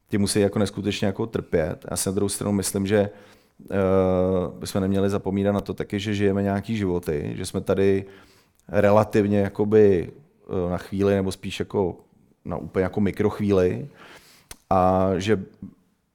ty 0.09 0.17
musí 0.17 0.39
jako 0.39 0.59
neskutečně 0.59 1.07
jako 1.07 1.25
trpět. 1.25 1.85
Já 1.91 1.97
si 1.97 2.09
na 2.09 2.15
druhou 2.15 2.29
stranu 2.29 2.51
myslím, 2.51 2.87
že 2.87 3.09
uh, 3.59 4.59
bychom 4.59 4.81
neměli 4.81 5.09
zapomínat 5.09 5.53
na 5.53 5.61
to 5.61 5.73
taky, 5.73 5.99
že 5.99 6.13
žijeme 6.13 6.43
nějaký 6.43 6.77
životy, 6.77 7.31
že 7.35 7.45
jsme 7.45 7.61
tady 7.61 8.05
relativně 8.71 9.39
jakoby 9.39 10.09
eh, 10.09 10.69
na 10.69 10.77
chvíli, 10.77 11.15
nebo 11.15 11.31
spíš 11.31 11.59
jako 11.59 11.95
na 12.45 12.57
úplně 12.57 12.83
jako 12.83 13.01
mikrochvíli 13.01 13.87
a 14.69 15.09
že 15.17 15.43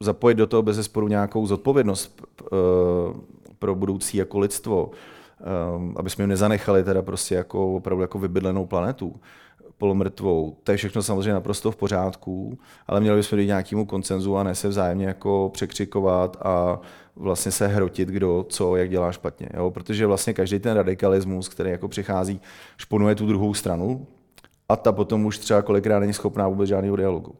zapojit 0.01 0.35
do 0.35 0.47
toho 0.47 0.63
bez 0.63 0.77
zesporu 0.77 1.09
nějakou 1.09 1.47
zodpovědnost 1.47 2.23
eh, 2.43 2.47
pro 3.59 3.75
budoucí 3.75 4.17
jako 4.17 4.39
lidstvo, 4.39 4.91
eh, 5.41 5.45
aby 5.97 6.11
jsme 6.11 6.23
jim 6.23 6.29
nezanechali 6.31 6.85
teda 6.85 7.03
prostě 7.03 7.35
jako 7.35 7.75
opravdu 7.75 8.03
jako 8.03 8.19
vybydlenou 8.19 8.67
planetu 8.67 9.21
polomrtvou. 9.79 10.57
To 10.65 10.73
je 10.73 10.77
všechno 10.77 11.03
samozřejmě 11.03 11.33
naprosto 11.33 11.71
v 11.71 11.77
pořádku, 11.77 12.59
ale 12.87 13.01
měli 13.01 13.17
bychom 13.17 13.39
jít 13.39 13.47
nějakému 13.47 13.87
koncenzu 13.87 14.37
a 14.37 14.43
ne 14.43 14.55
se 14.55 14.69
vzájemně 14.69 15.07
jako 15.07 15.51
překřikovat 15.53 16.37
a 16.43 16.81
vlastně 17.17 17.53
se 17.53 17.67
hrotit, 17.67 18.09
kdo 18.09 18.47
co, 18.49 18.77
jak 18.77 18.91
dělá 18.91 19.13
špatně. 19.13 19.49
Jo? 19.55 19.71
Protože 19.71 20.07
vlastně 20.07 20.35
každý 20.35 20.59
ten 20.59 20.77
radikalismus, 20.77 21.49
který 21.49 21.71
jako 21.71 21.89
přichází, 21.89 22.41
šponuje 22.77 23.15
tu 23.15 23.27
druhou 23.27 23.55
stranu 23.55 24.07
a 24.69 24.77
ta 24.77 24.93
potom 24.93 25.27
už 25.27 25.39
třeba 25.39 25.63
kolikrát 25.63 25.99
není 25.99 26.13
schopná 26.13 26.49
vůbec 26.49 26.69
žádného 26.69 26.97
dialogu. 26.97 27.35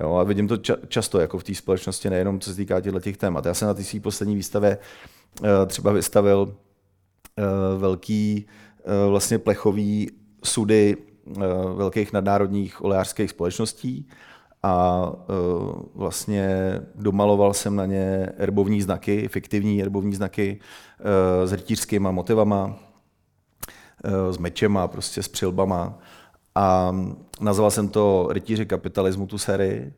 Jo, 0.00 0.14
a 0.14 0.22
vidím 0.22 0.48
to 0.48 0.54
ča- 0.54 0.78
často 0.88 1.20
jako 1.20 1.38
v 1.38 1.44
té 1.44 1.54
společnosti, 1.54 2.10
nejenom 2.10 2.40
co 2.40 2.50
se 2.50 2.56
týká 2.56 2.80
těchto 2.80 3.00
těch 3.00 3.16
témat. 3.16 3.46
Já 3.46 3.54
jsem 3.54 3.68
na 3.68 3.74
té 3.74 3.84
své 3.84 4.00
poslední 4.00 4.34
výstavě 4.34 4.78
uh, 5.40 5.48
třeba 5.66 5.92
vystavil 5.92 6.40
uh, 6.40 7.80
velký 7.80 8.46
uh, 8.46 9.10
vlastně 9.10 9.38
plechový 9.38 10.10
sudy 10.44 10.96
velkých 11.74 12.12
nadnárodních 12.12 12.84
oleářských 12.84 13.30
společností 13.30 14.08
a 14.62 15.06
uh, 15.10 15.82
vlastně 15.94 16.80
domaloval 16.94 17.54
jsem 17.54 17.76
na 17.76 17.86
ně 17.86 18.28
erbovní 18.36 18.82
znaky, 18.82 19.28
fiktivní 19.28 19.82
erbovní 19.82 20.14
znaky 20.14 20.60
uh, 20.60 21.46
s 21.46 21.52
rytířskýma 21.52 22.10
motivama, 22.10 22.78
s 24.30 24.38
mečema, 24.38 24.88
prostě 24.88 25.22
s 25.22 25.28
přilbama. 25.28 25.98
A 26.54 26.96
nazval 27.40 27.70
jsem 27.70 27.88
to 27.88 28.28
Rytíři 28.30 28.66
kapitalismu, 28.66 29.26
tu 29.26 29.38
sérii. 29.38 29.92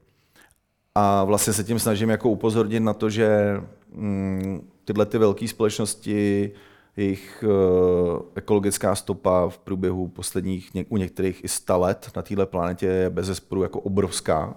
A 0.94 1.24
vlastně 1.24 1.52
se 1.52 1.64
tím 1.64 1.78
snažím 1.78 2.10
jako 2.10 2.30
upozornit 2.30 2.80
na 2.80 2.94
to, 2.94 3.10
že 3.10 3.60
mm, 3.92 4.70
tyhle 4.84 5.06
ty 5.06 5.18
velké 5.18 5.48
společnosti 5.48 6.50
jejich 6.98 7.44
uh, 7.46 8.20
ekologická 8.34 8.94
stopa 8.94 9.48
v 9.48 9.58
průběhu 9.58 10.08
posledních 10.08 10.70
u 10.88 10.96
některých 10.96 11.44
i 11.44 11.48
100 11.48 11.78
let 11.78 12.10
na 12.16 12.22
této 12.22 12.46
planetě 12.46 12.86
je 12.86 13.10
bez 13.10 13.26
zesporu 13.26 13.62
jako 13.62 13.80
obrovská, 13.80 14.54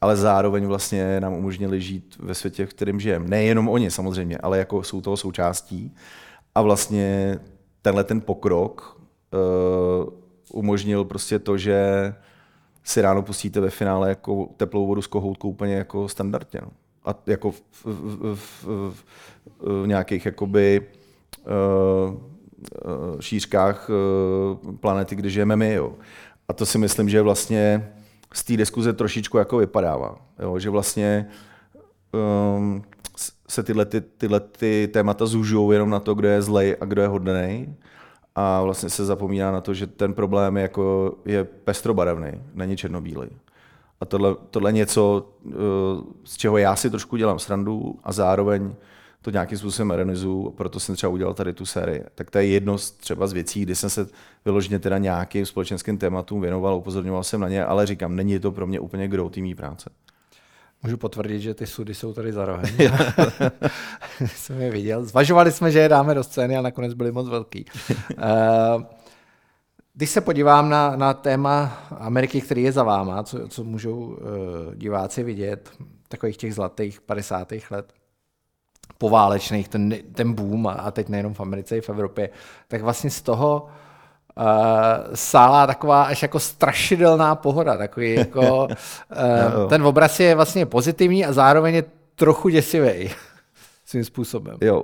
ale 0.00 0.16
zároveň 0.16 0.66
vlastně 0.66 1.20
nám 1.20 1.32
umožnili 1.32 1.80
žít 1.80 2.16
ve 2.20 2.34
světě, 2.34 2.66
v 2.66 2.70
kterém 2.70 3.00
žijeme. 3.00 3.28
Nejenom 3.28 3.68
oni 3.68 3.90
samozřejmě, 3.90 4.38
ale 4.38 4.58
jako 4.58 4.82
jsou 4.82 5.00
toho 5.00 5.16
součástí. 5.16 5.94
A 6.54 6.62
vlastně 6.62 7.38
tenhle 7.82 8.04
ten 8.04 8.20
pokrok 8.20 9.00
uh, 10.02 10.12
umožnil 10.52 11.04
prostě 11.04 11.38
to, 11.38 11.58
že 11.58 12.14
si 12.84 13.00
ráno 13.02 13.22
pustíte 13.22 13.60
ve 13.60 13.70
finále 13.70 14.08
jako 14.08 14.48
teplou 14.56 14.86
vodu 14.86 15.02
s 15.02 15.06
kohoutkou 15.06 15.48
úplně 15.48 15.74
jako 15.74 16.08
standardně. 16.08 16.60
No. 16.62 16.70
A 17.04 17.14
jako 17.26 17.50
v, 17.50 17.62
v, 17.84 17.84
v, 17.84 18.34
v, 18.34 18.64
v, 18.64 19.04
v 19.84 19.86
nějakých 19.86 20.26
jakoby 20.26 20.82
Eh, 20.82 20.94
eh, 20.94 20.97
šířkách 23.20 23.90
eh, 23.90 24.76
planety, 24.80 25.16
kde 25.16 25.30
žijeme 25.30 25.56
my. 25.56 25.74
Jo. 25.74 25.94
A 26.48 26.52
to 26.52 26.66
si 26.66 26.78
myslím, 26.78 27.08
že 27.08 27.22
vlastně 27.22 27.92
z 28.34 28.44
té 28.44 28.56
diskuze 28.56 28.92
trošičku 28.92 29.38
jako 29.38 29.56
vypadává. 29.56 30.16
Jo. 30.38 30.58
Že 30.58 30.70
vlastně 30.70 31.28
um, 32.56 32.82
se 33.48 33.62
tyhle, 33.62 33.84
ty, 33.84 34.00
tyhle 34.00 34.40
ty 34.40 34.88
témata 34.92 35.26
zužují 35.26 35.72
jenom 35.72 35.90
na 35.90 36.00
to, 36.00 36.14
kdo 36.14 36.28
je 36.28 36.42
zlej 36.42 36.76
a 36.80 36.84
kdo 36.84 37.02
je 37.02 37.08
hodný. 37.08 37.76
A 38.34 38.62
vlastně 38.62 38.90
se 38.90 39.04
zapomíná 39.04 39.52
na 39.52 39.60
to, 39.60 39.74
že 39.74 39.86
ten 39.86 40.14
problém 40.14 40.56
je, 40.56 40.62
jako, 40.62 41.14
je 41.24 41.44
pestrobarevný, 41.44 42.30
není 42.54 42.76
černobílý. 42.76 43.28
A 44.00 44.04
tohle, 44.04 44.34
tohle 44.50 44.72
něco, 44.72 45.28
z 46.24 46.36
čeho 46.36 46.58
já 46.58 46.76
si 46.76 46.90
trošku 46.90 47.16
dělám 47.16 47.38
srandu 47.38 47.98
a 48.04 48.12
zároveň 48.12 48.74
to 49.22 49.30
nějakým 49.30 49.58
způsobem 49.58 49.90
ironizuju, 49.90 50.50
proto 50.50 50.80
jsem 50.80 50.94
třeba 50.94 51.12
udělal 51.12 51.34
tady 51.34 51.52
tu 51.52 51.66
sérii. 51.66 52.04
Tak 52.14 52.30
to 52.30 52.38
je 52.38 52.46
jedno 52.46 52.78
z, 52.78 52.90
třeba 52.90 53.26
z 53.26 53.32
věcí, 53.32 53.62
kdy 53.62 53.74
jsem 53.74 53.90
se 53.90 54.06
vyloženě 54.44 54.78
teda 54.78 54.98
nějakým 54.98 55.46
společenským 55.46 55.98
tématům 55.98 56.40
věnoval, 56.40 56.76
upozorňoval 56.76 57.24
jsem 57.24 57.40
na 57.40 57.48
ně, 57.48 57.64
ale 57.64 57.86
říkám, 57.86 58.16
není 58.16 58.38
to 58.38 58.52
pro 58.52 58.66
mě 58.66 58.80
úplně 58.80 59.08
gro 59.08 59.30
mý 59.36 59.54
práce. 59.54 59.90
Můžu 60.82 60.96
potvrdit, 60.96 61.40
že 61.40 61.54
ty 61.54 61.66
sudy 61.66 61.94
jsou 61.94 62.12
tady 62.12 62.32
za 62.32 62.44
rohem. 62.46 62.76
jsem 64.26 64.60
je 64.60 64.70
viděl. 64.70 65.04
Zvažovali 65.04 65.52
jsme, 65.52 65.70
že 65.70 65.78
je 65.78 65.88
dáme 65.88 66.14
do 66.14 66.24
scény 66.24 66.56
a 66.56 66.62
nakonec 66.62 66.94
byly 66.94 67.12
moc 67.12 67.28
velký. 67.28 67.64
Uh, 67.90 68.82
když 69.94 70.10
se 70.10 70.20
podívám 70.20 70.68
na, 70.68 70.96
na 70.96 71.14
téma 71.14 71.82
Ameriky, 71.98 72.40
který 72.40 72.62
je 72.62 72.72
za 72.72 72.82
váma, 72.82 73.22
co, 73.22 73.48
co 73.48 73.64
můžou 73.64 73.96
uh, 73.96 74.16
diváci 74.74 75.22
vidět, 75.22 75.70
takových 76.08 76.36
těch 76.36 76.54
zlatých 76.54 77.00
50. 77.00 77.52
let, 77.70 77.92
poválečných, 78.98 79.68
ten, 79.68 79.94
ten 80.12 80.32
boom, 80.32 80.66
a 80.66 80.90
teď 80.90 81.08
nejenom 81.08 81.34
v 81.34 81.40
Americe, 81.40 81.76
i 81.76 81.80
v 81.80 81.88
Evropě, 81.88 82.30
tak 82.68 82.82
vlastně 82.82 83.10
z 83.10 83.22
toho 83.22 83.68
sála 85.14 85.66
taková 85.66 86.02
až 86.02 86.22
jako 86.22 86.40
strašidelná 86.40 87.34
pohoda, 87.34 87.76
takový 87.76 88.14
jako, 88.14 88.64
uh, 88.66 89.68
ten 89.68 89.82
obraz 89.82 90.20
je 90.20 90.34
vlastně 90.34 90.66
pozitivní 90.66 91.24
a 91.24 91.32
zároveň 91.32 91.74
je 91.74 91.84
trochu 92.14 92.48
děsivý 92.48 93.10
svým 93.84 94.04
způsobem. 94.04 94.56
Jo, 94.60 94.82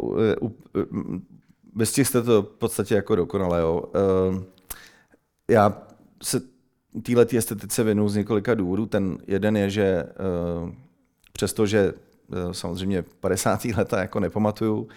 bez 1.75 1.93
těch 1.93 2.09
jste 2.09 2.23
to 2.23 2.43
v 2.43 2.47
podstatě 2.47 2.95
jako 2.95 3.17
dokonale, 3.17 3.61
jo. 3.61 3.83
Uh, 4.31 4.43
já 5.51 5.83
se 6.23 6.41
téhle 7.03 7.27
estetice 7.37 7.85
věnu 7.85 8.09
z 8.09 8.17
několika 8.17 8.55
důvodů. 8.55 8.87
Ten 8.87 9.19
jeden 9.27 9.57
je, 9.57 9.71
že 9.71 10.05
uh, 10.63 10.71
přestože 11.33 11.93
uh, 11.93 11.99
samozřejmě 12.53 13.05
50. 13.21 13.65
leta 13.65 14.01
jako 14.01 14.21
nepamatuju, 14.21 14.77
uh, 14.79 14.89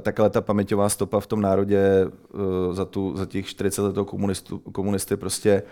tak 0.00 0.20
ale 0.20 0.30
ta 0.30 0.40
paměťová 0.40 0.88
stopa 0.88 1.20
v 1.20 1.26
tom 1.26 1.40
národě 1.40 2.06
uh, 2.06 2.74
za, 2.74 2.84
tu, 2.84 3.16
za 3.16 3.26
těch 3.26 3.46
40 3.46 3.82
let 3.82 3.96
komunisty 4.72 5.16
prostě 5.16 5.62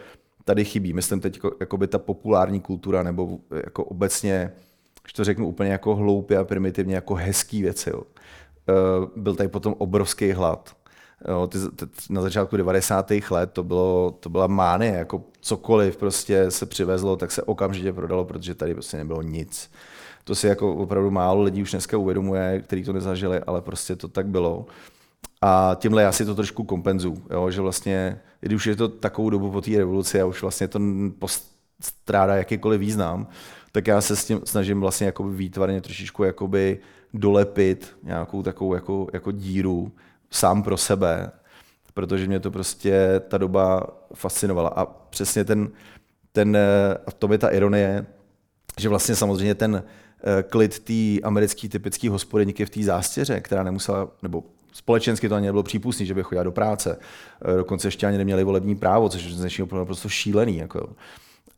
tady 0.44 0.64
chybí. 0.64 0.92
Myslím 0.92 1.20
teď 1.20 1.36
jako, 1.36 1.56
jakoby 1.60 1.86
ta 1.86 1.98
populární 1.98 2.60
kultura 2.60 3.02
nebo 3.02 3.38
jako 3.64 3.84
obecně, 3.84 4.52
když 5.02 5.12
to 5.12 5.24
řeknu 5.24 5.48
úplně 5.48 5.70
jako 5.70 5.96
hloupě 5.96 6.38
a 6.38 6.44
primitivně, 6.44 6.94
jako 6.94 7.14
hezký 7.14 7.62
věci. 7.62 7.90
Jo. 7.90 8.02
Byl 9.16 9.34
tady 9.34 9.48
potom 9.48 9.74
obrovský 9.78 10.32
hlad 10.32 10.76
Jo, 11.28 11.46
ty, 11.46 11.58
ty, 11.76 11.86
na 12.10 12.22
začátku 12.22 12.56
90. 12.56 13.12
let 13.30 13.50
to, 13.52 13.62
bylo, 13.62 14.16
to 14.20 14.28
byla 14.28 14.46
mánie, 14.46 14.92
jako 14.92 15.22
cokoliv 15.40 15.96
prostě 15.96 16.50
se 16.50 16.66
přivezlo, 16.66 17.16
tak 17.16 17.30
se 17.30 17.42
okamžitě 17.42 17.92
prodalo, 17.92 18.24
protože 18.24 18.54
tady 18.54 18.74
prostě 18.74 18.96
nebylo 18.96 19.22
nic. 19.22 19.70
To 20.24 20.34
si 20.34 20.46
jako 20.46 20.74
opravdu 20.74 21.10
málo 21.10 21.42
lidí 21.42 21.62
už 21.62 21.70
dneska 21.70 21.96
uvědomuje, 21.96 22.60
kteří 22.60 22.84
to 22.84 22.92
nezažili, 22.92 23.38
ale 23.38 23.62
prostě 23.62 23.96
to 23.96 24.08
tak 24.08 24.26
bylo. 24.26 24.66
A 25.40 25.76
tímhle 25.80 26.02
já 26.02 26.12
si 26.12 26.24
to 26.24 26.34
trošku 26.34 26.64
kompenzu, 26.64 27.22
jo, 27.30 27.50
že 27.50 27.60
vlastně, 27.60 28.20
když 28.40 28.56
už 28.56 28.66
je 28.66 28.76
to 28.76 28.88
takovou 28.88 29.30
dobu 29.30 29.50
po 29.50 29.60
té 29.60 29.78
revoluci 29.78 30.20
a 30.20 30.26
už 30.26 30.42
vlastně 30.42 30.68
to 30.68 30.80
postrádá 31.18 32.36
jakýkoliv 32.36 32.80
význam, 32.80 33.26
tak 33.72 33.86
já 33.86 34.00
se 34.00 34.16
s 34.16 34.24
tím 34.24 34.40
snažím 34.44 34.80
vlastně 34.80 35.06
jakoby 35.06 35.36
výtvarně 35.36 35.80
trošičku 35.80 36.24
jakoby 36.24 36.78
dolepit 37.14 37.96
nějakou 38.02 38.42
takovou 38.42 38.74
jako, 38.74 39.06
jako 39.12 39.32
díru, 39.32 39.92
sám 40.30 40.62
pro 40.62 40.76
sebe, 40.76 41.30
protože 41.94 42.26
mě 42.26 42.40
to 42.40 42.50
prostě 42.50 43.20
ta 43.28 43.38
doba 43.38 43.86
fascinovala. 44.14 44.68
A 44.68 44.86
přesně 44.86 45.44
ten, 45.44 45.70
ten 46.32 46.58
a 47.06 47.10
to 47.10 47.32
je 47.32 47.38
ta 47.38 47.48
ironie, 47.48 48.06
že 48.78 48.88
vlastně 48.88 49.16
samozřejmě 49.16 49.54
ten 49.54 49.82
klid 50.48 50.78
té 50.78 51.20
americké 51.22 51.68
typické 51.68 52.10
hospodyníky 52.10 52.64
v 52.64 52.70
té 52.70 52.82
zástěře, 52.82 53.40
která 53.40 53.62
nemusela, 53.62 54.08
nebo 54.22 54.44
společensky 54.72 55.28
to 55.28 55.34
ani 55.34 55.46
nebylo 55.46 55.62
přípustné, 55.62 56.06
že 56.06 56.14
by 56.14 56.22
chodila 56.22 56.44
do 56.44 56.52
práce. 56.52 56.98
Eh, 57.44 57.56
dokonce 57.56 57.88
ještě 57.88 58.06
ani 58.06 58.18
neměli 58.18 58.44
volební 58.44 58.76
právo, 58.76 59.08
což 59.08 59.24
je 59.24 59.30
z 59.30 59.40
dnešního 59.40 59.66
pohledu 59.66 59.86
prostě 59.86 60.08
šílený. 60.08 60.56
Jako 60.56 60.88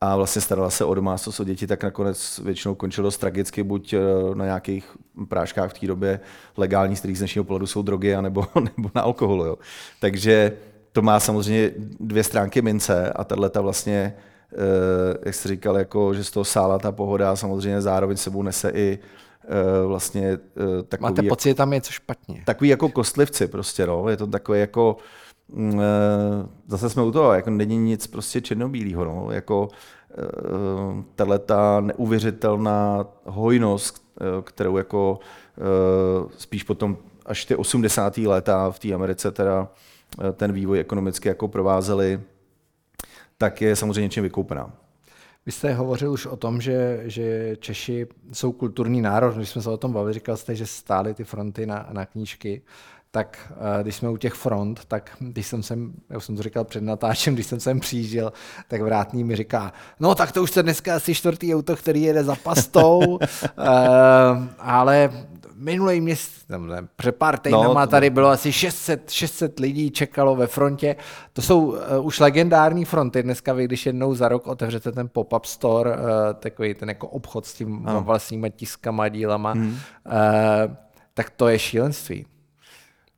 a 0.00 0.16
vlastně 0.16 0.42
starala 0.42 0.70
se 0.70 0.84
o 0.84 0.94
domácnost, 0.94 1.40
o 1.40 1.44
děti, 1.44 1.66
tak 1.66 1.82
nakonec 1.82 2.40
většinou 2.44 2.74
končilo 2.74 3.06
dost 3.06 3.18
tragicky, 3.18 3.62
buď 3.62 3.92
eh, 3.92 3.98
na 4.34 4.44
nějakých 4.44 4.96
práškách 5.28 5.70
v 5.70 5.78
té 5.78 5.86
době 5.86 6.20
legální, 6.56 6.96
z 6.96 6.98
kterých 6.98 7.16
z 7.16 7.20
dnešního 7.20 7.44
pohledu 7.44 7.66
jsou 7.66 7.82
drogy, 7.82 8.14
anebo, 8.14 8.46
nebo 8.76 8.90
na 8.94 9.02
alkoholu. 9.02 9.44
Jo. 9.44 9.58
Takže 10.00 10.52
to 10.92 11.02
má 11.02 11.20
samozřejmě 11.20 11.70
dvě 12.00 12.24
stránky 12.24 12.62
mince 12.62 13.12
a 13.12 13.24
tahle 13.24 13.50
ta 13.50 13.60
vlastně, 13.60 14.14
eh, 14.16 14.33
jak 15.24 15.34
jsi 15.34 15.48
říkal, 15.48 15.76
jako, 15.76 16.14
že 16.14 16.24
z 16.24 16.30
toho 16.30 16.44
sála 16.44 16.78
ta 16.78 16.92
pohoda 16.92 17.36
samozřejmě 17.36 17.80
zároveň 17.80 18.16
sebou 18.16 18.42
nese 18.42 18.70
i 18.70 18.98
eh, 19.44 19.86
vlastně 19.86 20.38
takový... 20.88 21.10
Máte 21.10 21.22
pocit, 21.22 21.48
že 21.48 21.54
tam 21.54 21.72
je 21.72 21.80
co 21.80 21.92
špatně. 21.92 22.42
Takový 22.46 22.70
jako 22.70 22.88
kostlivci 22.88 23.48
prostě, 23.48 23.86
no. 23.86 24.08
Je 24.08 24.16
to 24.16 24.26
takové 24.26 24.58
jako 24.58 24.96
Mm, 25.48 25.80
eh, 25.80 26.46
zase 26.68 26.90
jsme 26.90 27.02
u 27.02 27.10
toho, 27.10 27.32
jako 27.32 27.50
není 27.50 27.78
nic 27.78 28.06
prostě 28.06 28.40
černobílého, 28.40 29.04
no, 29.04 29.30
jako 29.30 29.68
eh, 30.10 31.02
tahle 31.14 31.38
ta 31.38 31.80
neuvěřitelná 31.80 33.06
hojnost, 33.24 34.04
eh, 34.20 34.42
kterou 34.42 34.76
jako 34.76 35.18
spíš 36.38 36.62
potom 36.62 36.96
až 37.26 37.44
ty 37.44 37.56
80. 37.56 38.26
léta 38.26 38.70
v 38.70 38.78
té 38.78 38.92
Americe 38.92 39.30
teda 39.30 39.68
ten 40.32 40.52
vývoj 40.52 40.80
ekonomicky 40.80 41.28
jako 41.28 41.48
provázely, 41.48 42.20
tak 43.44 43.60
je 43.60 43.76
samozřejmě 43.76 44.00
něčím 44.00 44.22
vykoupená. 44.22 44.72
Vy 45.46 45.52
jste 45.52 45.74
hovořil 45.74 46.12
už 46.12 46.26
o 46.26 46.36
tom, 46.36 46.60
že, 46.60 47.02
že 47.04 47.56
Češi 47.56 48.06
jsou 48.32 48.52
kulturní 48.52 49.02
národ. 49.02 49.36
Když 49.36 49.48
jsme 49.48 49.62
se 49.62 49.70
o 49.70 49.76
tom 49.76 49.92
bavili, 49.92 50.14
říkal 50.14 50.36
jste, 50.36 50.54
že 50.54 50.66
stály 50.66 51.14
ty 51.14 51.24
fronty 51.24 51.66
na, 51.66 51.88
na 51.92 52.06
knížky 52.06 52.62
tak 53.10 53.52
eh, 53.52 53.82
když 53.82 53.96
jsme 53.96 54.10
u 54.10 54.16
těch 54.16 54.34
front, 54.34 54.84
tak 54.84 55.16
když 55.18 55.46
jsem 55.46 55.62
sem, 55.62 55.92
já 56.10 56.20
jsem 56.20 56.36
to 56.36 56.42
říkal 56.42 56.64
před 56.64 56.82
natáčem, 56.82 57.34
když 57.34 57.46
jsem 57.46 57.60
sem 57.60 57.80
přijížděl, 57.80 58.32
tak 58.68 58.82
vrátný 58.82 59.24
mi 59.24 59.36
říká, 59.36 59.72
no 60.00 60.14
tak 60.14 60.32
to 60.32 60.42
už 60.42 60.50
se 60.50 60.62
dneska 60.62 60.96
asi 60.96 61.14
čtvrtý 61.14 61.54
auto, 61.54 61.76
který 61.76 62.02
jede 62.02 62.24
za 62.24 62.34
pastou, 62.34 62.98
uh, 62.98 63.18
ale 64.58 65.10
minulý 65.56 66.00
měsíc, 66.00 66.46
před 66.96 67.16
pár 67.16 67.38
týdnama 67.38 67.80
no, 67.80 67.86
tady 67.86 68.10
bylo 68.10 68.28
asi 68.28 68.52
600, 68.52 69.10
600 69.10 69.60
lidí 69.60 69.90
čekalo 69.90 70.36
ve 70.36 70.46
frontě. 70.46 70.96
To 71.32 71.42
jsou 71.42 71.60
uh, 71.66 71.76
už 72.02 72.20
legendární 72.20 72.84
fronty. 72.84 73.22
Dneska 73.22 73.52
vy, 73.52 73.64
když 73.64 73.86
jednou 73.86 74.14
za 74.14 74.28
rok 74.28 74.46
otevřete 74.46 74.92
ten 74.92 75.08
pop-up 75.08 75.44
store, 75.44 75.90
uh, 75.90 75.98
takový 76.38 76.74
ten 76.74 76.88
jako 76.88 77.08
obchod 77.08 77.46
s 77.46 77.54
tím 77.54 77.82
no. 77.82 78.02
vlastníma 78.02 78.48
tiskama, 78.48 79.08
dílama, 79.08 79.52
hmm. 79.52 79.68
uh, 79.68 79.76
tak 81.14 81.30
to 81.30 81.48
je 81.48 81.58
šílenství. 81.58 82.26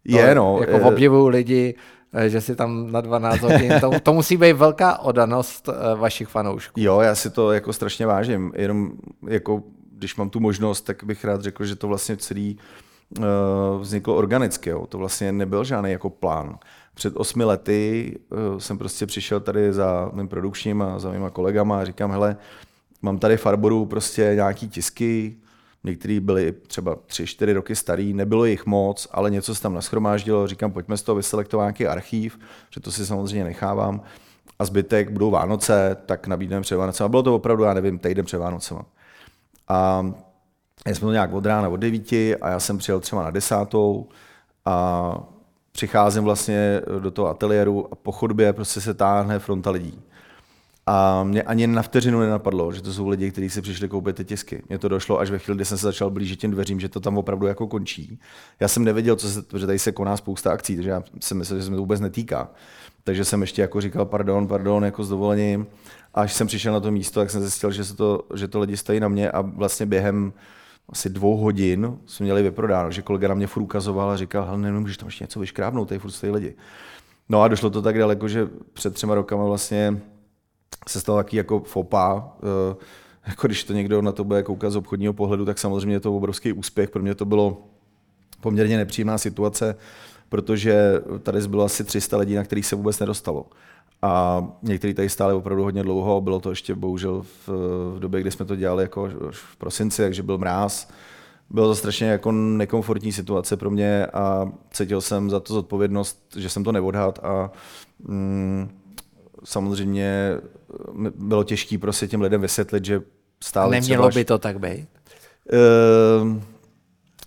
Je, 0.05 0.35
no. 0.35 0.61
Jako 0.61 0.89
obdivuju 0.89 1.27
lidi, 1.27 1.75
eh, 2.13 2.29
že 2.29 2.41
si 2.41 2.57
tam 2.57 2.93
na 2.93 3.01
12 3.01 3.41
hodin, 3.41 3.73
to, 3.81 3.91
to 4.03 4.13
musí 4.13 4.37
být 4.37 4.53
velká 4.53 4.99
odanost 4.99 5.69
vašich 5.97 6.29
fanoušků. 6.29 6.81
Jo, 6.81 7.01
já 7.01 7.15
si 7.15 7.31
to 7.31 7.53
jako 7.53 7.73
strašně 7.73 8.07
vážím, 8.07 8.53
jenom 8.57 8.91
jako 9.29 9.63
když 9.99 10.17
mám 10.17 10.31
tu 10.31 10.41
možnost, 10.41 10.81
tak 10.81 11.05
bych 11.05 11.25
rád 11.25 11.43
řekl, 11.43 11.65
že 11.65 11.77
to 11.77 11.89
vlastně 11.89 12.17
celý 12.17 12.59
uh, 13.19 13.25
vzniklo 13.81 14.17
organicky, 14.17 14.71
jo. 14.71 14.87
to 14.87 14.99
vlastně 14.99 15.33
nebyl 15.33 15.65
žádný 15.65 15.91
jako 15.91 16.11
plán. 16.11 16.59
Před 16.95 17.17
osmi 17.17 17.45
lety 17.45 18.19
uh, 18.31 18.59
jsem 18.59 18.79
prostě 18.79 19.07
přišel 19.07 19.41
tady 19.41 19.73
za 19.73 20.11
mým 20.15 20.29
produkčním 20.29 20.83
a 20.83 20.99
za 20.99 21.11
mýma 21.11 21.31
kolegama 21.31 21.81
a 21.81 21.85
říkám, 21.85 22.11
hele, 22.11 22.37
mám 23.03 23.19
tady 23.19 23.37
Farboru 23.37 23.87
prostě 23.87 24.33
nějaký 24.35 24.69
tisky, 24.69 25.37
Některý 25.87 26.21
byli 26.21 26.53
třeba 26.53 26.97
3-4 26.97 27.53
roky 27.53 27.77
starý, 27.77 28.15
nebylo 28.15 28.45
jich 28.45 28.67
moc, 28.67 29.09
ale 29.11 29.31
něco 29.31 29.55
se 29.55 29.63
tam 29.63 29.75
naschromáždilo. 29.75 30.47
Říkám, 30.47 30.73
pojďme 30.73 30.97
z 30.97 31.03
toho 31.03 31.17
vyselektovat 31.17 31.65
nějaký 31.65 31.87
archív, 31.87 32.39
že 32.71 32.81
to 32.81 32.93
si 32.93 33.07
samozřejmě 33.07 33.45
nechávám. 33.45 34.01
A 34.59 34.65
zbytek 34.65 35.11
budou 35.11 35.31
Vánoce, 35.31 35.97
tak 36.07 36.27
nabídneme 36.27 36.63
před 36.63 36.77
Vánoce. 36.77 37.05
A 37.05 37.09
bylo 37.09 37.23
to 37.23 37.35
opravdu, 37.35 37.65
já 37.65 37.75
nevím, 37.75 37.99
týden 37.99 38.25
před 38.25 38.39
Vánocema. 38.39 38.85
A 39.69 40.07
já 40.87 40.95
jsme 40.95 41.07
to 41.07 41.13
nějak 41.13 41.33
od 41.33 41.47
rána 41.47 41.69
od 41.69 41.77
devíti 41.77 42.37
a 42.37 42.49
já 42.49 42.61
jsem 42.61 42.79
přijel 42.79 43.01
třeba 43.01 43.23
na 43.25 43.31
desátou 43.31 44.09
a 44.65 45.19
přicházím 45.73 46.25
vlastně 46.25 46.81
do 46.99 47.11
toho 47.11 47.29
ateliéru 47.29 47.93
a 47.93 47.95
po 47.95 48.13
chodbě 48.13 48.53
prostě 48.53 48.81
se 48.81 48.95
táhne 48.95 49.39
fronta 49.39 49.71
lidí. 49.71 50.01
A 50.89 51.25
mě 51.25 51.43
ani 51.43 51.67
na 51.67 51.83
vteřinu 51.83 52.21
nenapadlo, 52.21 52.73
že 52.73 52.83
to 52.83 52.93
jsou 52.93 53.09
lidi, 53.09 53.31
kteří 53.31 53.51
si 53.51 53.63
přišli 53.63 53.89
koupit 53.89 54.17
ty 54.17 54.25
tisky. 54.25 54.63
Mně 54.69 54.79
to 54.79 54.89
došlo 54.89 55.21
až 55.21 55.31
ve 55.31 55.39
chvíli, 55.39 55.57
kdy 55.57 55.65
jsem 55.65 55.79
se 55.79 55.87
začal 55.87 56.11
blížit 56.11 56.41
těm 56.41 56.51
dveřím, 56.51 56.81
že 56.81 56.89
to 56.89 57.01
tam 57.01 57.19
opravdu 57.19 57.47
jako 57.47 57.67
končí. 57.67 58.21
Já 58.61 58.69
jsem 58.69 58.85
nevěděl, 58.85 59.17
co 59.17 59.29
se, 59.29 59.45
že 59.59 59.67
tady 59.67 59.79
se 59.79 59.93
koná 59.93 60.17
spousta 60.17 60.53
akcí, 60.53 60.77
takže 60.77 60.91
já 60.91 61.03
jsem 61.21 61.39
myslel, 61.39 61.59
že 61.59 61.65
se 61.65 61.71
mi 61.71 61.77
to 61.77 61.83
vůbec 61.83 62.01
netýká. 62.01 62.49
Takže 63.05 63.25
jsem 63.25 63.41
ještě 63.41 63.63
jako 63.63 63.81
říkal, 63.81 64.05
pardon, 64.05 64.49
pardon, 64.49 64.85
jako 64.85 65.05
s 65.05 65.09
dovolením. 65.09 65.67
A 66.17 66.21
až 66.21 66.33
jsem 66.33 66.47
přišel 66.47 66.73
na 66.73 66.81
to 66.81 66.91
místo, 66.91 67.21
tak 67.21 67.31
jsem 67.31 67.41
zjistil, 67.41 67.71
že, 67.71 67.85
se 67.85 67.97
to, 67.97 68.23
že 68.35 68.49
to 68.49 68.61
lidi 68.61 68.77
stojí 68.77 69.01
na 69.01 69.09
mě 69.09 69.31
a 69.31 69.41
vlastně 69.41 69.87
během 69.87 70.33
asi 70.89 71.11
dvou 71.11 71.37
hodin 71.37 71.99
jsme 72.07 72.25
měli 72.25 72.43
vyprodáno, 72.43 72.91
že 72.91 73.03
kolega 73.03 73.29
na 73.29 73.35
mě 73.35 73.47
furt 73.47 73.63
ukazoval 73.63 74.11
a 74.11 74.17
říkal, 74.17 74.45
hele, 74.45 74.59
nemůžeš 74.59 74.97
tam 74.97 75.09
ještě 75.09 75.25
něco 75.25 75.41
vyškrábnout, 75.41 75.89
tady 75.89 75.99
furt 75.99 76.11
stojí 76.11 76.33
lidi. 76.33 76.55
No 77.29 77.43
a 77.43 77.49
došlo 77.49 77.71
to 77.71 77.83
tak 77.83 77.99
daleko, 77.99 78.29
že 78.29 78.49
před 78.73 78.95
třema 78.95 79.15
rokama 79.15 79.45
vlastně 79.45 80.01
se 80.89 81.01
stalo 81.01 81.19
taky 81.19 81.37
jako 81.37 81.61
fopa, 81.61 82.33
eh, 82.43 82.77
jako 83.27 83.47
když 83.47 83.65
to 83.65 83.73
někdo 83.73 84.03
na 84.03 84.13
to 84.13 84.25
bude 84.25 84.43
koukat 84.43 84.73
z 84.73 84.77
obchodního 84.77 85.13
pohledu, 85.13 85.45
tak 85.45 85.59
samozřejmě 85.59 85.97
je 85.97 86.01
to 86.01 86.17
obrovský 86.17 86.53
úspěch. 86.53 86.91
Pro 86.91 87.03
mě 87.03 87.15
to 87.15 87.25
bylo 87.25 87.67
poměrně 88.41 88.77
nepříjemná 88.77 89.19
situace, 89.19 89.77
protože 90.29 91.03
tady 91.23 91.49
bylo 91.49 91.65
asi 91.65 91.85
300 91.85 92.17
lidí, 92.17 92.35
na 92.35 92.45
kterých 92.45 92.67
se 92.67 92.77
vůbec 92.77 92.99
nedostalo. 92.99 93.47
A 94.07 94.45
někteří 94.63 94.95
tady 94.95 95.09
stáli 95.09 95.35
opravdu 95.35 95.63
hodně 95.63 95.83
dlouho, 95.83 96.21
bylo 96.21 96.41
to 96.41 96.51
ještě 96.51 96.75
bohužel 96.75 97.23
v, 97.23 97.49
v 97.95 97.99
době, 97.99 98.21
kdy 98.21 98.31
jsme 98.31 98.45
to 98.45 98.57
dělali 98.57 98.83
jako 98.85 99.09
v 99.31 99.57
prosinci, 99.57 100.03
takže 100.03 100.23
byl 100.23 100.39
mráz. 100.39 100.89
Bylo 101.51 101.69
to 101.69 101.75
strašně 101.75 102.07
jako 102.07 102.33
nekomfortní 102.33 103.13
situace 103.13 103.57
pro 103.57 103.71
mě 103.71 104.07
a 104.07 104.53
cítil 104.71 105.01
jsem 105.01 105.31
za 105.31 105.41
to 105.41 105.55
zodpovědnost, 105.55 106.37
že 106.37 106.49
jsem 106.49 106.65
to 106.65 106.73
neodhad 106.73 107.19
a 107.23 107.51
mm, 107.99 108.69
samozřejmě 109.45 110.37
bylo 111.17 111.45
těžké 111.45 111.79
prostě 111.79 112.09
těm 112.09 112.21
lidem 112.21 112.41
vysvětlit, 112.41 112.85
že 112.85 113.03
stále 113.45 113.71
Nemělo 113.71 114.09
třeba, 114.09 114.21
by 114.21 114.25
to 114.25 114.39
tak 114.39 114.59
být? 114.59 114.89
Uh, 116.23 116.43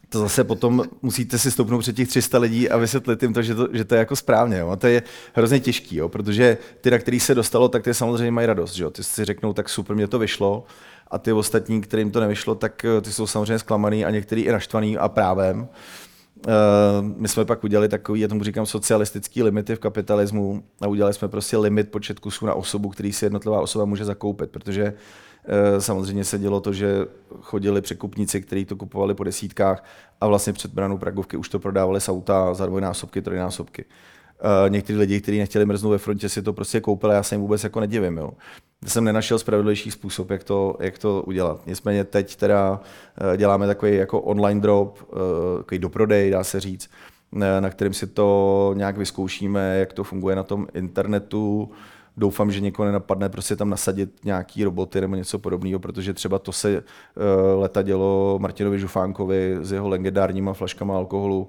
to 0.09 0.19
zase 0.19 0.43
potom 0.43 0.83
musíte 1.01 1.37
si 1.37 1.51
stoupnout 1.51 1.79
před 1.79 1.95
těch 1.95 2.07
300 2.07 2.39
lidí 2.39 2.69
a 2.69 2.77
vysvětlit 2.77 3.23
jim 3.23 3.33
to, 3.33 3.41
že 3.41 3.55
to, 3.55 3.67
že 3.71 3.85
to 3.85 3.95
je 3.95 3.99
jako 3.99 4.15
správně. 4.15 4.57
Jo. 4.57 4.69
A 4.69 4.75
to 4.75 4.87
je 4.87 5.03
hrozně 5.33 5.59
těžký, 5.59 5.95
jo, 5.95 6.09
protože 6.09 6.57
ty, 6.81 6.91
na 6.91 6.97
který 6.97 7.19
se 7.19 7.35
dostalo, 7.35 7.69
tak 7.69 7.83
ty 7.83 7.93
samozřejmě 7.93 8.31
mají 8.31 8.47
radost. 8.47 8.73
Že 8.73 8.83
jo. 8.83 8.89
Ty 8.89 9.03
si 9.03 9.25
řeknou, 9.25 9.53
tak 9.53 9.69
super, 9.69 9.95
mě 9.95 10.07
to 10.07 10.19
vyšlo. 10.19 10.65
A 11.11 11.17
ty 11.17 11.33
ostatní, 11.33 11.81
kterým 11.81 12.11
to 12.11 12.19
nevyšlo, 12.19 12.55
tak 12.55 12.85
eh, 12.85 13.01
ty 13.01 13.11
jsou 13.11 13.27
samozřejmě 13.27 13.59
zklamaný 13.59 14.05
a 14.05 14.09
některý 14.09 14.41
i 14.41 14.51
naštvaný 14.51 14.97
a 14.97 15.09
právem. 15.09 15.67
Uh, 16.47 16.53
my 17.17 17.27
jsme 17.27 17.45
pak 17.45 17.63
udělali 17.63 17.89
takový, 17.89 18.21
já 18.21 18.27
tomu 18.27 18.43
říkám, 18.43 18.65
socialistický 18.65 19.43
limity 19.43 19.75
v 19.75 19.79
kapitalismu 19.79 20.63
a 20.81 20.87
udělali 20.87 21.13
jsme 21.13 21.27
prostě 21.27 21.57
limit 21.57 21.91
počet 21.91 22.19
kusů 22.19 22.45
na 22.45 22.53
osobu, 22.53 22.89
který 22.89 23.13
si 23.13 23.25
jednotlivá 23.25 23.61
osoba 23.61 23.85
může 23.85 24.05
zakoupit, 24.05 24.51
protože 24.51 24.93
samozřejmě 25.79 26.23
se 26.23 26.39
dělo 26.39 26.59
to, 26.59 26.73
že 26.73 27.05
chodili 27.41 27.81
překupníci, 27.81 28.41
kteří 28.41 28.65
to 28.65 28.75
kupovali 28.75 29.13
po 29.13 29.23
desítkách 29.23 29.85
a 30.21 30.27
vlastně 30.27 30.53
před 30.53 30.73
branou 30.73 30.97
Pragovky 30.97 31.37
už 31.37 31.49
to 31.49 31.59
prodávali 31.59 32.01
z 32.01 32.09
auta 32.09 32.53
za 32.53 32.65
dvojnásobky, 32.65 33.21
trojnásobky. 33.21 33.85
Uh, 33.85 34.69
někteří 34.69 34.99
lidi, 34.99 35.21
kteří 35.21 35.39
nechtěli 35.39 35.65
mrznout 35.65 35.91
ve 35.91 35.97
frontě, 35.97 36.29
si 36.29 36.41
to 36.41 36.53
prostě 36.53 36.81
koupili, 36.81 37.13
já 37.13 37.23
se 37.23 37.35
jim 37.35 37.41
vůbec 37.41 37.63
jako 37.63 37.79
nedivím. 37.79 38.17
Jo. 38.17 38.31
Já 38.83 38.89
jsem 38.89 39.03
nenašel 39.03 39.39
spravedlivější 39.39 39.91
způsob, 39.91 40.29
jak 40.29 40.43
to, 40.43 40.75
jak 40.79 40.97
to 40.97 41.23
udělat. 41.27 41.67
Nicméně 41.67 42.03
teď 42.03 42.35
teda 42.35 42.71
uh, 42.71 43.37
děláme 43.37 43.67
takový 43.67 43.95
jako 43.95 44.21
online 44.21 44.61
drop, 44.61 45.07
uh, 45.11 45.17
takový 45.57 45.79
doprodej, 45.79 46.31
dá 46.31 46.43
se 46.43 46.59
říct, 46.59 46.89
na 47.59 47.69
kterým 47.69 47.93
si 47.93 48.07
to 48.07 48.73
nějak 48.77 48.97
vyzkoušíme, 48.97 49.77
jak 49.79 49.93
to 49.93 50.03
funguje 50.03 50.35
na 50.35 50.43
tom 50.43 50.67
internetu. 50.73 51.71
Doufám, 52.19 52.51
že 52.51 52.59
někoho 52.59 52.85
nenapadne 52.85 53.29
prostě 53.29 53.55
tam 53.55 53.69
nasadit 53.69 54.25
nějaký 54.25 54.63
roboty 54.63 55.01
nebo 55.01 55.15
něco 55.15 55.39
podobného, 55.39 55.79
protože 55.79 56.13
třeba 56.13 56.39
to 56.39 56.51
se 56.51 56.77
uh, 56.77 57.61
leta 57.61 57.81
dělo 57.81 58.39
Martinovi 58.41 58.79
Žufánkovi 58.79 59.57
s 59.61 59.71
jeho 59.71 59.89
legendárníma 59.89 60.53
flaškama 60.53 60.95
alkoholu, 60.95 61.47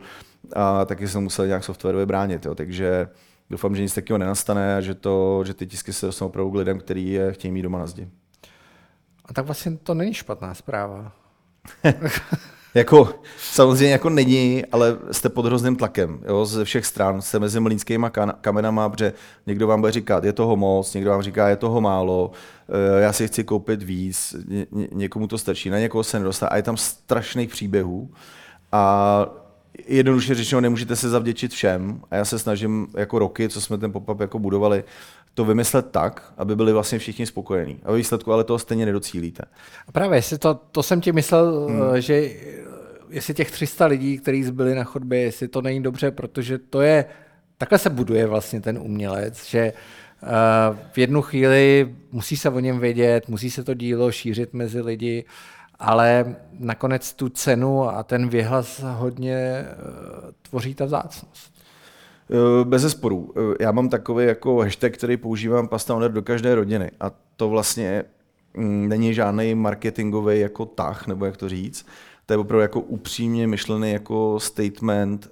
a 0.53 0.85
taky 0.85 1.09
jsem 1.09 1.23
musel 1.23 1.47
nějak 1.47 1.65
softwarově 1.65 2.07
bránit. 2.07 2.47
Jo. 2.47 2.55
Takže 2.55 3.09
doufám, 3.51 3.77
že 3.77 3.83
nic 3.83 3.95
takového 3.95 4.19
nenastane 4.19 4.77
a 4.77 4.81
že, 4.81 4.95
to, 4.95 5.45
že 5.47 5.55
ty 5.55 5.67
tisky 5.67 5.93
se 5.93 6.07
dostanou 6.07 6.29
opravdu 6.29 6.51
k 6.51 6.55
lidem, 6.55 6.79
kteří 6.79 7.13
je 7.13 7.33
chtějí 7.33 7.53
mít 7.53 7.63
doma 7.63 7.79
na 7.79 7.87
zdi. 7.87 8.09
A 9.25 9.33
tak 9.33 9.45
vlastně 9.45 9.77
to 9.77 9.95
není 9.95 10.15
špatná 10.15 10.55
zpráva. 10.55 11.13
jako, 12.75 13.09
samozřejmě 13.39 13.93
jako 13.93 14.11
není, 14.11 14.65
ale 14.73 14.97
jste 15.11 15.29
pod 15.29 15.47
hrozným 15.47 15.77
tlakem 15.77 16.21
jo, 16.29 16.47
ze 16.47 16.65
všech 16.65 16.87
stran. 16.87 17.23
Jste 17.23 17.39
mezi 17.39 17.61
mlínskýma 17.61 18.11
kamenama, 18.41 18.89
protože 18.89 19.13
někdo 19.47 19.67
vám 19.67 19.81
bude 19.81 19.93
říkat, 19.93 20.25
je 20.25 20.33
toho 20.33 20.57
moc, 20.57 20.95
někdo 20.95 21.11
vám 21.11 21.23
říká, 21.23 21.49
je 21.49 21.57
toho 21.57 21.81
málo, 21.81 22.31
eh, 22.69 23.01
já 23.01 23.13
si 23.13 23.27
chci 23.27 23.45
koupit 23.45 23.83
víc, 23.83 24.37
ně, 24.49 24.67
někomu 24.93 25.27
to 25.27 25.39
stačí, 25.39 25.71
na 25.71 25.79
někoho 25.79 26.05
se 26.05 26.19
nedostane. 26.19 26.51
A 26.51 26.57
je 26.57 26.63
tam 26.63 26.77
strašných 26.77 27.51
příběhů. 27.51 28.11
A 28.73 29.27
jednoduše 29.87 30.35
řečeno 30.35 30.61
nemůžete 30.61 30.97
se 30.97 31.09
zavděčit 31.09 31.53
všem 31.53 32.01
a 32.11 32.17
já 32.17 32.25
se 32.25 32.39
snažím 32.39 32.87
jako 32.97 33.19
roky, 33.19 33.49
co 33.49 33.61
jsme 33.61 33.79
ten 33.79 33.93
pop-up 33.93 34.21
jako 34.21 34.39
budovali, 34.39 34.85
to 35.35 35.45
vymyslet 35.45 35.91
tak, 35.91 36.33
aby 36.37 36.57
byli 36.57 36.73
vlastně 36.73 36.99
všichni 36.99 37.27
spokojení. 37.27 37.81
A 37.83 37.93
výsledku 37.93 38.33
ale 38.33 38.45
toho 38.45 38.59
stejně 38.59 38.87
nedocílíte. 38.87 39.43
A 39.89 39.93
právě, 39.93 40.19
jestli 40.19 40.39
to, 40.39 40.55
to 40.55 40.83
jsem 40.83 41.01
ti 41.01 41.13
myslel, 41.13 41.67
hmm. 41.69 41.83
Eh, 41.95 42.01
že 42.01 42.31
jestli 43.11 43.35
těch 43.35 43.51
300 43.51 43.87
lidí, 43.87 44.19
kteří 44.19 44.45
zbyli 44.45 44.75
na 44.75 44.85
chodbě, 44.85 45.21
jestli 45.21 45.49
to 45.49 45.63
není 45.63 45.83
dobře, 45.83 46.11
protože 46.11 46.59
to 46.59 46.81
je, 46.81 47.05
takhle 47.59 47.79
se 47.79 47.91
buduje 47.91 48.27
vlastně 48.27 48.61
ten 48.61 48.79
umělec, 48.79 49.45
že 49.47 49.73
uh, 49.73 50.77
v 50.93 50.99
jednu 50.99 51.23
chvíli 51.23 51.95
musí 52.13 52.37
se 52.37 52.51
o 52.51 52.61
něm 52.61 52.79
vědět, 52.79 53.29
musí 53.29 53.51
se 53.51 53.65
to 53.65 53.75
dílo 53.75 54.13
šířit 54.13 54.55
mezi 54.55 54.81
lidi, 54.81 55.25
ale 55.81 56.37
nakonec 56.59 57.13
tu 57.13 57.29
cenu 57.29 57.89
a 57.89 58.03
ten 58.03 58.29
věhlas 58.29 58.85
hodně 58.85 59.37
eh, 59.37 59.67
tvoří 60.43 60.75
ta 60.75 60.85
vzácnost. 60.85 61.50
Eh, 62.33 62.65
bez 62.65 62.83
zesporu. 62.83 63.33
Eh, 63.37 63.57
já 63.61 63.73
mám 63.73 63.89
takový 63.89 64.27
jako 64.27 64.59
hashtag, 64.59 64.93
který 64.93 65.17
používám 65.17 65.69
pasta 65.69 65.95
owner 65.95 66.13
do 66.13 66.23
každé 66.23 66.55
rodiny 66.55 66.91
a 67.01 67.11
to 67.37 67.49
vlastně 67.49 68.05
mm, 68.57 68.89
není 68.89 69.15
žádný 69.15 69.55
marketingový 69.55 70.41
jako 70.41 70.67
tah, 70.67 71.07
nebo 71.07 71.25
jak 71.25 71.37
to 71.37 71.49
říct. 71.49 71.87
To 72.27 72.33
je 72.33 72.39
opravdu 72.39 72.63
jako 72.63 72.81
upřímně 72.81 73.47
myšlený 73.47 73.93
jako 73.93 74.41
statement. 74.41 75.31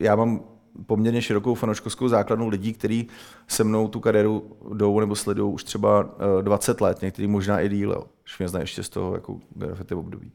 Já 0.00 0.16
mám 0.16 0.40
poměrně 0.86 1.22
širokou 1.22 1.54
fanouškovskou 1.54 2.08
základnu 2.08 2.48
lidí, 2.48 2.72
kteří 2.72 3.08
se 3.48 3.64
mnou 3.64 3.88
tu 3.88 4.00
kariéru 4.00 4.56
jdou 4.74 5.00
nebo 5.00 5.16
sledují 5.16 5.52
už 5.52 5.64
třeba 5.64 6.10
20 6.42 6.80
let, 6.80 7.02
někteří 7.02 7.28
možná 7.28 7.60
i 7.60 7.68
díl 7.68 8.04
když 8.24 8.38
mě 8.38 8.48
znají 8.48 8.62
ještě 8.62 8.82
z 8.82 8.88
toho 8.88 9.14
jako 9.14 9.38
grafity 9.54 9.94
období. 9.94 10.32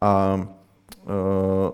A 0.00 0.40
uh, 1.04 1.70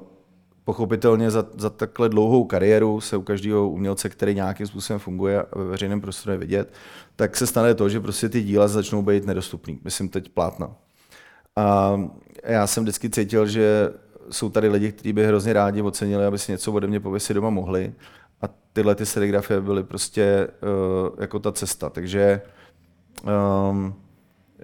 pochopitelně 0.71 1.31
za, 1.31 1.47
za 1.57 1.71
takhle 1.71 2.09
dlouhou 2.09 2.45
kariéru 2.45 3.01
se 3.01 3.16
u 3.16 3.23
každého 3.23 3.71
umělce, 3.71 4.09
který 4.09 4.35
nějakým 4.35 4.66
způsobem 4.66 5.01
funguje 5.01 5.45
ve 5.55 5.64
veřejném 5.64 6.01
prostoru 6.01 6.33
je 6.33 6.39
vidět, 6.39 6.73
tak 7.16 7.37
se 7.37 7.47
stane 7.47 7.75
to, 7.75 7.89
že 7.89 8.01
prostě 8.01 8.29
ty 8.29 8.43
díla 8.43 8.68
začnou 8.68 9.03
být 9.03 9.27
nedostupný. 9.27 9.81
Myslím 9.85 10.09
teď 10.09 10.29
plátna. 10.29 10.71
A 11.57 12.01
já 12.45 12.66
jsem 12.66 12.83
vždycky 12.83 13.11
cítil, 13.11 13.47
že 13.47 13.93
jsou 14.31 14.51
tady 14.51 14.68
lidi, 14.68 14.93
kteří 14.93 15.12
by 15.12 15.27
hrozně 15.27 15.53
rádi 15.53 15.83
ocenili, 15.83 16.25
aby 16.25 16.39
si 16.39 16.53
něco 16.53 16.73
ode 16.73 16.87
mě 16.87 17.01
pověsit 17.01 17.35
doma 17.35 17.51
mohli. 17.51 17.93
A 18.43 18.49
tyhle 18.73 18.95
ty 18.95 19.07
serigrafie 19.07 19.61
byly 19.61 19.85
prostě 19.85 20.49
uh, 20.62 21.16
jako 21.21 21.39
ta 21.39 21.53
cesta. 21.53 21.91
Takže 21.91 22.41
um, 23.71 23.95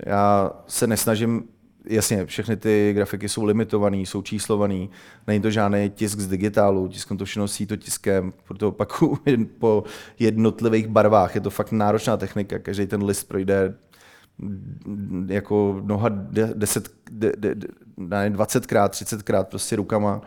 já 0.07 0.53
se 0.67 0.87
nesnažím, 0.87 1.45
jasně, 1.89 2.26
všechny 2.26 2.57
ty 2.57 2.93
grafiky 2.95 3.28
jsou 3.28 3.45
limitované, 3.45 3.97
jsou 3.97 4.22
číslované, 4.22 4.87
není 5.26 5.41
to 5.41 5.51
žádný 5.51 5.91
tisk 5.91 6.18
z 6.18 6.26
digitálu, 6.26 6.89
tisknu 6.89 7.16
to 7.16 7.24
všechno 7.24 7.47
to 7.68 7.76
tiskem, 7.76 8.32
proto 8.49 8.68
opaku 8.68 9.18
po 9.59 9.84
jednotlivých 10.18 10.87
barvách, 10.87 11.34
je 11.34 11.41
to 11.41 11.51
fakt 11.51 11.72
náročná 11.72 12.16
technika, 12.16 12.59
každý 12.59 12.87
ten 12.87 13.05
list 13.05 13.24
projde 13.24 13.74
jako 15.26 15.80
mnoha 15.82 16.09
deset, 16.55 16.91
de, 17.11 17.32
de, 17.37 17.55
de, 17.55 17.68
20krát, 17.99 18.89
30krát 18.89 19.45
prostě 19.45 19.76
rukama 19.76 20.20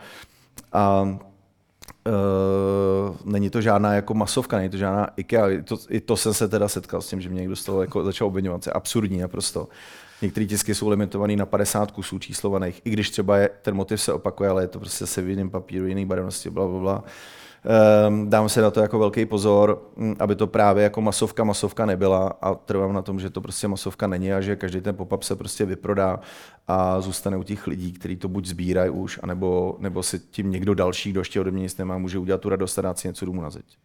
a 0.73 1.17
Uh, 2.07 3.15
není 3.25 3.49
to 3.49 3.61
žádná 3.61 3.93
jako 3.93 4.13
masovka, 4.13 4.57
není 4.57 4.69
to 4.69 4.77
žádná 4.77 5.07
IKEA. 5.15 5.49
I 5.49 5.61
to, 5.61 5.77
I 5.89 5.99
to 5.99 6.17
jsem 6.17 6.33
se 6.33 6.47
teda 6.47 6.67
setkal 6.67 7.01
s 7.01 7.09
tím, 7.09 7.21
že 7.21 7.29
mě 7.29 7.39
někdo 7.39 7.55
z 7.55 7.63
toho 7.63 7.81
jako 7.81 8.03
začal 8.03 8.27
obvinovat. 8.27 8.67
Je 8.67 8.73
absurdní 8.73 9.19
naprosto. 9.19 9.67
Některé 10.21 10.45
tisky 10.45 10.75
jsou 10.75 10.89
limitované 10.89 11.35
na 11.35 11.45
50 11.45 11.91
kusů 11.91 12.19
číslovaných, 12.19 12.81
i 12.85 12.89
když 12.89 13.09
třeba 13.09 13.37
je, 13.37 13.49
ten 13.61 13.75
motiv 13.75 14.01
se 14.01 14.13
opakuje, 14.13 14.49
ale 14.49 14.63
je 14.63 14.67
to 14.67 14.79
prostě 14.79 15.05
se 15.05 15.21
v 15.21 15.29
jiném 15.29 15.49
papíru, 15.49 15.85
jiný 15.85 16.05
barevnosti, 16.05 16.49
bla, 16.49 16.67
bla, 16.67 16.79
bla. 16.79 17.03
Um, 18.07 18.29
dám 18.29 18.49
se 18.49 18.61
na 18.61 18.71
to 18.71 18.79
jako 18.79 18.99
velký 18.99 19.25
pozor, 19.25 19.89
mm, 19.95 20.15
aby 20.19 20.35
to 20.35 20.47
právě 20.47 20.83
jako 20.83 21.01
masovka 21.01 21.43
masovka 21.43 21.85
nebyla 21.85 22.27
a 22.41 22.55
trvám 22.55 22.93
na 22.93 23.01
tom, 23.01 23.19
že 23.19 23.29
to 23.29 23.41
prostě 23.41 23.67
masovka 23.67 24.07
není 24.07 24.33
a 24.33 24.41
že 24.41 24.55
každý 24.55 24.81
ten 24.81 24.95
pop-up 24.95 25.23
se 25.23 25.35
prostě 25.35 25.65
vyprodá 25.65 26.19
a 26.67 27.01
zůstane 27.01 27.37
u 27.37 27.43
těch 27.43 27.67
lidí, 27.67 27.93
kteří 27.93 28.15
to 28.15 28.27
buď 28.27 28.45
sbírají 28.45 28.89
už, 28.89 29.19
anebo, 29.23 29.75
nebo 29.79 30.03
si 30.03 30.19
tím 30.19 30.51
někdo 30.51 30.73
další, 30.73 31.11
kdo 31.11 31.21
ještě 31.21 31.39
ode 31.39 31.51
mě 31.51 31.61
nic 31.61 31.77
nemá, 31.77 31.97
může 31.97 32.19
udělat 32.19 32.41
tu 32.41 32.49
radost 32.49 32.79
a 32.79 32.81
dát 32.81 32.99
si 32.99 33.07
něco 33.07 33.25
domů 33.25 33.41
na 33.41 33.49
zeď. 33.49 33.77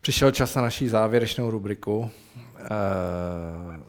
Přišel 0.00 0.30
čas 0.30 0.54
na 0.54 0.62
naší 0.62 0.88
závěrečnou 0.88 1.50
rubriku. 1.50 1.98
Uh, 1.98 2.10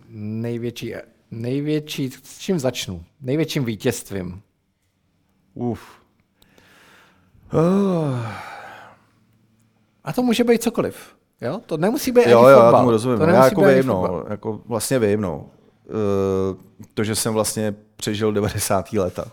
největší, 0.09 0.93
největší, 1.31 2.11
s 2.23 2.39
čím 2.39 2.59
začnu? 2.59 3.03
Největším 3.21 3.65
vítězstvím. 3.65 4.41
Uf. 5.53 5.81
Oh. 7.53 8.25
A 10.03 10.13
to 10.13 10.23
může 10.23 10.43
být 10.43 10.63
cokoliv. 10.63 11.15
Jo? 11.41 11.61
To 11.65 11.77
nemusí 11.77 12.11
být 12.11 12.27
jo, 12.27 12.39
ani 12.39 12.51
jo, 12.51 12.57
fotbal. 12.57 12.73
já 12.73 12.79
tomu 12.79 12.91
rozumím. 12.91 13.19
To 13.19 13.23
já 13.25 13.45
jako 13.45 13.61
vím, 13.61 13.85
no, 13.85 14.23
jako 14.29 14.61
vlastně 14.65 14.99
vím, 14.99 15.21
no. 15.21 15.37
Uh, 15.39 16.85
to, 16.93 17.03
že 17.03 17.15
jsem 17.15 17.33
vlastně 17.33 17.75
přežil 17.95 18.31
90. 18.31 18.93
leta. 18.93 19.25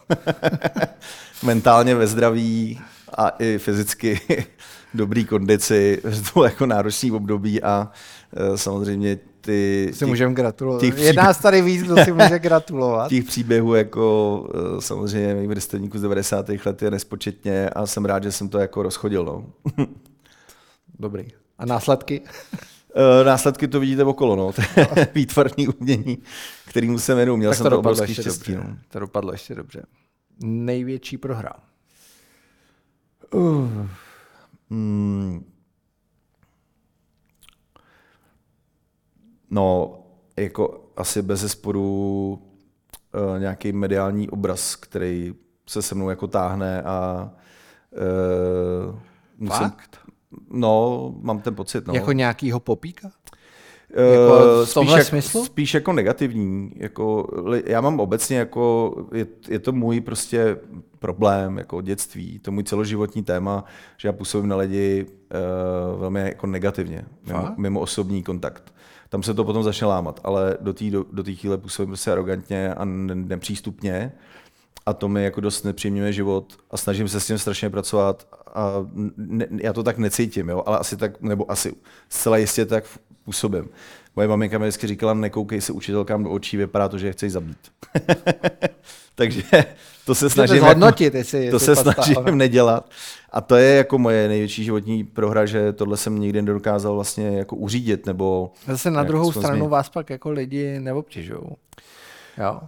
Mentálně 1.43 1.95
ve 1.95 2.07
zdraví 2.07 2.81
a 3.17 3.29
i 3.29 3.59
fyzicky 3.59 4.21
dobrý 4.95 5.25
kondici, 5.25 6.01
to 6.03 6.31
bylo 6.35 6.45
jako 6.45 6.67
náročný 6.67 7.13
období 7.13 7.63
a 7.63 7.91
uh, 8.51 8.57
samozřejmě 8.57 9.19
ty... 9.41 9.91
Si 9.95 10.07
můžeme 10.07 10.35
gratulovat. 10.35 10.81
Těch 10.81 10.95
příběh... 10.95 11.17
Je 11.17 11.23
nás 11.23 11.39
tady 11.39 11.63
víc, 11.63 11.83
kdo 11.83 11.97
si 12.05 12.13
může 12.13 12.39
gratulovat. 12.39 13.09
těch 13.09 13.25
příběhů 13.25 13.75
jako 13.75 14.41
uh, 14.55 14.81
samozřejmě 14.81 15.35
mých 15.35 15.49
vrstevníků 15.49 15.99
z 15.99 16.03
90. 16.03 16.47
let 16.67 16.83
je 16.83 16.91
nespočetně 16.91 17.71
a 17.71 17.87
jsem 17.87 18.05
rád, 18.05 18.23
že 18.23 18.33
jsem 18.33 18.49
to 18.49 18.59
jako 18.59 18.83
rozchodil. 18.83 19.25
No. 19.25 19.45
Dobrý. 20.99 21.29
A 21.59 21.67
následky? 21.67 22.21
Uh, 22.21 23.27
následky 23.27 23.69
to 23.69 23.81
vidíte 23.81 24.05
okolo, 24.05 24.37
no. 24.37 24.51
výtvarný 25.15 25.69
umění, 25.69 26.19
kterým 26.69 26.99
se 26.99 27.15
jmenuji. 27.15 27.37
Měl 27.37 27.51
tak 27.51 27.57
jsem 27.59 27.65
to, 27.65 27.71
to 27.71 27.79
obrovský 27.79 28.15
štěstí. 28.15 28.53
Dobře. 28.53 28.69
No. 28.69 28.77
To 28.89 28.99
dopadlo 28.99 29.33
ještě 29.33 29.55
dobře. 29.55 29.83
Největší 30.43 31.19
prohra? 31.19 31.53
Uh, 33.35 33.87
mm, 34.71 35.53
no, 39.51 39.99
jako 40.37 40.91
asi 40.97 41.23
bez 41.23 41.41
zesporu 41.41 42.33
uh, 43.15 43.41
nějaký 43.41 43.73
mediální 43.73 44.29
obraz, 44.31 44.77
který 44.77 45.35
se 45.69 45.83
se 45.83 45.95
mnou 45.95 46.11
jako 46.11 46.27
táhne 46.27 46.83
a 46.83 47.31
uh, 48.91 48.99
musím, 49.39 49.59
Fakt? 49.59 49.99
No, 50.51 51.15
mám 51.21 51.41
ten 51.41 51.55
pocit. 51.55 51.87
No. 51.87 51.95
Jako 51.95 52.13
nějakýho 52.13 52.61
popíka? 52.61 53.11
Jako 53.97 54.65
v 54.65 54.69
spíš, 54.69 54.91
jak, 54.91 55.07
smyslu? 55.07 55.45
spíš 55.45 55.75
jako 55.75 55.93
negativní. 55.93 56.73
Jako, 56.77 57.29
já 57.65 57.81
mám 57.81 58.01
obecně 58.01 58.39
jako, 58.39 58.95
je, 59.13 59.27
je 59.49 59.59
to 59.59 59.73
můj 59.73 60.01
prostě 60.01 60.57
problém, 60.99 61.59
jako 61.59 61.81
dětství, 61.81 62.39
to 62.39 62.53
můj 62.53 62.63
celoživotní 62.63 63.23
téma, 63.23 63.65
že 63.97 64.09
já 64.09 64.13
působím 64.13 64.49
na 64.49 64.57
lidi 64.57 65.07
uh, 65.95 66.01
velmi 66.01 66.21
jako 66.21 66.47
negativně, 66.47 67.05
mimo, 67.27 67.49
mimo 67.57 67.81
osobní 67.81 68.23
kontakt. 68.23 68.75
Tam 69.09 69.23
se 69.23 69.35
to 69.35 69.45
potom 69.45 69.63
začne 69.63 69.87
lámat, 69.87 70.21
ale 70.25 70.57
do 70.61 70.73
té 70.73 70.91
do, 70.91 71.05
do 71.13 71.25
chvíle 71.25 71.59
působím 71.59 71.89
prostě 71.89 72.13
arrogantně 72.13 72.75
a 72.75 72.85
nepřístupně 72.85 74.13
a 74.87 74.93
to 74.93 75.09
mi 75.09 75.25
jako 75.25 75.41
dost 75.41 75.65
nepříjemňuje 75.65 76.13
život 76.13 76.57
a 76.71 76.77
snažím 76.77 77.09
se 77.09 77.21
s 77.21 77.27
tím 77.27 77.39
strašně 77.39 77.71
pracovat 77.71 78.27
a 78.55 78.73
ne, 79.17 79.47
já 79.51 79.73
to 79.73 79.83
tak 79.83 79.99
necítím, 79.99 80.49
jo, 80.49 80.63
ale 80.67 80.79
asi 80.79 80.97
tak, 80.97 81.21
nebo 81.21 81.51
asi 81.51 81.75
zcela 82.09 82.37
jistě 82.37 82.67
tak 82.67 82.85
působím. 83.29 83.69
Moje 84.17 84.29
maminka 84.29 84.59
mi 84.59 84.65
vždycky 84.65 84.87
říkala, 84.87 85.15
nekoukej 85.15 85.61
se 85.61 85.73
učitelkám 85.73 86.25
do 86.25 86.31
očí, 86.31 86.57
vypadá 86.57 86.89
to, 86.89 86.99
že 86.99 87.07
je 87.07 87.13
chceš 87.13 87.33
zabít. 87.33 87.59
Takže 89.15 89.43
to 90.07 90.15
se 90.15 90.31
snažím, 90.31 90.63
hodnotit, 90.63 91.05
jako, 91.05 91.17
jestli, 91.17 91.51
to 91.51 91.59
se 91.59 91.77
snažím 91.77 92.17
ona. 92.17 92.31
nedělat. 92.31 92.91
A 93.33 93.41
to 93.41 93.57
je 93.57 93.77
jako 93.77 93.99
moje 93.99 94.29
největší 94.29 94.65
životní 94.65 95.05
prohra, 95.05 95.47
že 95.47 95.73
tohle 95.73 95.97
jsem 95.97 96.19
nikdy 96.21 96.43
nedokázal 96.43 96.95
vlastně 96.95 97.39
jako 97.39 97.57
uřídit. 97.57 98.07
Nebo 98.07 98.53
Zase 98.67 98.91
na 98.91 99.03
druhou 99.03 99.33
stranu 99.33 99.57
změnit. 99.57 99.71
vás 99.71 99.89
pak 99.89 100.11
jako 100.11 100.31
lidi 100.31 100.81
neobtěžují. 100.81 101.41
Jo. 102.39 102.61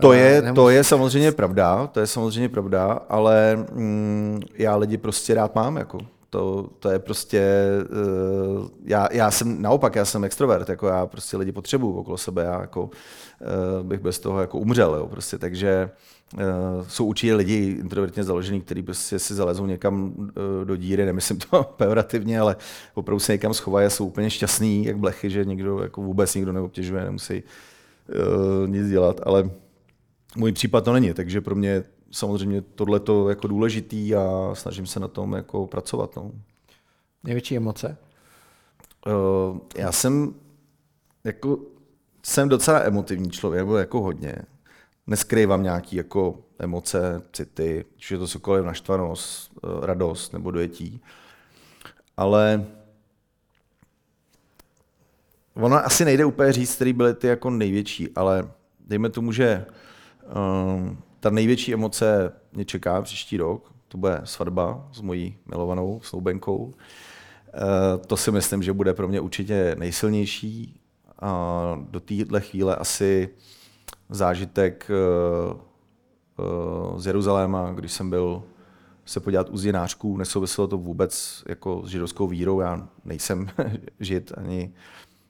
To 0.00 0.12
je, 0.12 0.52
to 0.54 0.70
je 0.70 0.84
samozřejmě 0.84 1.32
pravda, 1.32 1.86
to 1.86 2.00
je 2.00 2.06
samozřejmě 2.06 2.48
pravda, 2.48 3.00
ale 3.08 3.66
mm, 3.72 4.40
já 4.54 4.76
lidi 4.76 4.96
prostě 4.96 5.34
rád 5.34 5.54
mám. 5.54 5.76
Jako. 5.76 5.98
To, 6.30 6.68
to 6.78 6.90
je 6.90 6.98
prostě, 6.98 7.42
uh, 8.56 8.68
já, 8.84 9.08
já 9.12 9.30
jsem 9.30 9.62
naopak, 9.62 9.94
já 9.94 10.04
jsem 10.04 10.24
extrovert, 10.24 10.68
jako 10.68 10.86
já 10.86 11.06
prostě 11.06 11.36
lidi 11.36 11.52
potřebuju 11.52 11.94
okolo 11.94 12.18
sebe, 12.18 12.44
já 12.44 12.60
jako 12.60 12.82
uh, 12.82 13.86
bych 13.86 14.00
bez 14.00 14.18
toho 14.18 14.40
jako 14.40 14.58
umřel, 14.58 14.94
jo, 14.94 15.06
prostě, 15.06 15.38
takže 15.38 15.90
uh, 16.34 16.40
jsou 16.88 17.06
určitě 17.06 17.34
lidi 17.34 17.76
introvertně 17.80 18.24
založený, 18.24 18.60
kteří 18.60 18.82
prostě 18.82 19.18
si 19.18 19.34
zalezou 19.34 19.66
někam 19.66 20.12
uh, 20.18 20.26
do 20.64 20.76
díry, 20.76 21.06
nemyslím 21.06 21.38
to 21.38 21.62
pejorativně, 21.76 22.40
ale 22.40 22.56
opravdu 22.94 23.20
se 23.20 23.32
někam 23.32 23.54
schovají 23.54 23.86
a 23.86 23.90
jsou 23.90 24.06
úplně 24.06 24.30
šťastný, 24.30 24.84
jak 24.84 24.98
blechy, 24.98 25.30
že 25.30 25.44
nikdo, 25.44 25.82
jako 25.82 26.02
vůbec 26.02 26.34
nikdo 26.34 26.52
neobtěžuje, 26.52 27.04
nemusí 27.04 27.42
uh, 27.42 28.68
nic 28.68 28.88
dělat, 28.88 29.20
ale 29.22 29.50
můj 30.36 30.52
případ 30.52 30.84
to 30.84 30.92
není, 30.92 31.14
takže 31.14 31.40
pro 31.40 31.54
mě 31.54 31.84
samozřejmě 32.10 32.62
tohle 32.62 33.00
to 33.00 33.28
jako 33.28 33.46
důležitý 33.46 34.14
a 34.14 34.50
snažím 34.54 34.86
se 34.86 35.00
na 35.00 35.08
tom 35.08 35.32
jako 35.32 35.66
pracovat. 35.66 36.16
No. 36.16 36.32
Největší 37.24 37.56
emoce? 37.56 37.96
Uh, 39.06 39.58
já 39.76 39.92
jsem 39.92 40.34
jako 41.24 41.58
jsem 42.22 42.48
docela 42.48 42.80
emotivní 42.80 43.30
člověk, 43.30 43.60
nebo 43.60 43.76
jako 43.76 44.00
hodně. 44.00 44.36
Neskrývám 45.06 45.62
nějaký 45.62 45.96
jako 45.96 46.38
emoce, 46.58 47.22
city, 47.32 47.84
či 47.96 48.14
je 48.14 48.18
to 48.18 48.26
cokoliv 48.26 48.64
naštvanost, 48.64 49.50
eh, 49.64 49.86
radost 49.86 50.32
nebo 50.32 50.50
dojetí. 50.50 51.00
Ale 52.16 52.66
ono 55.54 55.76
asi 55.76 56.04
nejde 56.04 56.24
úplně 56.24 56.52
říct, 56.52 56.74
který 56.74 56.92
byly 56.92 57.14
ty 57.14 57.26
jako 57.26 57.50
největší, 57.50 58.08
ale 58.16 58.50
dejme 58.80 59.10
tomu, 59.10 59.32
že 59.32 59.66
um, 60.76 60.98
ta 61.20 61.30
největší 61.30 61.74
emoce 61.74 62.32
mě 62.52 62.64
čeká 62.64 63.02
příští 63.02 63.36
rok. 63.36 63.72
To 63.88 63.98
bude 63.98 64.20
svatba 64.24 64.88
s 64.92 65.00
mojí 65.00 65.36
milovanou 65.46 66.00
snoubenkou. 66.02 66.74
Eh, 67.54 67.98
to 68.06 68.16
si 68.16 68.30
myslím, 68.30 68.62
že 68.62 68.72
bude 68.72 68.94
pro 68.94 69.08
mě 69.08 69.20
určitě 69.20 69.76
nejsilnější. 69.78 70.80
A 71.20 71.86
do 71.90 72.00
téhle 72.00 72.40
chvíle 72.40 72.76
asi 72.76 73.28
zážitek 74.08 74.90
eh, 74.90 75.54
eh, 76.38 77.00
z 77.00 77.06
Jeruzaléma, 77.06 77.72
když 77.72 77.92
jsem 77.92 78.10
byl 78.10 78.42
se 79.04 79.20
podívat 79.20 79.50
u 79.50 79.56
zděnářků, 79.56 80.16
nesouviselo 80.16 80.68
to 80.68 80.78
vůbec 80.78 81.44
jako 81.48 81.82
s 81.84 81.88
židovskou 81.88 82.26
vírou, 82.26 82.60
já 82.60 82.88
nejsem 83.04 83.48
žid 84.00 84.32
ani, 84.36 84.72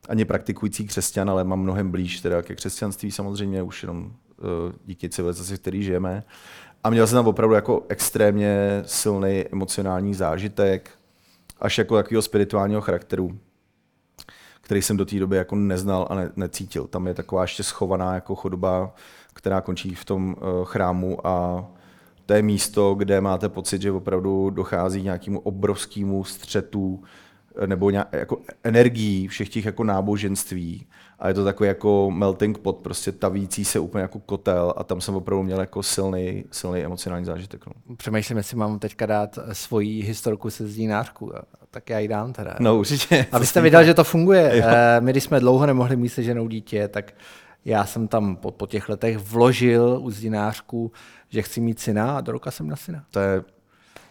ani 0.08 0.24
praktikující 0.24 0.86
křesťan, 0.86 1.30
ale 1.30 1.44
mám 1.44 1.60
mnohem 1.60 1.90
blíž 1.90 2.20
teda 2.20 2.42
ke 2.42 2.54
křesťanství 2.54 3.10
samozřejmě, 3.10 3.62
už 3.62 3.82
jenom 3.82 4.12
díky 4.84 5.08
civilizaci, 5.08 5.56
v 5.56 5.60
který 5.60 5.82
žijeme. 5.82 6.24
A 6.84 6.90
měl 6.90 7.06
jsem 7.06 7.16
tam 7.16 7.26
opravdu 7.26 7.54
jako 7.54 7.86
extrémně 7.88 8.82
silný 8.86 9.44
emocionální 9.52 10.14
zážitek, 10.14 10.90
až 11.60 11.78
jako 11.78 11.96
takového 11.96 12.22
spirituálního 12.22 12.80
charakteru, 12.80 13.38
který 14.60 14.82
jsem 14.82 14.96
do 14.96 15.04
té 15.04 15.18
doby 15.18 15.36
jako 15.36 15.56
neznal 15.56 16.06
a 16.10 16.14
ne, 16.14 16.32
necítil. 16.36 16.86
Tam 16.86 17.06
je 17.06 17.14
taková 17.14 17.42
ještě 17.42 17.62
schovaná 17.62 18.14
jako 18.14 18.34
chodba, 18.34 18.94
která 19.32 19.60
končí 19.60 19.94
v 19.94 20.04
tom 20.04 20.36
uh, 20.38 20.64
chrámu 20.64 21.26
a 21.26 21.64
to 22.28 22.34
je 22.34 22.42
místo, 22.42 22.94
kde 22.94 23.20
máte 23.20 23.48
pocit, 23.48 23.82
že 23.82 23.92
opravdu 23.92 24.50
dochází 24.50 25.00
k 25.00 25.04
nějakému 25.04 25.40
obrovskému 25.40 26.24
střetu 26.24 27.02
eh, 27.02 27.08
nebo 27.66 27.90
nějak, 27.90 28.08
jako 28.12 28.38
energií 28.64 29.28
všech 29.28 29.48
těch 29.48 29.64
jako 29.64 29.84
náboženství 29.84 30.86
a 31.18 31.28
je 31.28 31.34
to 31.34 31.44
takový 31.44 31.68
jako 31.68 32.10
melting 32.10 32.58
pot, 32.58 32.76
prostě 32.76 33.12
tavící 33.12 33.64
se 33.64 33.78
úplně 33.78 34.02
jako 34.02 34.18
kotel 34.18 34.74
a 34.76 34.84
tam 34.84 35.00
jsem 35.00 35.14
opravdu 35.14 35.42
měl 35.42 35.60
jako 35.60 35.82
silný, 35.82 36.44
silný 36.50 36.80
emocionální 36.80 37.26
zážitek. 37.26 37.66
No. 37.66 37.96
Přemýšlím, 37.96 38.38
jestli 38.38 38.56
mám 38.56 38.78
teďka 38.78 39.06
dát 39.06 39.38
svoji 39.52 40.02
historku 40.02 40.50
se 40.50 40.66
zdínářku, 40.66 41.32
tak 41.70 41.90
já 41.90 41.98
ji 41.98 42.08
dám 42.08 42.32
teda. 42.32 42.56
No 42.60 42.76
určitě. 42.76 43.26
Abyste 43.32 43.60
viděl, 43.60 43.84
že 43.84 43.94
to 43.94 44.04
funguje. 44.04 44.52
Jo. 44.58 44.64
Eh, 44.66 45.00
my, 45.00 45.10
když 45.10 45.24
jsme 45.24 45.40
dlouho 45.40 45.66
nemohli 45.66 45.96
mít 45.96 46.08
se 46.08 46.22
ženou 46.22 46.48
dítě, 46.48 46.88
tak 46.88 47.12
já 47.64 47.86
jsem 47.86 48.08
tam 48.08 48.36
po, 48.36 48.50
po 48.50 48.66
těch 48.66 48.88
letech 48.88 49.18
vložil 49.18 49.98
u 50.02 50.10
zdinářku, 50.10 50.92
že 51.28 51.42
chci 51.42 51.60
mít 51.60 51.80
syna 51.80 52.16
a 52.16 52.20
do 52.20 52.32
roka 52.32 52.50
jsem 52.50 52.68
na 52.68 52.76
syna. 52.76 53.04
To 53.10 53.20
je 53.20 53.42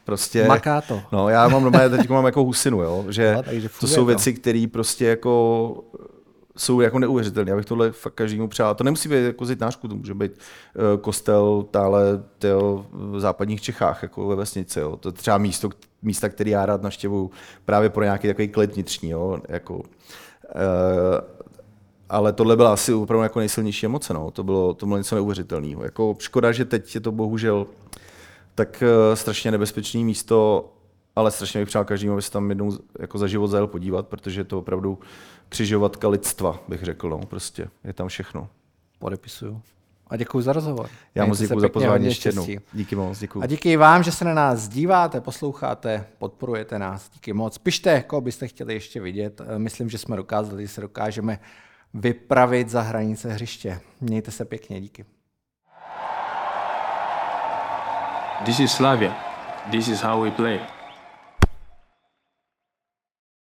prostě... 0.08 0.48
Maká 0.48 0.82
to. 0.82 1.02
No, 1.12 1.30
já 1.30 1.48
mám 1.48 1.64
doma, 1.64 1.90
teď 1.90 2.10
mám 2.10 2.26
jako 2.26 2.44
husinu, 2.44 2.82
jo, 2.82 3.06
že 3.10 3.36
no, 3.36 3.44
to 3.80 3.88
jsou 3.88 4.06
věci, 4.06 4.34
které 4.34 4.66
prostě 4.72 5.06
jako 5.06 5.84
jsou 6.58 6.82
jako 6.82 7.00
neuvěřitelné. 7.00 7.52
Já 7.52 7.58
bych 7.58 7.66
tohle 7.66 7.92
fakt 7.92 8.14
každému 8.14 8.48
přál. 8.48 8.76
To 8.76 8.84
nemusí 8.84 9.10
být 9.10 9.24
jako 9.26 9.46
zitnářku, 9.46 9.88
to 9.88 9.96
může 9.96 10.14
být 10.14 10.32
uh, 10.32 11.02
kostel 11.02 11.66
tále 11.72 12.02
tyjo, 12.40 12.86
v 12.92 13.20
západních 13.20 13.62
Čechách, 13.62 14.04
jako 14.04 14.28
ve 14.28 14.36
vesnici. 14.36 14.80
Jo. 14.80 14.98
To 14.98 15.10
je 15.10 15.14
třeba 15.14 15.38
místo, 15.38 15.70
místa, 16.02 16.30
které 16.30 16.50
já 16.50 16.66
rád 16.66 16.82
naštěvuju 16.82 17.32
právě 17.66 17.90
pro 17.90 18.04
nějaký 18.04 18.28
takový 18.28 18.48
klid 18.48 18.74
vnitřní. 18.74 19.10
Jo. 19.10 19.40
Jako, 19.50 19.76
uh, 19.76 19.84
ale 22.10 22.34
tohle 22.34 22.56
byla 22.56 22.74
asi 22.74 22.94
opravdu 22.94 23.24
jako 23.24 23.40
nejsilnější 23.40 23.86
emoce. 23.86 24.14
No. 24.14 24.32
To, 24.32 24.44
bylo, 24.44 24.74
to 24.74 24.86
bylo 24.86 24.98
něco 24.98 25.16
neuvěřitelného. 25.16 25.84
Jako 25.84 26.16
škoda, 26.20 26.52
že 26.52 26.66
teď 26.66 26.96
je 26.96 27.02
to 27.02 27.12
bohužel 27.12 27.68
tak 28.58 28.84
uh, 28.84 29.16
strašně 29.16 29.52
nebezpečné 29.52 30.02
místo, 30.02 30.70
ale 31.16 31.32
strašně 31.32 31.60
bych 31.60 31.68
přál 31.68 31.86
každému, 31.86 32.14
aby 32.14 32.22
se 32.22 32.32
tam 32.32 32.50
jednou 32.50 32.78
jako 33.00 33.18
za 33.18 33.28
život 33.28 33.48
zajel 33.48 33.68
podívat, 33.68 34.08
protože 34.08 34.40
je 34.42 34.46
to 34.46 34.60
opravdu 34.60 35.00
křižovatka 35.50 36.08
lidstva, 36.08 36.60
bych 36.68 36.84
řekl. 36.84 37.10
No. 37.10 37.20
Prostě 37.20 37.70
je 37.84 37.94
tam 37.94 38.08
všechno. 38.08 38.50
Podepisuju. 39.00 39.62
A 40.08 40.18
děkuji 40.18 40.42
za 40.42 40.54
rozhovor. 40.54 40.90
Já 41.16 41.26
moc 41.26 41.40
děkuji 41.40 41.60
za 41.60 41.70
pozvání 41.70 42.06
ještě 42.06 42.30
jednou. 42.30 42.48
Díky 42.74 42.96
moc, 42.96 43.20
děkuji. 43.20 43.42
A 43.42 43.46
díky 43.46 43.78
vám, 43.78 44.04
že 44.04 44.12
se 44.12 44.26
na 44.26 44.34
nás 44.34 44.68
díváte, 44.68 45.22
posloucháte, 45.22 46.06
podporujete 46.18 46.80
nás. 46.80 47.10
Díky 47.10 47.34
moc. 47.34 47.58
Pište, 47.58 48.02
koho 48.02 48.22
byste 48.22 48.48
chtěli 48.48 48.74
ještě 48.74 49.02
vidět. 49.02 49.42
Myslím, 49.58 49.90
že 49.90 49.98
jsme 49.98 50.16
dokázali, 50.16 50.62
že 50.62 50.68
se 50.68 50.82
dokážeme 50.82 51.40
vypravit 51.94 52.70
za 52.70 52.82
hranice 52.82 53.34
hřiště. 53.34 53.80
Mějte 54.02 54.32
se 54.32 54.46
pěkně, 54.46 54.82
díky. 54.82 55.06
This 58.46 58.60
is 58.60 58.72
Slavia. 58.72 59.16
This 59.72 59.88
is 59.88 60.02
how 60.02 60.22
we 60.22 60.30
play. 60.30 60.62